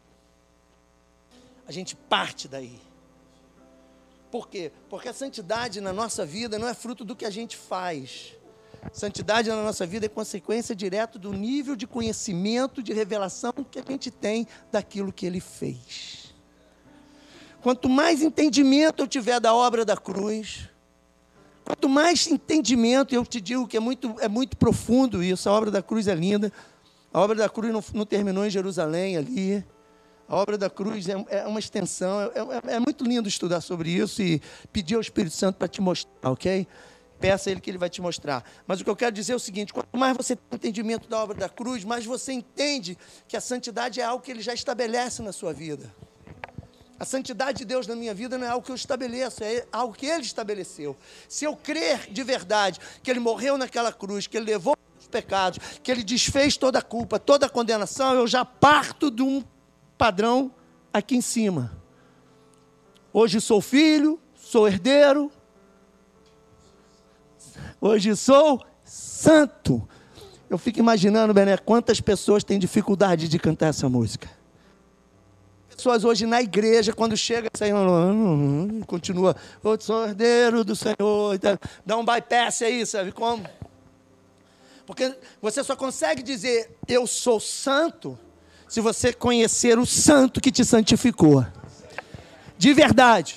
gente 1.70 1.96
parte 1.96 2.48
daí. 2.48 2.80
Por 4.34 4.50
quê? 4.50 4.72
Porque 4.90 5.08
a 5.08 5.14
santidade 5.14 5.80
na 5.80 5.94
nossa 5.94 6.26
vida 6.26 6.58
não 6.58 6.68
é 6.68 6.74
fruto 6.74 7.06
do 7.06 7.16
que 7.16 7.24
a 7.24 7.30
gente 7.30 7.56
faz. 7.56 8.34
Santidade 8.92 9.48
na 9.48 9.62
nossa 9.62 9.86
vida 9.86 10.08
é 10.08 10.10
consequência 10.10 10.76
direta 10.76 11.20
do 11.20 11.32
nível 11.32 11.76
de 11.76 11.86
conhecimento, 11.86 12.82
de 12.82 12.94
revelação 12.94 13.54
que 13.70 13.78
a 13.78 13.84
gente 13.88 14.10
tem 14.10 14.48
daquilo 14.72 15.14
que 15.14 15.28
ele 15.28 15.40
fez. 15.40 16.34
Quanto 17.62 17.88
mais 17.88 18.24
entendimento 18.24 19.04
eu 19.04 19.08
tiver 19.08 19.40
da 19.40 19.54
obra 19.54 19.86
da 19.86 19.96
cruz, 19.96 20.68
quanto 21.64 21.88
mais 21.88 22.26
entendimento, 22.26 23.14
eu 23.14 23.24
te 23.24 23.40
digo 23.40 23.68
que 23.68 23.78
é 23.78 23.80
muito, 23.80 24.16
é 24.20 24.28
muito 24.28 24.58
profundo 24.58 25.24
isso, 25.24 25.48
a 25.48 25.52
obra 25.52 25.70
da 25.70 25.84
cruz 25.84 26.08
é 26.08 26.16
linda. 26.16 26.52
A 27.14 27.22
obra 27.22 27.36
da 27.36 27.48
cruz 27.48 27.72
não, 27.72 27.84
não 27.94 28.04
terminou 28.04 28.44
em 28.44 28.50
Jerusalém 28.50 29.16
ali. 29.16 29.64
A 30.34 30.36
obra 30.36 30.58
da 30.58 30.68
cruz 30.68 31.08
é, 31.08 31.14
é 31.30 31.46
uma 31.46 31.60
extensão, 31.60 32.20
é, 32.20 32.26
é, 32.26 32.76
é, 32.78 32.80
muito 32.80 33.04
lindo 33.04 33.30
estudar 33.30 33.62
sobre 33.62 33.92
isso 33.92 34.20
e 34.20 34.42
pedir 34.72 34.96
ao 34.96 35.02
Espírito 35.02 35.36
Santo 35.36 35.58
para 35.58 35.68
te 35.68 35.80
mostrar, 35.80 36.32
ok? 36.32 36.68
Peça 37.20 37.50
a 37.50 37.52
Ele 37.52 37.62
que 37.62 37.70
Ele 37.70 37.78
vai 37.78 37.88
te 37.88 38.02
mostrar. 38.02 38.44
Mas 38.66 38.82
o 38.82 38.84
que 38.84 38.90
eu 38.90 38.96
quero 38.96 39.12
dizer 39.12 39.34
é 39.34 39.36
o 39.36 39.40
seguinte: 39.40 39.72
quanto 39.72 39.96
mais 39.96 40.18
você 40.18 40.36
tem 40.36 40.44
entendimento 40.54 41.08
da 41.08 41.22
obra 41.22 41.38
da 41.38 41.48
cruz, 41.48 41.84
mais 41.84 42.04
você 42.04 42.34
entende 42.34 42.98
que 43.28 43.38
a 43.38 43.42
santidade 43.42 44.02
é 44.02 44.04
algo 44.04 44.24
que 44.24 44.32
Ele 44.32 44.42
já 44.42 44.56
estabelece 44.56 45.22
na 45.22 45.32
sua 45.32 45.54
vida. 45.54 45.94
A 47.00 47.06
santidade 47.06 47.60
de 47.60 47.66
Deus 47.66 47.86
na 47.86 47.96
minha 47.96 48.16
vida 48.16 48.36
não 48.36 48.48
é 48.48 48.50
algo 48.50 48.66
que 48.66 48.72
eu 48.72 48.76
estabeleço, 48.76 49.44
é 49.44 49.68
algo 49.72 49.94
que 49.94 50.08
Ele 50.08 50.24
estabeleceu. 50.24 50.98
Se 51.30 51.46
eu 51.46 51.56
crer 51.56 52.12
de 52.12 52.24
verdade 52.24 52.80
que 53.04 53.12
Ele 53.12 53.20
morreu 53.20 53.56
naquela 53.56 53.94
cruz, 53.94 54.26
que 54.26 54.36
Ele 54.36 54.48
levou 54.48 54.76
os 55.00 55.08
pecados, 55.08 55.60
que 55.84 55.92
Ele 55.92 56.04
desfez 56.04 56.58
toda 56.58 56.80
a 56.80 56.82
culpa, 56.82 57.20
toda 57.20 57.46
a 57.46 57.50
condenação, 57.50 58.16
eu 58.16 58.26
já 58.26 58.44
parto 58.44 59.12
de 59.12 59.22
um 59.22 59.44
padrão 60.04 60.52
aqui 60.92 61.16
em 61.16 61.22
cima. 61.22 61.72
Hoje 63.14 63.40
sou 63.40 63.62
filho, 63.62 64.20
sou 64.36 64.68
herdeiro. 64.68 65.32
Hoje 67.80 68.14
sou 68.18 68.62
santo. 68.84 69.88
Eu 70.50 70.58
fico 70.58 70.78
imaginando, 70.78 71.34
Bené, 71.34 71.56
quantas 71.56 72.02
pessoas 72.02 72.44
têm 72.44 72.60
dificuldade 72.60 73.30
de 73.30 73.40
cantar 73.40 73.68
essa 73.68 73.88
música. 73.88 74.30
Pessoas 75.74 76.04
hoje 76.04 76.26
na 76.26 76.42
igreja, 76.42 76.92
quando 76.92 77.16
chega, 77.16 77.50
continua, 78.86 79.38
eu 79.64 79.80
sou 79.80 80.04
herdeiro 80.04 80.66
do 80.66 80.76
Senhor, 80.76 81.40
dá 81.86 81.98
um 81.98 82.04
bypass 82.04 82.62
aí, 82.62 82.86
sabe 82.86 83.14
como? 83.14 83.46
Porque 84.86 85.16
você 85.42 85.64
só 85.64 85.78
consegue 85.78 86.22
dizer 86.22 86.78
eu 86.90 87.08
sou 87.08 87.40
santo 87.40 88.20
se 88.74 88.82
você 88.82 89.14
conhecer 89.14 89.78
o 89.78 89.86
santo 89.86 90.42
que 90.42 90.52
te 90.52 90.66
santificou. 90.66 91.46
De 92.58 92.74
verdade. 92.74 93.36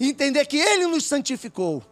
Entender 0.00 0.46
que 0.46 0.56
ele 0.56 0.86
nos 0.86 1.04
santificou. 1.04 1.82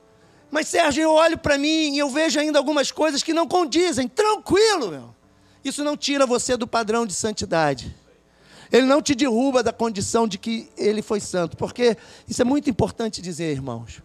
Mas 0.51 0.67
Sérgio, 0.69 1.03
eu 1.03 1.11
olho 1.11 1.37
para 1.37 1.59
mim 1.59 1.95
e 1.95 1.99
eu 1.99 2.09
vejo 2.09 2.41
ainda 2.41 2.59
algumas 2.59 2.91
coisas 2.91 3.23
que 3.23 3.35
não 3.35 3.47
condizem. 3.47 4.09
Tranquilo, 4.09 4.91
meu. 4.91 5.15
Isso 5.63 5.85
não 5.85 5.99
tira 5.99 6.25
você 6.25 6.57
do 6.57 6.67
padrão 6.67 7.05
de 7.05 7.13
santidade. 7.13 7.95
Ele 8.73 8.87
não 8.87 9.03
te 9.03 9.15
derruba 9.15 9.63
da 9.63 9.71
condição 9.71 10.27
de 10.27 10.39
que 10.39 10.71
ele 10.79 11.03
foi 11.03 11.21
santo, 11.21 11.59
porque 11.59 11.95
isso 12.27 12.41
é 12.41 12.45
muito 12.47 12.71
importante 12.71 13.21
dizer, 13.21 13.53
irmãos. 13.53 14.01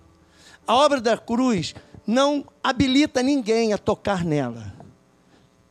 A 0.68 0.76
obra 0.76 1.00
da 1.00 1.18
cruz 1.18 1.74
não 2.06 2.46
habilita 2.62 3.24
ninguém 3.24 3.72
a 3.72 3.78
tocar 3.78 4.26
nela. 4.26 4.74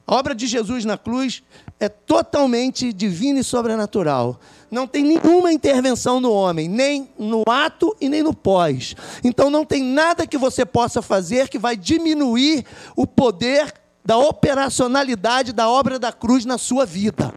A 0.06 0.14
obra 0.14 0.34
de 0.34 0.46
Jesus 0.46 0.86
na 0.86 0.96
cruz 0.96 1.42
é 1.80 1.88
totalmente 1.88 2.92
divina 2.92 3.40
e 3.40 3.44
sobrenatural. 3.44 4.38
Não 4.70 4.86
tem 4.86 5.02
nenhuma 5.02 5.50
intervenção 5.50 6.20
no 6.20 6.30
homem, 6.30 6.68
nem 6.68 7.08
no 7.18 7.42
ato 7.48 7.96
e 7.98 8.08
nem 8.08 8.22
no 8.22 8.34
pós. 8.34 8.94
Então 9.24 9.48
não 9.48 9.64
tem 9.64 9.82
nada 9.82 10.26
que 10.26 10.36
você 10.36 10.66
possa 10.66 11.00
fazer 11.00 11.48
que 11.48 11.58
vai 11.58 11.76
diminuir 11.76 12.66
o 12.94 13.06
poder 13.06 13.72
da 14.04 14.18
operacionalidade 14.18 15.54
da 15.54 15.70
obra 15.70 15.98
da 15.98 16.12
cruz 16.12 16.44
na 16.44 16.58
sua 16.58 16.84
vida. 16.84 17.32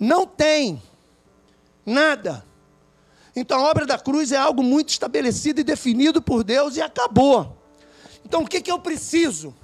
Não 0.00 0.26
tem 0.26 0.82
nada. 1.84 2.44
Então 3.36 3.60
a 3.60 3.70
obra 3.70 3.84
da 3.84 3.98
cruz 3.98 4.32
é 4.32 4.36
algo 4.36 4.62
muito 4.62 4.88
estabelecido 4.88 5.60
e 5.60 5.64
definido 5.64 6.22
por 6.22 6.42
Deus 6.42 6.76
e 6.76 6.80
acabou. 6.80 7.58
Então 8.24 8.42
o 8.42 8.48
que, 8.48 8.62
que 8.62 8.72
eu 8.72 8.78
preciso? 8.78 9.54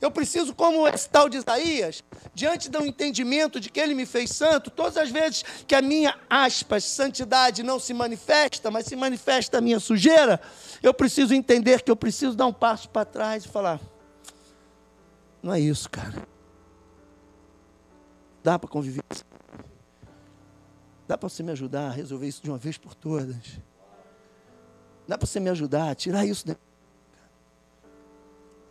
Eu 0.00 0.10
preciso, 0.10 0.54
como 0.54 0.86
esse 0.86 1.08
tal 1.08 1.28
de 1.28 1.38
Isaías, 1.38 2.04
diante 2.34 2.68
do 2.68 2.84
entendimento 2.84 3.60
de 3.60 3.70
que 3.70 3.78
ele 3.78 3.94
me 3.94 4.04
fez 4.04 4.30
santo, 4.30 4.70
todas 4.70 4.96
as 4.96 5.10
vezes 5.10 5.44
que 5.66 5.74
a 5.74 5.80
minha, 5.80 6.18
aspas, 6.28 6.84
santidade 6.84 7.62
não 7.62 7.78
se 7.78 7.94
manifesta, 7.94 8.70
mas 8.70 8.86
se 8.86 8.96
manifesta 8.96 9.58
a 9.58 9.60
minha 9.60 9.78
sujeira, 9.78 10.40
eu 10.82 10.92
preciso 10.92 11.34
entender 11.34 11.82
que 11.82 11.90
eu 11.90 11.96
preciso 11.96 12.36
dar 12.36 12.46
um 12.46 12.52
passo 12.52 12.88
para 12.88 13.04
trás 13.04 13.44
e 13.44 13.48
falar: 13.48 13.80
não 15.42 15.52
é 15.52 15.60
isso, 15.60 15.88
cara. 15.90 16.26
Dá 18.42 18.58
para 18.58 18.68
conviver. 18.68 19.04
Dá 21.06 21.18
para 21.18 21.28
você 21.28 21.42
me 21.42 21.52
ajudar 21.52 21.88
a 21.88 21.90
resolver 21.90 22.26
isso 22.26 22.42
de 22.42 22.50
uma 22.50 22.58
vez 22.58 22.78
por 22.78 22.94
todas. 22.94 23.60
Dá 25.06 25.18
para 25.18 25.26
você 25.26 25.38
me 25.38 25.50
ajudar 25.50 25.90
a 25.90 25.94
tirar 25.94 26.24
isso 26.24 26.46
dentro 26.46 26.73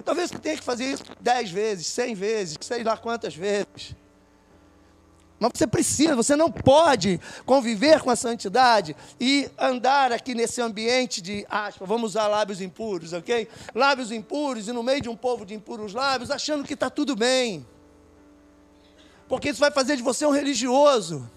Talvez 0.03 0.29
você 0.29 0.39
tenha 0.39 0.57
que 0.57 0.63
fazer 0.63 0.85
isso 0.85 1.03
dez 1.19 1.49
vezes, 1.49 1.87
cem 1.87 2.13
vezes, 2.13 2.57
sei 2.61 2.83
lá 2.83 2.97
quantas 2.97 3.35
vezes. 3.35 3.95
Mas 5.39 5.51
você 5.55 5.67
precisa, 5.67 6.15
você 6.15 6.35
não 6.35 6.49
pode 6.49 7.19
conviver 7.45 8.01
com 8.01 8.09
a 8.09 8.15
santidade 8.15 8.95
e 9.19 9.49
andar 9.57 10.11
aqui 10.13 10.33
nesse 10.33 10.61
ambiente 10.61 11.21
de 11.21 11.45
aspas, 11.49 11.87
vamos 11.87 12.11
usar 12.11 12.27
lábios 12.27 12.61
impuros, 12.61 13.11
ok? 13.11 13.49
Lábios 13.75 14.11
impuros 14.11 14.69
e 14.69 14.71
no 14.71 14.81
meio 14.81 15.01
de 15.01 15.09
um 15.09 15.17
povo 15.17 15.45
de 15.45 15.53
impuros 15.53 15.93
lábios, 15.93 16.31
achando 16.31 16.63
que 16.63 16.75
está 16.75 16.89
tudo 16.89 17.15
bem. 17.15 17.65
Porque 19.27 19.49
isso 19.49 19.59
vai 19.59 19.71
fazer 19.71 19.97
de 19.97 20.01
você 20.01 20.25
um 20.25 20.31
religioso. 20.31 21.29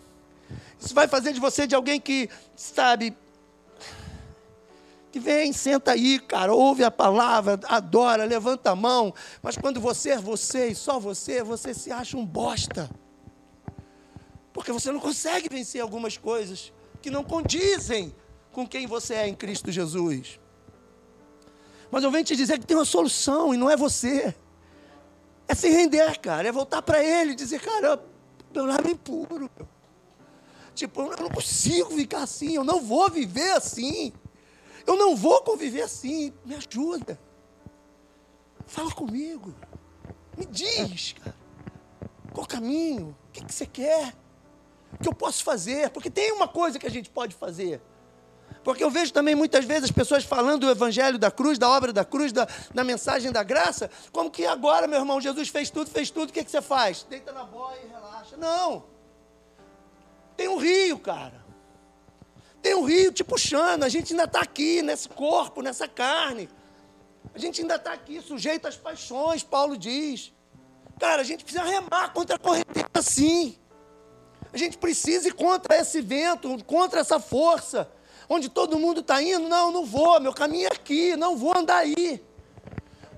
Isso 0.81 0.95
vai 0.95 1.09
fazer 1.09 1.33
de 1.33 1.41
você 1.41 1.67
de 1.67 1.75
alguém 1.75 2.01
que, 2.01 2.29
sabe, 2.55 3.17
que 5.17 5.21
vem, 5.21 5.51
senta 5.51 5.93
aí, 5.93 6.19
cara, 6.19 6.53
ouve 6.53 6.85
a 6.85 6.91
palavra, 6.91 7.59
adora, 7.64 8.25
levanta 8.25 8.73
a 8.73 8.77
mão, 8.77 9.14
mas 9.43 9.57
quando 9.57 9.81
você 9.81 10.11
é 10.11 10.19
você 10.19 10.69
e 10.69 10.75
só 10.75 11.01
você, 11.01 11.43
você 11.43 11.73
se 11.73 11.91
acha 11.91 12.19
um 12.19 12.27
bosta. 12.27 12.91
Porque 14.53 14.71
você 14.71 14.93
não 14.93 15.01
consegue 15.01 15.49
vencer 15.49 15.81
algumas 15.81 16.19
coisas 16.19 16.71
que 17.01 17.11
não 17.11 17.25
condizem 17.25 18.14
com 18.53 18.69
quem 18.69 18.87
você 18.87 19.14
é 19.14 19.27
em 19.27 19.35
Cristo 19.35 19.73
Jesus. 19.73 20.39
Mas 21.91 22.05
eu 22.05 22.11
venho 22.11 22.25
te 22.25 22.37
dizer 22.37 22.59
que 22.59 22.67
tem 22.67 22.77
uma 22.77 22.85
solução 22.85 23.55
e 23.55 23.57
não 23.57 23.71
é 23.71 23.77
você. 23.77 24.35
É 25.49 25.55
se 25.55 25.71
render, 25.71 26.19
cara, 26.19 26.47
é 26.47 26.53
voltar 26.53 26.83
para 26.83 27.03
Ele 27.03 27.33
e 27.33 27.37
dizer, 27.37 27.59
cara, 27.62 28.05
meu 28.55 28.67
lado 28.67 28.87
é 28.87 28.91
impuro. 28.91 29.51
Tipo, 30.75 31.01
eu 31.01 31.23
não 31.23 31.31
consigo 31.31 31.91
ficar 31.93 32.25
assim, 32.25 32.55
eu 32.55 32.64
não 32.64 32.83
vou 32.83 33.11
viver 33.11 33.53
assim. 33.53 34.12
Eu 34.87 34.97
não 34.97 35.16
vou 35.16 35.43
conviver 35.43 35.82
assim. 35.82 36.32
Me 36.45 36.55
ajuda. 36.55 37.18
Fala 38.66 38.91
comigo. 38.93 39.55
Me 40.37 40.47
diz, 40.47 41.14
cara. 41.14 41.37
Qual 42.32 42.47
caminho? 42.47 43.16
O 43.28 43.32
que, 43.32 43.45
que 43.45 43.55
você 43.55 43.66
quer? 43.66 44.14
O 44.93 44.99
que 45.03 45.09
eu 45.09 45.14
posso 45.14 45.43
fazer? 45.43 45.91
Porque 45.91 46.11
tem 46.11 46.32
uma 46.32 46.47
coisa 46.47 46.78
que 46.78 46.87
a 46.87 46.91
gente 46.91 47.09
pode 47.09 47.34
fazer. 47.34 47.80
Porque 48.62 48.82
eu 48.82 48.91
vejo 48.91 49.12
também 49.12 49.34
muitas 49.34 49.64
vezes 49.64 49.84
as 49.84 49.91
pessoas 49.91 50.24
falando 50.24 50.62
do 50.62 50.70
evangelho 50.70 51.18
da 51.18 51.30
cruz, 51.30 51.57
da 51.57 51.68
obra 51.70 51.93
da 51.93 52.05
cruz, 52.05 52.32
da, 52.32 52.49
da 52.74 52.82
mensagem 52.82 53.30
da 53.30 53.43
graça, 53.43 53.91
como 54.12 54.30
que 54.30 54.45
agora, 54.45 54.87
meu 54.87 54.99
irmão, 54.99 55.20
Jesus 55.20 55.49
fez 55.49 55.70
tudo, 55.70 55.89
fez 55.89 56.11
tudo, 56.11 56.30
o 56.30 56.32
que, 56.32 56.45
que 56.45 56.51
você 56.51 56.61
faz? 56.61 57.07
Deita 57.09 57.32
na 57.32 57.45
boia 57.45 57.78
e 57.84 57.89
relaxa. 57.89 58.37
Não. 58.37 58.84
Tem 60.37 60.49
um 60.49 60.57
rio, 60.57 60.99
cara. 60.99 61.45
Tem 62.67 62.75
um 62.75 62.83
rio 62.83 63.12
te 63.12 63.23
puxando, 63.23 63.85
a 63.85 63.89
gente 63.89 64.12
ainda 64.12 64.25
está 64.25 64.41
aqui, 64.41 64.83
nesse 64.83 65.09
corpo, 65.09 65.62
nessa 65.62 65.87
carne. 65.87 66.49
A 67.33 67.39
gente 67.39 67.61
ainda 67.61 67.77
está 67.77 67.93
aqui, 67.93 68.21
sujeito 68.21 68.67
às 68.67 68.77
paixões, 68.77 69.45
Paulo 69.45 69.79
diz. 69.79 70.33
Cara, 70.99 71.23
a 71.23 71.25
gente 71.25 71.45
precisa 71.45 71.62
remar 71.62 72.12
contra 72.12 72.35
a 72.35 72.39
correnteza, 72.41 72.89
sim. 73.01 73.55
A 74.53 74.57
gente 74.59 74.77
precisa 74.79 75.29
ir 75.29 75.35
contra 75.35 75.77
esse 75.77 76.01
vento, 76.01 76.59
contra 76.64 76.99
essa 76.99 77.21
força. 77.21 77.89
Onde 78.29 78.49
todo 78.49 78.81
mundo 78.81 78.99
está 78.99 79.23
indo, 79.23 79.49
não, 79.49 79.71
não 79.71 79.87
vou, 79.87 80.19
meu 80.19 80.33
caminho 80.33 80.67
é 80.67 80.75
aqui, 80.75 81.14
não 81.14 81.37
vou 81.37 81.57
andar 81.57 81.77
aí. 81.77 82.21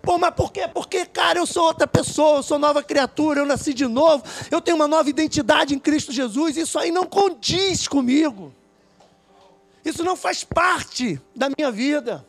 Pô, 0.03 0.19
mas 0.19 0.35
por 0.35 0.53
quê? 0.53 0.69
Porque, 0.69 1.07
cara, 1.07 1.39
eu 1.39 1.47
sou 1.47 1.65
outra 1.65 1.87
pessoa, 1.87 2.41
eu 2.41 2.43
sou 2.43 2.59
nova 2.59 2.83
criatura, 2.83 3.41
eu 3.41 3.47
nasci 3.47 3.73
de 3.73 3.87
novo, 3.87 4.23
eu 4.51 4.61
tenho 4.61 4.77
uma 4.77 4.87
nova 4.87 5.09
identidade 5.09 5.75
em 5.75 5.79
Cristo 5.79 6.13
Jesus, 6.13 6.59
isso 6.59 6.79
aí 6.79 6.91
não 6.91 7.07
condiz 7.07 7.89
comigo. 7.89 8.53
Isso 9.89 10.05
não 10.05 10.15
faz 10.15 10.45
parte 10.45 11.19
da 11.35 11.49
minha 11.49 11.71
vida. 11.71 12.27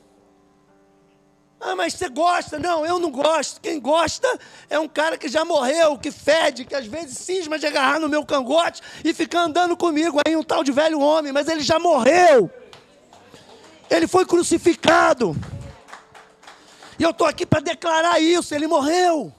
Ah, 1.60 1.76
mas 1.76 1.94
você 1.94 2.08
gosta? 2.08 2.58
Não, 2.58 2.86
eu 2.86 2.98
não 3.00 3.12
gosto. 3.12 3.60
Quem 3.60 3.82
gosta 3.82 4.26
é 4.70 4.80
um 4.80 4.88
cara 4.88 5.18
que 5.18 5.28
já 5.28 5.44
morreu, 5.44 5.98
que 5.98 6.10
fede, 6.10 6.64
que 6.64 6.74
às 6.74 6.86
vezes 6.86 7.18
cisma 7.18 7.60
de 7.60 7.68
agarrar 7.68 8.00
no 8.00 8.08
meu 8.08 8.26
cangote 8.26 8.82
e 9.04 9.14
ficar 9.14 9.42
andando 9.42 9.76
comigo 9.76 10.22
aí, 10.26 10.38
um 10.38 10.44
tal 10.44 10.64
de 10.64 10.72
velho 10.72 11.02
homem, 11.02 11.34
mas 11.34 11.50
ele 11.50 11.60
já 11.60 11.78
morreu. 11.78 12.50
Ele 13.90 14.08
foi 14.08 14.26
crucificado. 14.26 15.36
E 16.98 17.04
eu 17.04 17.10
estou 17.10 17.28
aqui 17.28 17.46
para 17.46 17.60
declarar 17.60 18.22
isso, 18.22 18.56
ele 18.56 18.68
morreu. 18.68 19.34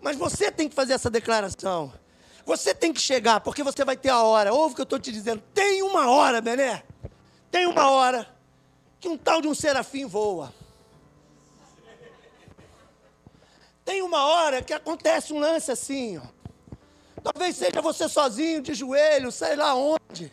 Mas 0.00 0.16
você 0.16 0.50
tem 0.50 0.70
que 0.70 0.74
fazer 0.74 0.94
essa 0.94 1.10
declaração. 1.10 1.92
Você 2.46 2.74
tem 2.74 2.94
que 2.94 3.00
chegar, 3.00 3.40
porque 3.40 3.62
você 3.62 3.84
vai 3.84 3.96
ter 3.96 4.08
a 4.08 4.22
hora. 4.22 4.54
Ouve 4.54 4.72
o 4.72 4.74
que 4.74 4.80
eu 4.80 4.84
estou 4.84 4.98
te 4.98 5.12
dizendo. 5.12 5.42
Tem 5.52 5.82
uma 5.82 6.10
hora, 6.10 6.40
Bené. 6.40 6.82
Tem 7.52 7.66
uma 7.66 7.88
hora 7.90 8.26
que 8.98 9.08
um 9.10 9.18
tal 9.18 9.42
de 9.42 9.46
um 9.46 9.54
serafim 9.54 10.06
voa. 10.06 10.50
Tem 13.84 14.00
uma 14.00 14.24
hora 14.24 14.62
que 14.62 14.72
acontece 14.72 15.34
um 15.34 15.38
lance 15.38 15.70
assim, 15.70 16.16
ó. 16.16 16.22
Talvez 17.22 17.56
seja 17.56 17.82
você 17.82 18.08
sozinho, 18.08 18.62
de 18.62 18.72
joelho, 18.72 19.30
sei 19.30 19.54
lá 19.54 19.74
onde. 19.74 20.32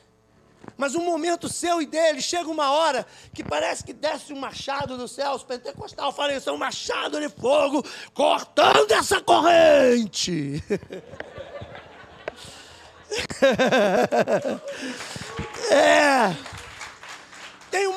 Mas 0.78 0.96
um 0.96 1.04
momento 1.04 1.50
seu 1.50 1.82
e 1.82 1.86
dele, 1.86 2.22
chega 2.22 2.50
uma 2.50 2.72
hora 2.72 3.06
que 3.34 3.44
parece 3.44 3.84
que 3.84 3.92
desce 3.92 4.32
um 4.32 4.40
machado 4.40 4.98
do 4.98 5.10
céu, 5.10 5.34
os 5.34 5.44
pentecostais 5.44 6.16
falam 6.16 6.38
isso, 6.38 6.50
é 6.50 6.54
um 6.54 6.58
machado 6.58 7.20
de 7.20 7.28
fogo 7.28 7.84
cortando 8.14 8.90
essa 8.92 9.22
corrente. 9.22 10.64
é. 15.70 16.49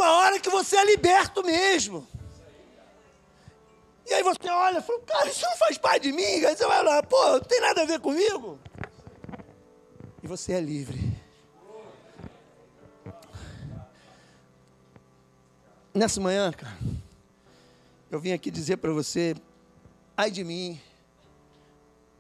Uma 0.03 0.17
hora 0.17 0.41
que 0.41 0.51
você 0.51 0.77
é 0.77 0.85
liberto 0.85 1.45
mesmo. 1.45 2.05
E 4.05 4.13
aí 4.13 4.21
você 4.25 4.51
olha 4.51 4.79
e 4.79 4.83
fala, 4.83 5.01
cara, 5.03 5.29
isso 5.29 5.45
não 5.45 5.57
faz 5.57 5.79
parte 5.79 6.03
de 6.03 6.13
mim. 6.13 6.45
Aí 6.45 6.57
você 6.57 6.67
vai 6.67 6.83
lá, 6.83 7.01
pô, 7.05 7.25
não 7.35 7.41
tem 7.41 7.61
nada 7.61 7.83
a 7.83 7.85
ver 7.85 8.01
comigo. 8.01 8.59
E 10.21 10.27
você 10.27 10.55
é 10.55 10.61
livre. 10.61 10.99
Nessa 15.95 16.21
manhã, 16.21 16.51
cara, 16.51 16.77
eu 18.11 18.19
vim 18.19 18.33
aqui 18.33 18.51
dizer 18.51 18.79
para 18.79 18.91
você, 18.93 19.37
ai 20.17 20.33
de 20.33 20.43
mim, 20.43 20.81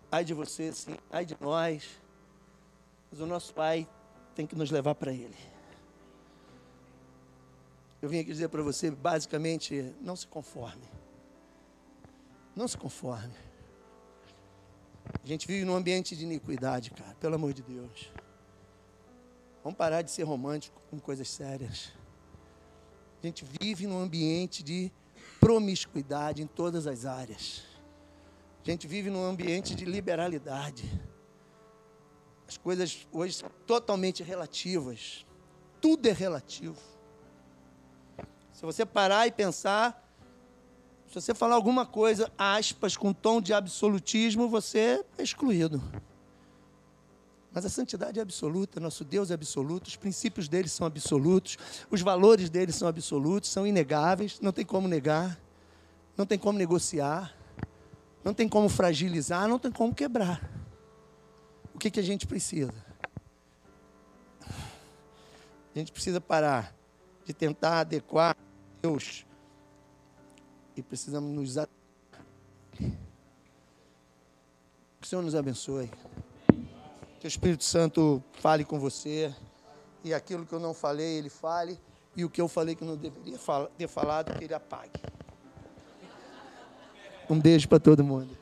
ai 0.08 0.24
de 0.24 0.34
você, 0.34 0.72
sim, 0.72 0.96
ai 1.10 1.24
de 1.24 1.36
nós, 1.40 1.82
mas 3.10 3.20
o 3.20 3.26
nosso 3.26 3.52
Pai 3.52 3.88
tem 4.36 4.46
que 4.46 4.54
nos 4.54 4.70
levar 4.70 4.94
para 4.94 5.10
Ele. 5.10 5.51
Eu 8.02 8.08
vim 8.08 8.18
aqui 8.18 8.32
dizer 8.32 8.48
para 8.48 8.64
você, 8.64 8.90
basicamente, 8.90 9.94
não 10.00 10.16
se 10.16 10.26
conforme. 10.26 10.82
Não 12.56 12.66
se 12.66 12.76
conforme. 12.76 13.32
A 15.22 15.26
gente 15.26 15.46
vive 15.46 15.64
num 15.64 15.76
ambiente 15.76 16.16
de 16.16 16.24
iniquidade, 16.24 16.90
cara, 16.90 17.14
pelo 17.20 17.36
amor 17.36 17.52
de 17.52 17.62
Deus. 17.62 18.10
Vamos 19.62 19.78
parar 19.78 20.02
de 20.02 20.10
ser 20.10 20.24
romântico 20.24 20.82
com 20.90 20.98
coisas 20.98 21.28
sérias. 21.28 21.92
A 23.22 23.26
gente 23.26 23.44
vive 23.60 23.86
num 23.86 24.00
ambiente 24.00 24.64
de 24.64 24.90
promiscuidade 25.38 26.42
em 26.42 26.46
todas 26.48 26.88
as 26.88 27.06
áreas. 27.06 27.62
A 28.66 28.68
gente 28.68 28.88
vive 28.88 29.10
num 29.10 29.24
ambiente 29.24 29.76
de 29.76 29.84
liberalidade. 29.84 30.90
As 32.48 32.56
coisas 32.56 33.06
hoje 33.12 33.34
são 33.34 33.48
totalmente 33.64 34.24
relativas. 34.24 35.24
Tudo 35.80 36.08
é 36.08 36.12
relativo. 36.12 36.91
Se 38.62 38.66
você 38.66 38.86
parar 38.86 39.26
e 39.26 39.32
pensar, 39.32 40.08
se 41.08 41.16
você 41.16 41.34
falar 41.34 41.56
alguma 41.56 41.84
coisa, 41.84 42.30
aspas, 42.38 42.96
com 42.96 43.12
tom 43.12 43.40
de 43.40 43.52
absolutismo, 43.52 44.48
você 44.48 45.04
é 45.18 45.22
excluído. 45.24 45.82
Mas 47.52 47.66
a 47.66 47.68
santidade 47.68 48.20
é 48.20 48.22
absoluta, 48.22 48.78
nosso 48.78 49.04
Deus 49.04 49.32
é 49.32 49.34
absoluto, 49.34 49.88
os 49.88 49.96
princípios 49.96 50.48
dele 50.48 50.68
são 50.68 50.86
absolutos, 50.86 51.58
os 51.90 52.02
valores 52.02 52.48
dele 52.48 52.70
são 52.70 52.86
absolutos, 52.86 53.50
são 53.50 53.66
inegáveis, 53.66 54.38
não 54.40 54.52
tem 54.52 54.64
como 54.64 54.86
negar, 54.86 55.36
não 56.16 56.24
tem 56.24 56.38
como 56.38 56.56
negociar, 56.56 57.36
não 58.22 58.32
tem 58.32 58.48
como 58.48 58.68
fragilizar, 58.68 59.48
não 59.48 59.58
tem 59.58 59.72
como 59.72 59.92
quebrar. 59.92 60.40
O 61.74 61.80
que, 61.80 61.90
que 61.90 61.98
a 61.98 62.04
gente 62.04 62.28
precisa? 62.28 62.72
A 64.40 65.78
gente 65.78 65.90
precisa 65.90 66.20
parar 66.20 66.72
de 67.24 67.32
tentar 67.32 67.80
adequar 67.80 68.36
Deus 68.82 69.24
e 70.76 70.82
precisamos 70.82 71.30
nos. 71.30 71.54
Que 75.00 75.06
o 75.06 75.06
Senhor 75.06 75.22
nos 75.22 75.36
abençoe. 75.36 75.88
Que 77.20 77.26
o 77.26 77.28
Espírito 77.28 77.62
Santo 77.62 78.22
fale 78.40 78.64
com 78.64 78.80
você. 78.80 79.32
E 80.02 80.12
aquilo 80.12 80.44
que 80.44 80.52
eu 80.52 80.58
não 80.58 80.74
falei, 80.74 81.18
ele 81.18 81.28
fale. 81.28 81.78
E 82.16 82.24
o 82.24 82.30
que 82.30 82.40
eu 82.40 82.48
falei 82.48 82.74
que 82.74 82.84
não 82.84 82.96
deveria 82.96 83.38
ter 83.78 83.86
falado, 83.86 84.36
que 84.36 84.44
ele 84.44 84.54
apague. 84.54 85.00
Um 87.30 87.40
beijo 87.40 87.68
para 87.68 87.78
todo 87.78 88.02
mundo. 88.02 88.36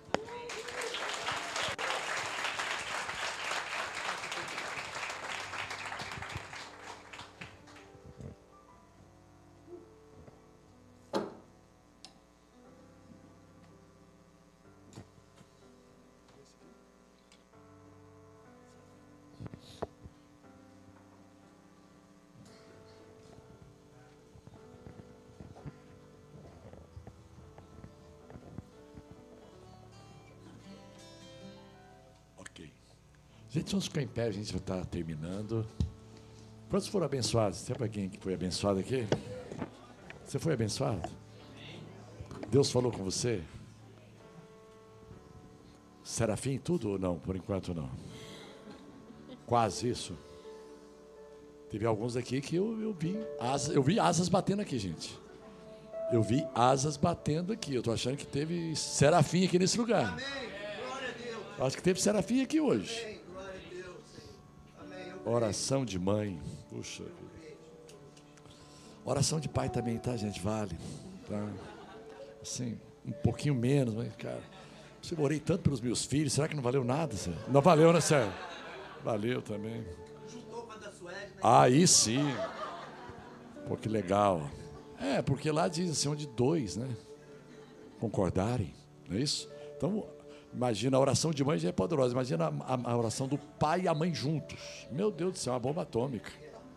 Gente, 33.71 33.75
vamos 33.75 33.85
ficar 33.87 34.03
em 34.03 34.09
pé, 34.09 34.25
a 34.25 34.31
gente 34.33 34.51
já 34.51 34.59
está 34.59 34.85
terminando. 34.85 35.64
Quantos 36.68 36.89
foram 36.89 37.07
abençoados? 37.07 37.62
Tem 37.62 37.77
alguém 37.79 38.09
que 38.09 38.18
foi 38.18 38.35
abençoado 38.35 38.81
aqui? 38.81 39.07
Você 40.25 40.41
foi 40.41 40.55
abençoado? 40.55 41.09
Deus 42.51 42.68
falou 42.73 42.91
com 42.91 43.05
você? 43.05 43.41
Serafim 46.03 46.59
tudo 46.59 46.91
ou 46.91 46.99
não? 46.99 47.16
Por 47.21 47.37
enquanto 47.37 47.73
não. 47.73 47.89
Quase 49.47 49.89
isso. 49.89 50.18
Teve 51.71 51.87
alguns 51.87 52.16
aqui 52.16 52.41
que 52.41 52.57
eu, 52.57 52.83
eu 52.83 52.93
vi 52.93 53.16
asas, 53.39 53.77
eu 53.77 53.85
vi 53.85 54.01
asas 54.01 54.29
batendo 54.29 54.62
aqui, 54.62 54.81
gente. 54.81 55.16
Eu 56.11 56.25
vi 56.25 56.45
asas 56.57 56.97
batendo 56.97 57.53
aqui. 57.53 57.73
Eu 57.73 57.85
tô 57.85 57.93
achando 57.93 58.16
que 58.16 58.27
teve 58.27 58.75
serafim 58.75 59.47
aqui 59.47 59.61
nesse 59.61 59.79
lugar. 59.79 60.09
Amém. 60.09 60.51
Acho 61.61 61.77
que 61.77 61.83
teve 61.85 62.03
serafim 62.03 62.43
aqui 62.43 62.59
hoje. 62.59 63.20
Oração 65.25 65.85
de 65.85 65.99
mãe. 65.99 66.41
Puxa 66.68 67.05
Oração 69.05 69.41
de 69.41 69.49
pai 69.49 69.68
também, 69.68 69.99
tá, 69.99 70.16
gente? 70.16 70.41
Vale. 70.41 70.77
Tá? 71.29 71.49
Assim, 72.43 72.79
um 73.05 73.12
pouquinho 73.12 73.55
menos, 73.55 73.95
mas, 73.95 74.14
cara. 74.16 74.43
Eu 75.11 75.25
orei 75.25 75.41
tanto 75.41 75.62
pelos 75.62 75.81
meus 75.81 76.05
filhos, 76.05 76.33
será 76.33 76.47
que 76.47 76.55
não 76.55 76.62
valeu 76.62 76.85
nada? 76.85 77.16
Sério? 77.16 77.41
Não 77.49 77.61
valeu, 77.61 77.93
né, 77.93 78.01
Sérgio? 78.01 78.33
Valeu 79.03 79.41
também. 79.41 79.85
Aí 81.43 81.87
sim. 81.87 82.23
Pô, 83.66 83.77
que 83.77 83.89
legal. 83.89 84.51
É, 85.01 85.23
porque 85.23 85.51
lá 85.51 85.68
diz 85.68 85.91
assim, 85.91 86.09
onde 86.09 86.27
dois, 86.27 86.77
né? 86.77 86.89
Concordarem, 87.99 88.75
não 89.09 89.16
é 89.16 89.21
isso? 89.21 89.51
Então, 89.77 90.07
Imagina, 90.53 90.96
a 90.96 91.01
oração 91.01 91.30
de 91.30 91.44
mãe 91.44 91.59
já 91.59 91.68
é 91.68 91.72
poderosa. 91.72 92.12
Imagina 92.12 92.53
a, 92.61 92.92
a, 92.92 92.96
oração 92.96 93.28
do 93.28 93.38
pai 93.38 93.82
e 93.82 93.88
a 93.88 93.94
mãe 93.94 94.12
juntos. 94.12 94.86
Meu 94.90 95.11
Deus 95.11 95.32
do 95.32 95.38
céu, 95.38 95.53
uma 95.53 95.61
bomba 95.61 95.82
atômica. 95.82 96.30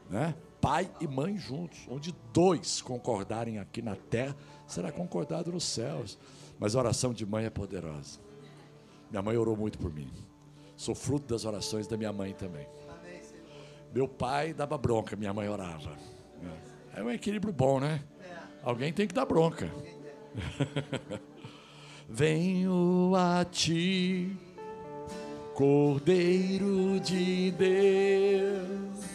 Né? 0.09 0.35
Pai 0.61 0.89
e 1.01 1.07
mãe 1.07 1.37
juntos. 1.37 1.79
Onde 1.89 2.13
dois 2.31 2.81
concordarem 2.81 3.59
aqui 3.59 3.81
na 3.81 3.95
terra, 3.95 4.35
será 4.67 4.91
concordado 4.91 5.51
nos 5.51 5.63
céus. 5.63 6.19
Mas 6.59 6.75
a 6.75 6.79
oração 6.79 7.13
de 7.13 7.25
mãe 7.25 7.45
é 7.45 7.49
poderosa. 7.49 8.19
Minha 9.09 9.21
mãe 9.21 9.35
orou 9.37 9.57
muito 9.57 9.77
por 9.79 9.91
mim. 9.91 10.11
Sou 10.75 10.93
fruto 10.93 11.27
das 11.27 11.45
orações 11.45 11.87
da 11.87 11.97
minha 11.97 12.13
mãe 12.13 12.33
também. 12.33 12.67
Meu 13.93 14.07
pai 14.07 14.53
dava 14.53 14.77
bronca, 14.77 15.15
minha 15.15 15.33
mãe 15.33 15.47
orava. 15.47 15.97
É 16.95 17.03
um 17.03 17.09
equilíbrio 17.09 17.53
bom, 17.53 17.79
né? 17.79 18.03
Alguém 18.63 18.93
tem 18.93 19.07
que 19.07 19.13
dar 19.13 19.25
bronca. 19.25 19.69
Venho 22.09 23.13
a 23.15 23.45
ti, 23.45 24.35
Cordeiro 25.55 26.99
de 26.99 27.51
Deus, 27.51 29.05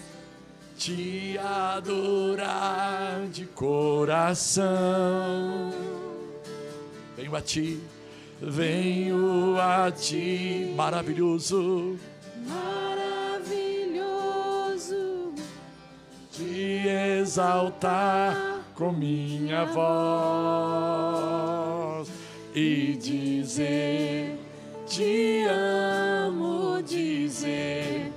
te 0.77 1.39
adorar 1.39 3.27
de 3.31 3.45
coração. 3.47 4.67
venho 7.17 7.37
a 7.37 7.41
ti, 7.41 7.81
venho 8.41 9.57
a 9.61 9.91
ti, 9.91 10.73
maravilhoso, 10.77 11.99
Maravilhoso. 12.47 15.35
te 16.33 16.89
exaltar 17.21 18.63
com 18.75 18.93
minha 18.93 19.65
voz 19.67 21.58
e 22.59 22.97
dizer: 22.97 24.37
Te 24.87 25.45
amo, 25.49 26.83
dizer, 26.83 28.11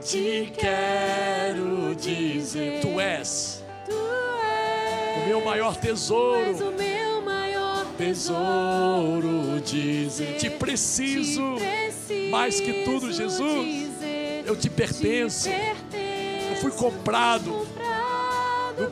te 0.00 0.52
quero 0.58 1.94
dizer, 1.94 2.80
Tu 2.80 3.00
és 3.00 3.62
Tu 3.86 3.92
o 3.94 5.20
és. 5.20 5.28
meu 5.28 5.44
maior 5.44 5.76
Tu 5.76 5.78
és 5.78 5.90
tesouro. 5.90 6.68
o 6.68 6.72
meu 6.72 7.22
maior 7.22 7.86
tesouro 7.96 9.60
dizer. 9.60 10.38
te 10.38 10.50
preciso 10.50 11.54
Te 11.56 11.64
preciso 11.64 12.30
mais 12.30 12.58
que 12.58 12.84
tudo, 12.84 13.12
Jesus. 13.12 13.64
dizer, 13.64 14.42
eu 14.46 14.56
te 14.56 14.68
pertenço. 14.68 15.48
Te 15.48 15.54
pertenço, 15.54 16.48
eu 16.50 16.56
fui 16.56 16.70
comprado 16.72 17.64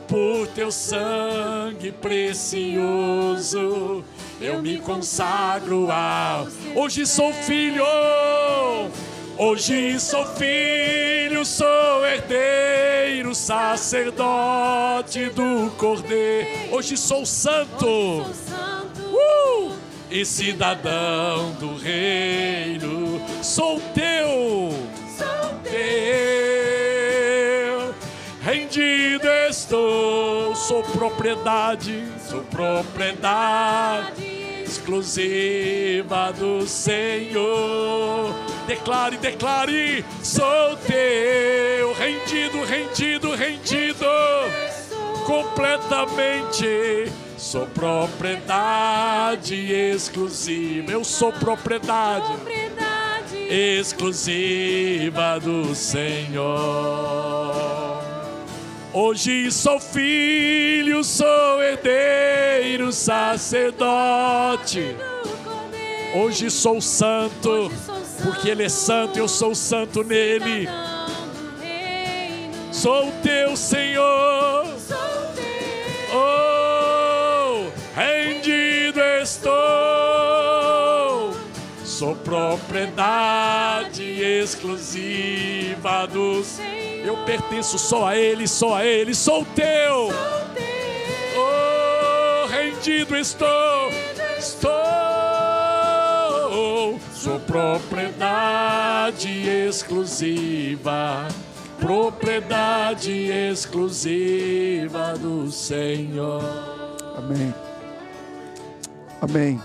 por 0.07 0.47
teu 0.47 0.71
sangue 0.71 1.91
precioso. 1.91 2.83
Eu 4.39 4.61
me 4.61 4.77
consagro 4.79 5.89
ao 5.91 6.47
hoje 6.75 7.05
sou 7.05 7.33
filho. 7.33 7.83
Hoje 9.37 9.99
sou 9.99 10.25
filho 10.25 11.43
sou 11.45 12.05
herdeiro 12.05 13.35
sacerdote 13.35 15.29
do 15.29 15.69
cordeiro. 15.77 16.47
Hoje 16.71 16.95
sou 16.95 17.25
santo. 17.25 17.87
Uh! 17.87 19.73
e 20.13 20.23
cidadão 20.23 21.53
do 21.53 21.75
reino, 21.75 23.19
sou 23.41 23.81
teu, 23.95 24.71
estou, 29.73 30.55
sou 30.55 30.83
propriedade, 30.83 32.07
sou 32.29 32.43
propriedade 32.43 34.23
exclusiva 34.63 36.31
do 36.31 36.67
Senhor. 36.67 38.31
Declare, 38.67 39.17
declare, 39.17 40.05
sou 40.21 40.77
teu, 40.77 41.91
rendido, 41.93 42.63
rendido, 42.63 43.35
rendido 43.35 44.05
completamente. 45.25 47.11
Sou 47.35 47.65
propriedade 47.67 49.55
exclusiva. 49.73 50.91
Eu 50.91 51.03
sou 51.03 51.33
propriedade 51.33 52.27
propriedade 52.27 53.37
exclusiva 53.49 55.39
do 55.39 55.73
Senhor. 55.75 57.42
Hoje 58.95 59.51
sou 59.51 59.79
filho, 59.79 61.03
sou 61.03 61.63
herdeiro, 61.63 62.91
sacerdote. 62.91 64.95
Hoje 66.15 66.51
sou 66.51 66.79
santo, 66.79 67.71
porque 68.21 68.49
Ele 68.49 68.65
é 68.65 68.69
santo, 68.69 69.17
eu 69.17 69.27
sou 69.27 69.55
santo 69.55 70.03
nele. 70.03 70.69
Sou 72.71 73.11
teu 73.23 73.57
Senhor. 73.57 74.67
Oh, 76.13 77.65
rendido 77.95 78.99
estou. 79.23 79.53
Sou 81.83 82.15
propriedade 82.17 83.92
exclusiva 84.43 86.05
dos. 86.07 86.59
Eu 87.03 87.17
pertenço 87.25 87.77
só 87.79 88.07
a 88.07 88.15
Ele, 88.17 88.47
só 88.47 88.75
a 88.75 88.85
Ele. 88.85 89.15
Sou 89.15 89.45
teu. 89.55 90.09
Sou 90.11 90.45
teu. 90.53 90.63
Oh, 91.35 92.45
rendido 92.47 93.15
estou. 93.15 93.89
Estou. 94.37 94.71
Sou 97.13 97.39
propriedade 97.39 99.29
exclusiva. 99.67 101.27
Propriedade 101.79 103.11
exclusiva 103.51 105.17
do 105.17 105.49
Senhor. 105.51 106.43
Amém. 107.17 107.53
Amém. 109.21 109.61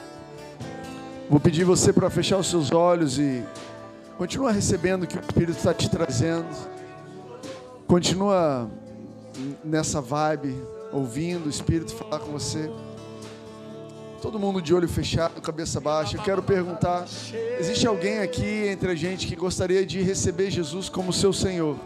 Vou 1.29 1.39
pedir 1.39 1.65
você 1.65 1.93
para 1.93 2.09
fechar 2.09 2.39
os 2.39 2.49
seus 2.49 2.73
olhos 2.73 3.19
e 3.19 3.45
continua 4.19 4.51
recebendo 4.51 5.05
o 5.05 5.07
que 5.07 5.17
o 5.17 5.21
Espírito 5.21 5.57
está 5.57 5.73
te 5.73 5.89
trazendo. 5.89 6.49
Continua 7.87 8.69
nessa 9.65 10.01
vibe, 10.01 10.61
ouvindo 10.93 11.47
o 11.47 11.49
Espírito 11.49 11.95
falar 11.95 12.19
com 12.19 12.33
você. 12.33 12.69
Todo 14.21 14.37
mundo 14.37 14.61
de 14.61 14.75
olho 14.75 14.89
fechado, 14.89 15.41
cabeça 15.41 15.81
baixa. 15.81 16.17
Eu 16.17 16.23
quero 16.23 16.43
perguntar: 16.43 17.07
existe 17.61 17.87
alguém 17.87 18.19
aqui 18.19 18.67
entre 18.67 18.91
a 18.91 18.95
gente 18.97 19.29
que 19.29 19.37
gostaria 19.37 19.87
de 19.87 20.03
receber 20.03 20.51
Jesus 20.51 20.89
como 20.89 21.13
seu 21.13 21.33
Senhor 21.33 21.77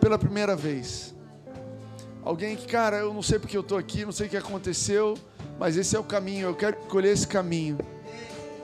pela 0.00 0.16
primeira 0.16 0.54
vez? 0.54 1.12
Alguém 2.24 2.54
que, 2.54 2.68
cara, 2.68 2.98
eu 2.98 3.12
não 3.12 3.20
sei 3.22 3.40
porque 3.40 3.56
eu 3.56 3.62
estou 3.62 3.76
aqui, 3.76 4.04
não 4.04 4.12
sei 4.12 4.28
o 4.28 4.30
que 4.30 4.36
aconteceu, 4.36 5.18
mas 5.58 5.76
esse 5.76 5.96
é 5.96 5.98
o 5.98 6.04
caminho, 6.04 6.46
eu 6.46 6.54
quero 6.54 6.78
escolher 6.78 7.08
esse 7.08 7.26
caminho. 7.26 7.76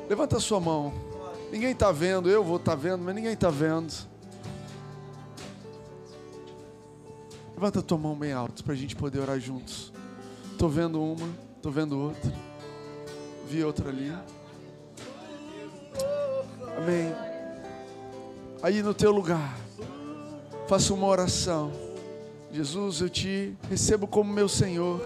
Levanta 0.09 0.37
a 0.37 0.41
sua 0.41 0.61
mão. 0.61 1.08
Ninguém 1.51 1.71
está 1.73 1.91
vendo, 1.91 2.29
eu 2.29 2.45
vou 2.45 2.57
estar 2.57 2.75
vendo, 2.75 3.03
mas 3.03 3.15
ninguém 3.15 3.33
está 3.33 3.49
vendo. 3.49 3.93
Levanta 7.55 7.81
a 7.81 7.83
tua 7.83 7.99
mão 7.99 8.15
bem 8.15 8.33
alto 8.33 8.63
para 8.63 8.75
a 8.75 8.77
gente 8.77 8.95
poder 8.95 9.21
orar 9.21 9.41
juntos. 9.41 9.93
Estou 10.53 10.69
vendo 10.69 11.03
uma, 11.03 11.29
estou 11.57 11.73
vendo 11.73 11.99
outra. 11.99 12.33
Vi 13.49 13.65
outra 13.65 13.89
ali. 13.89 14.13
Amém. 16.77 17.15
Aí 18.63 18.83
no 18.83 18.93
teu 18.93 19.11
lugar, 19.11 19.59
faça 20.69 20.93
uma 20.93 21.07
oração. 21.07 21.73
Jesus, 22.53 23.01
eu 23.01 23.09
te 23.09 23.57
recebo 23.71 24.07
como 24.07 24.33
meu 24.33 24.49
Senhor. 24.49 25.01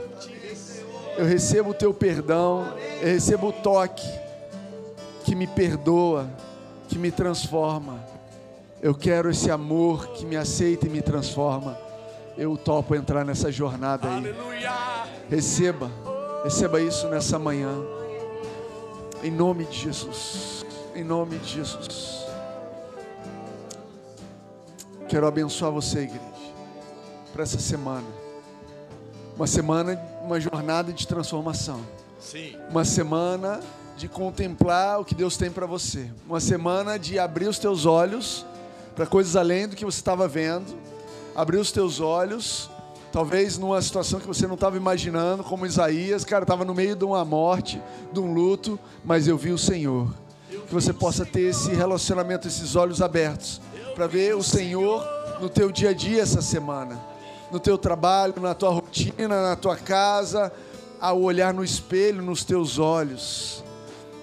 Eu 1.17 1.25
recebo 1.25 1.71
o 1.71 1.75
teu 1.75 1.95
perdão. 1.95 2.67
Eu 3.01 3.09
recebo 3.09 3.49
o 3.49 3.53
toque 3.53 4.07
que 5.33 5.37
me 5.37 5.47
perdoa, 5.47 6.29
que 6.91 6.99
me 6.99 7.11
transforma. 7.11 8.05
Eu 8.83 8.95
quero 8.95 9.31
esse 9.31 9.51
amor 9.51 10.09
que 10.09 10.27
me 10.27 10.37
aceita 10.37 10.87
e 10.87 10.91
me 10.91 11.01
transforma. 11.01 11.75
Eu 12.37 12.55
topo 12.55 12.95
entrar 12.95 13.25
nessa 13.25 13.51
jornada 13.51 14.09
aí. 14.11 14.17
Aleluia. 14.17 14.71
Receba, 15.31 15.91
receba 16.45 16.83
isso 16.83 17.09
nessa 17.09 17.39
manhã. 17.39 17.73
Em 19.23 19.31
nome 19.31 19.65
de 19.65 19.79
Jesus. 19.79 20.67
Em 20.95 21.03
nome 21.03 21.39
de 21.39 21.49
Jesus. 21.49 22.27
Quero 25.09 25.27
abençoar 25.27 25.73
você, 25.73 26.01
igreja, 26.01 26.53
para 27.33 27.43
essa 27.43 27.59
semana. 27.59 28.07
Uma 29.35 29.47
semana, 29.47 29.99
uma 30.23 30.39
jornada 30.39 30.93
de 30.93 31.09
transformação. 31.09 31.81
Sim. 32.21 32.55
Uma 32.69 32.85
semana 32.85 33.61
de 33.97 34.09
contemplar 34.09 35.01
o 35.01 35.05
que 35.05 35.15
Deus 35.15 35.37
tem 35.37 35.51
para 35.51 35.67
você. 35.67 36.11
Uma 36.27 36.41
semana 36.41 36.99
de 36.99 37.19
abrir 37.19 37.47
os 37.47 37.59
teus 37.59 37.87
olhos 37.87 38.45
para 38.95 39.07
coisas 39.07 39.37
além 39.37 39.69
do 39.69 39.77
que 39.77 39.85
você 39.85 39.99
estava 39.99 40.27
vendo. 40.29 40.75
Abrir 41.35 41.59
os 41.59 41.73
teus 41.73 42.01
olhos, 42.01 42.71
talvez 43.11 43.57
numa 43.57 43.81
situação 43.81 44.21
que 44.21 44.27
você 44.27 44.47
não 44.47 44.55
estava 44.55 44.77
imaginando, 44.77 45.43
como 45.43 45.67
Isaías, 45.67 46.25
cara, 46.25 46.45
estava 46.45 46.65
no 46.65 46.75
meio 46.75 46.95
de 46.95 47.05
uma 47.05 47.25
morte, 47.25 47.81
de 48.13 48.21
um 48.21 48.33
luto, 48.33 48.79
mas 49.05 49.27
eu 49.27 49.37
vi 49.37 49.51
o 49.51 49.59
Senhor. 49.59 50.13
Que 50.67 50.75
você 50.75 50.93
possa 50.93 51.25
ter 51.25 51.43
esse 51.43 51.71
relacionamento, 51.71 52.47
esses 52.47 52.77
olhos 52.77 53.01
abertos, 53.01 53.61
para 53.95 54.07
ver 54.07 54.37
o 54.37 54.43
Senhor 54.43 55.03
no 55.41 55.49
teu 55.49 55.73
dia 55.73 55.91
a 55.91 55.93
dia 55.95 56.23
essa 56.23 56.43
semana, 56.43 57.01
no 57.51 57.59
teu 57.59 57.77
trabalho, 57.79 58.35
na 58.41 58.55
tua 58.55 58.71
rotina, 58.71 59.43
na 59.43 59.57
tua 59.57 59.77
casa, 59.77 60.53
ao 61.01 61.21
olhar 61.21 61.53
no 61.53 61.65
espelho, 61.65 62.23
nos 62.23 62.45
teus 62.45 62.79
olhos. 62.79 63.62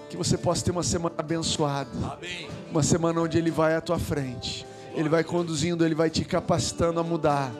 Que 0.09 0.17
você 0.17 0.37
possa 0.37 0.65
ter 0.65 0.71
uma 0.71 0.83
semana 0.83 1.15
abençoada. 1.17 1.89
Amém. 2.03 2.49
Uma 2.71 2.83
semana 2.83 3.21
onde 3.21 3.37
Ele 3.37 3.51
vai 3.51 3.75
à 3.75 3.81
tua 3.81 3.99
frente. 3.99 4.65
Ele 4.95 5.07
vai 5.07 5.23
conduzindo, 5.23 5.85
Ele 5.85 5.95
vai 5.95 6.09
te 6.09 6.25
capacitando 6.25 6.99
a 6.99 7.03
mudar. 7.03 7.51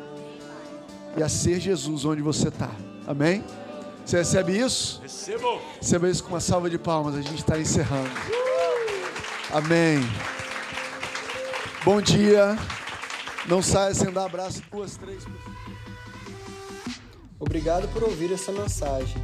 E 1.16 1.24
a 1.24 1.30
ser 1.30 1.60
Jesus 1.60 2.06
onde 2.06 2.22
você 2.22 2.50
está. 2.50 2.72
Amém? 3.06 3.44
Você 4.06 4.18
recebe 4.18 4.58
isso? 4.58 5.00
Recebo. 5.02 5.62
Receba 5.80 6.10
isso 6.10 6.24
com 6.24 6.30
uma 6.30 6.40
salva 6.40 6.70
de 6.70 6.80
palmas. 6.80 7.16
A 7.16 7.22
gente 7.22 7.40
está 7.40 7.60
encerrando. 7.60 8.10
Amém. 9.52 10.00
Bom 11.84 12.02
dia. 12.02 12.58
Não 13.48 13.62
saia 13.62 13.94
sem 13.94 14.12
dar 14.12 14.26
abraço. 14.26 14.62
Duas, 14.72 14.98
três 14.98 15.24
pessoas. 15.24 15.60
Obrigado 17.40 17.88
por 17.94 18.04
ouvir 18.04 18.34
essa 18.34 18.52
mensagem. 18.52 19.24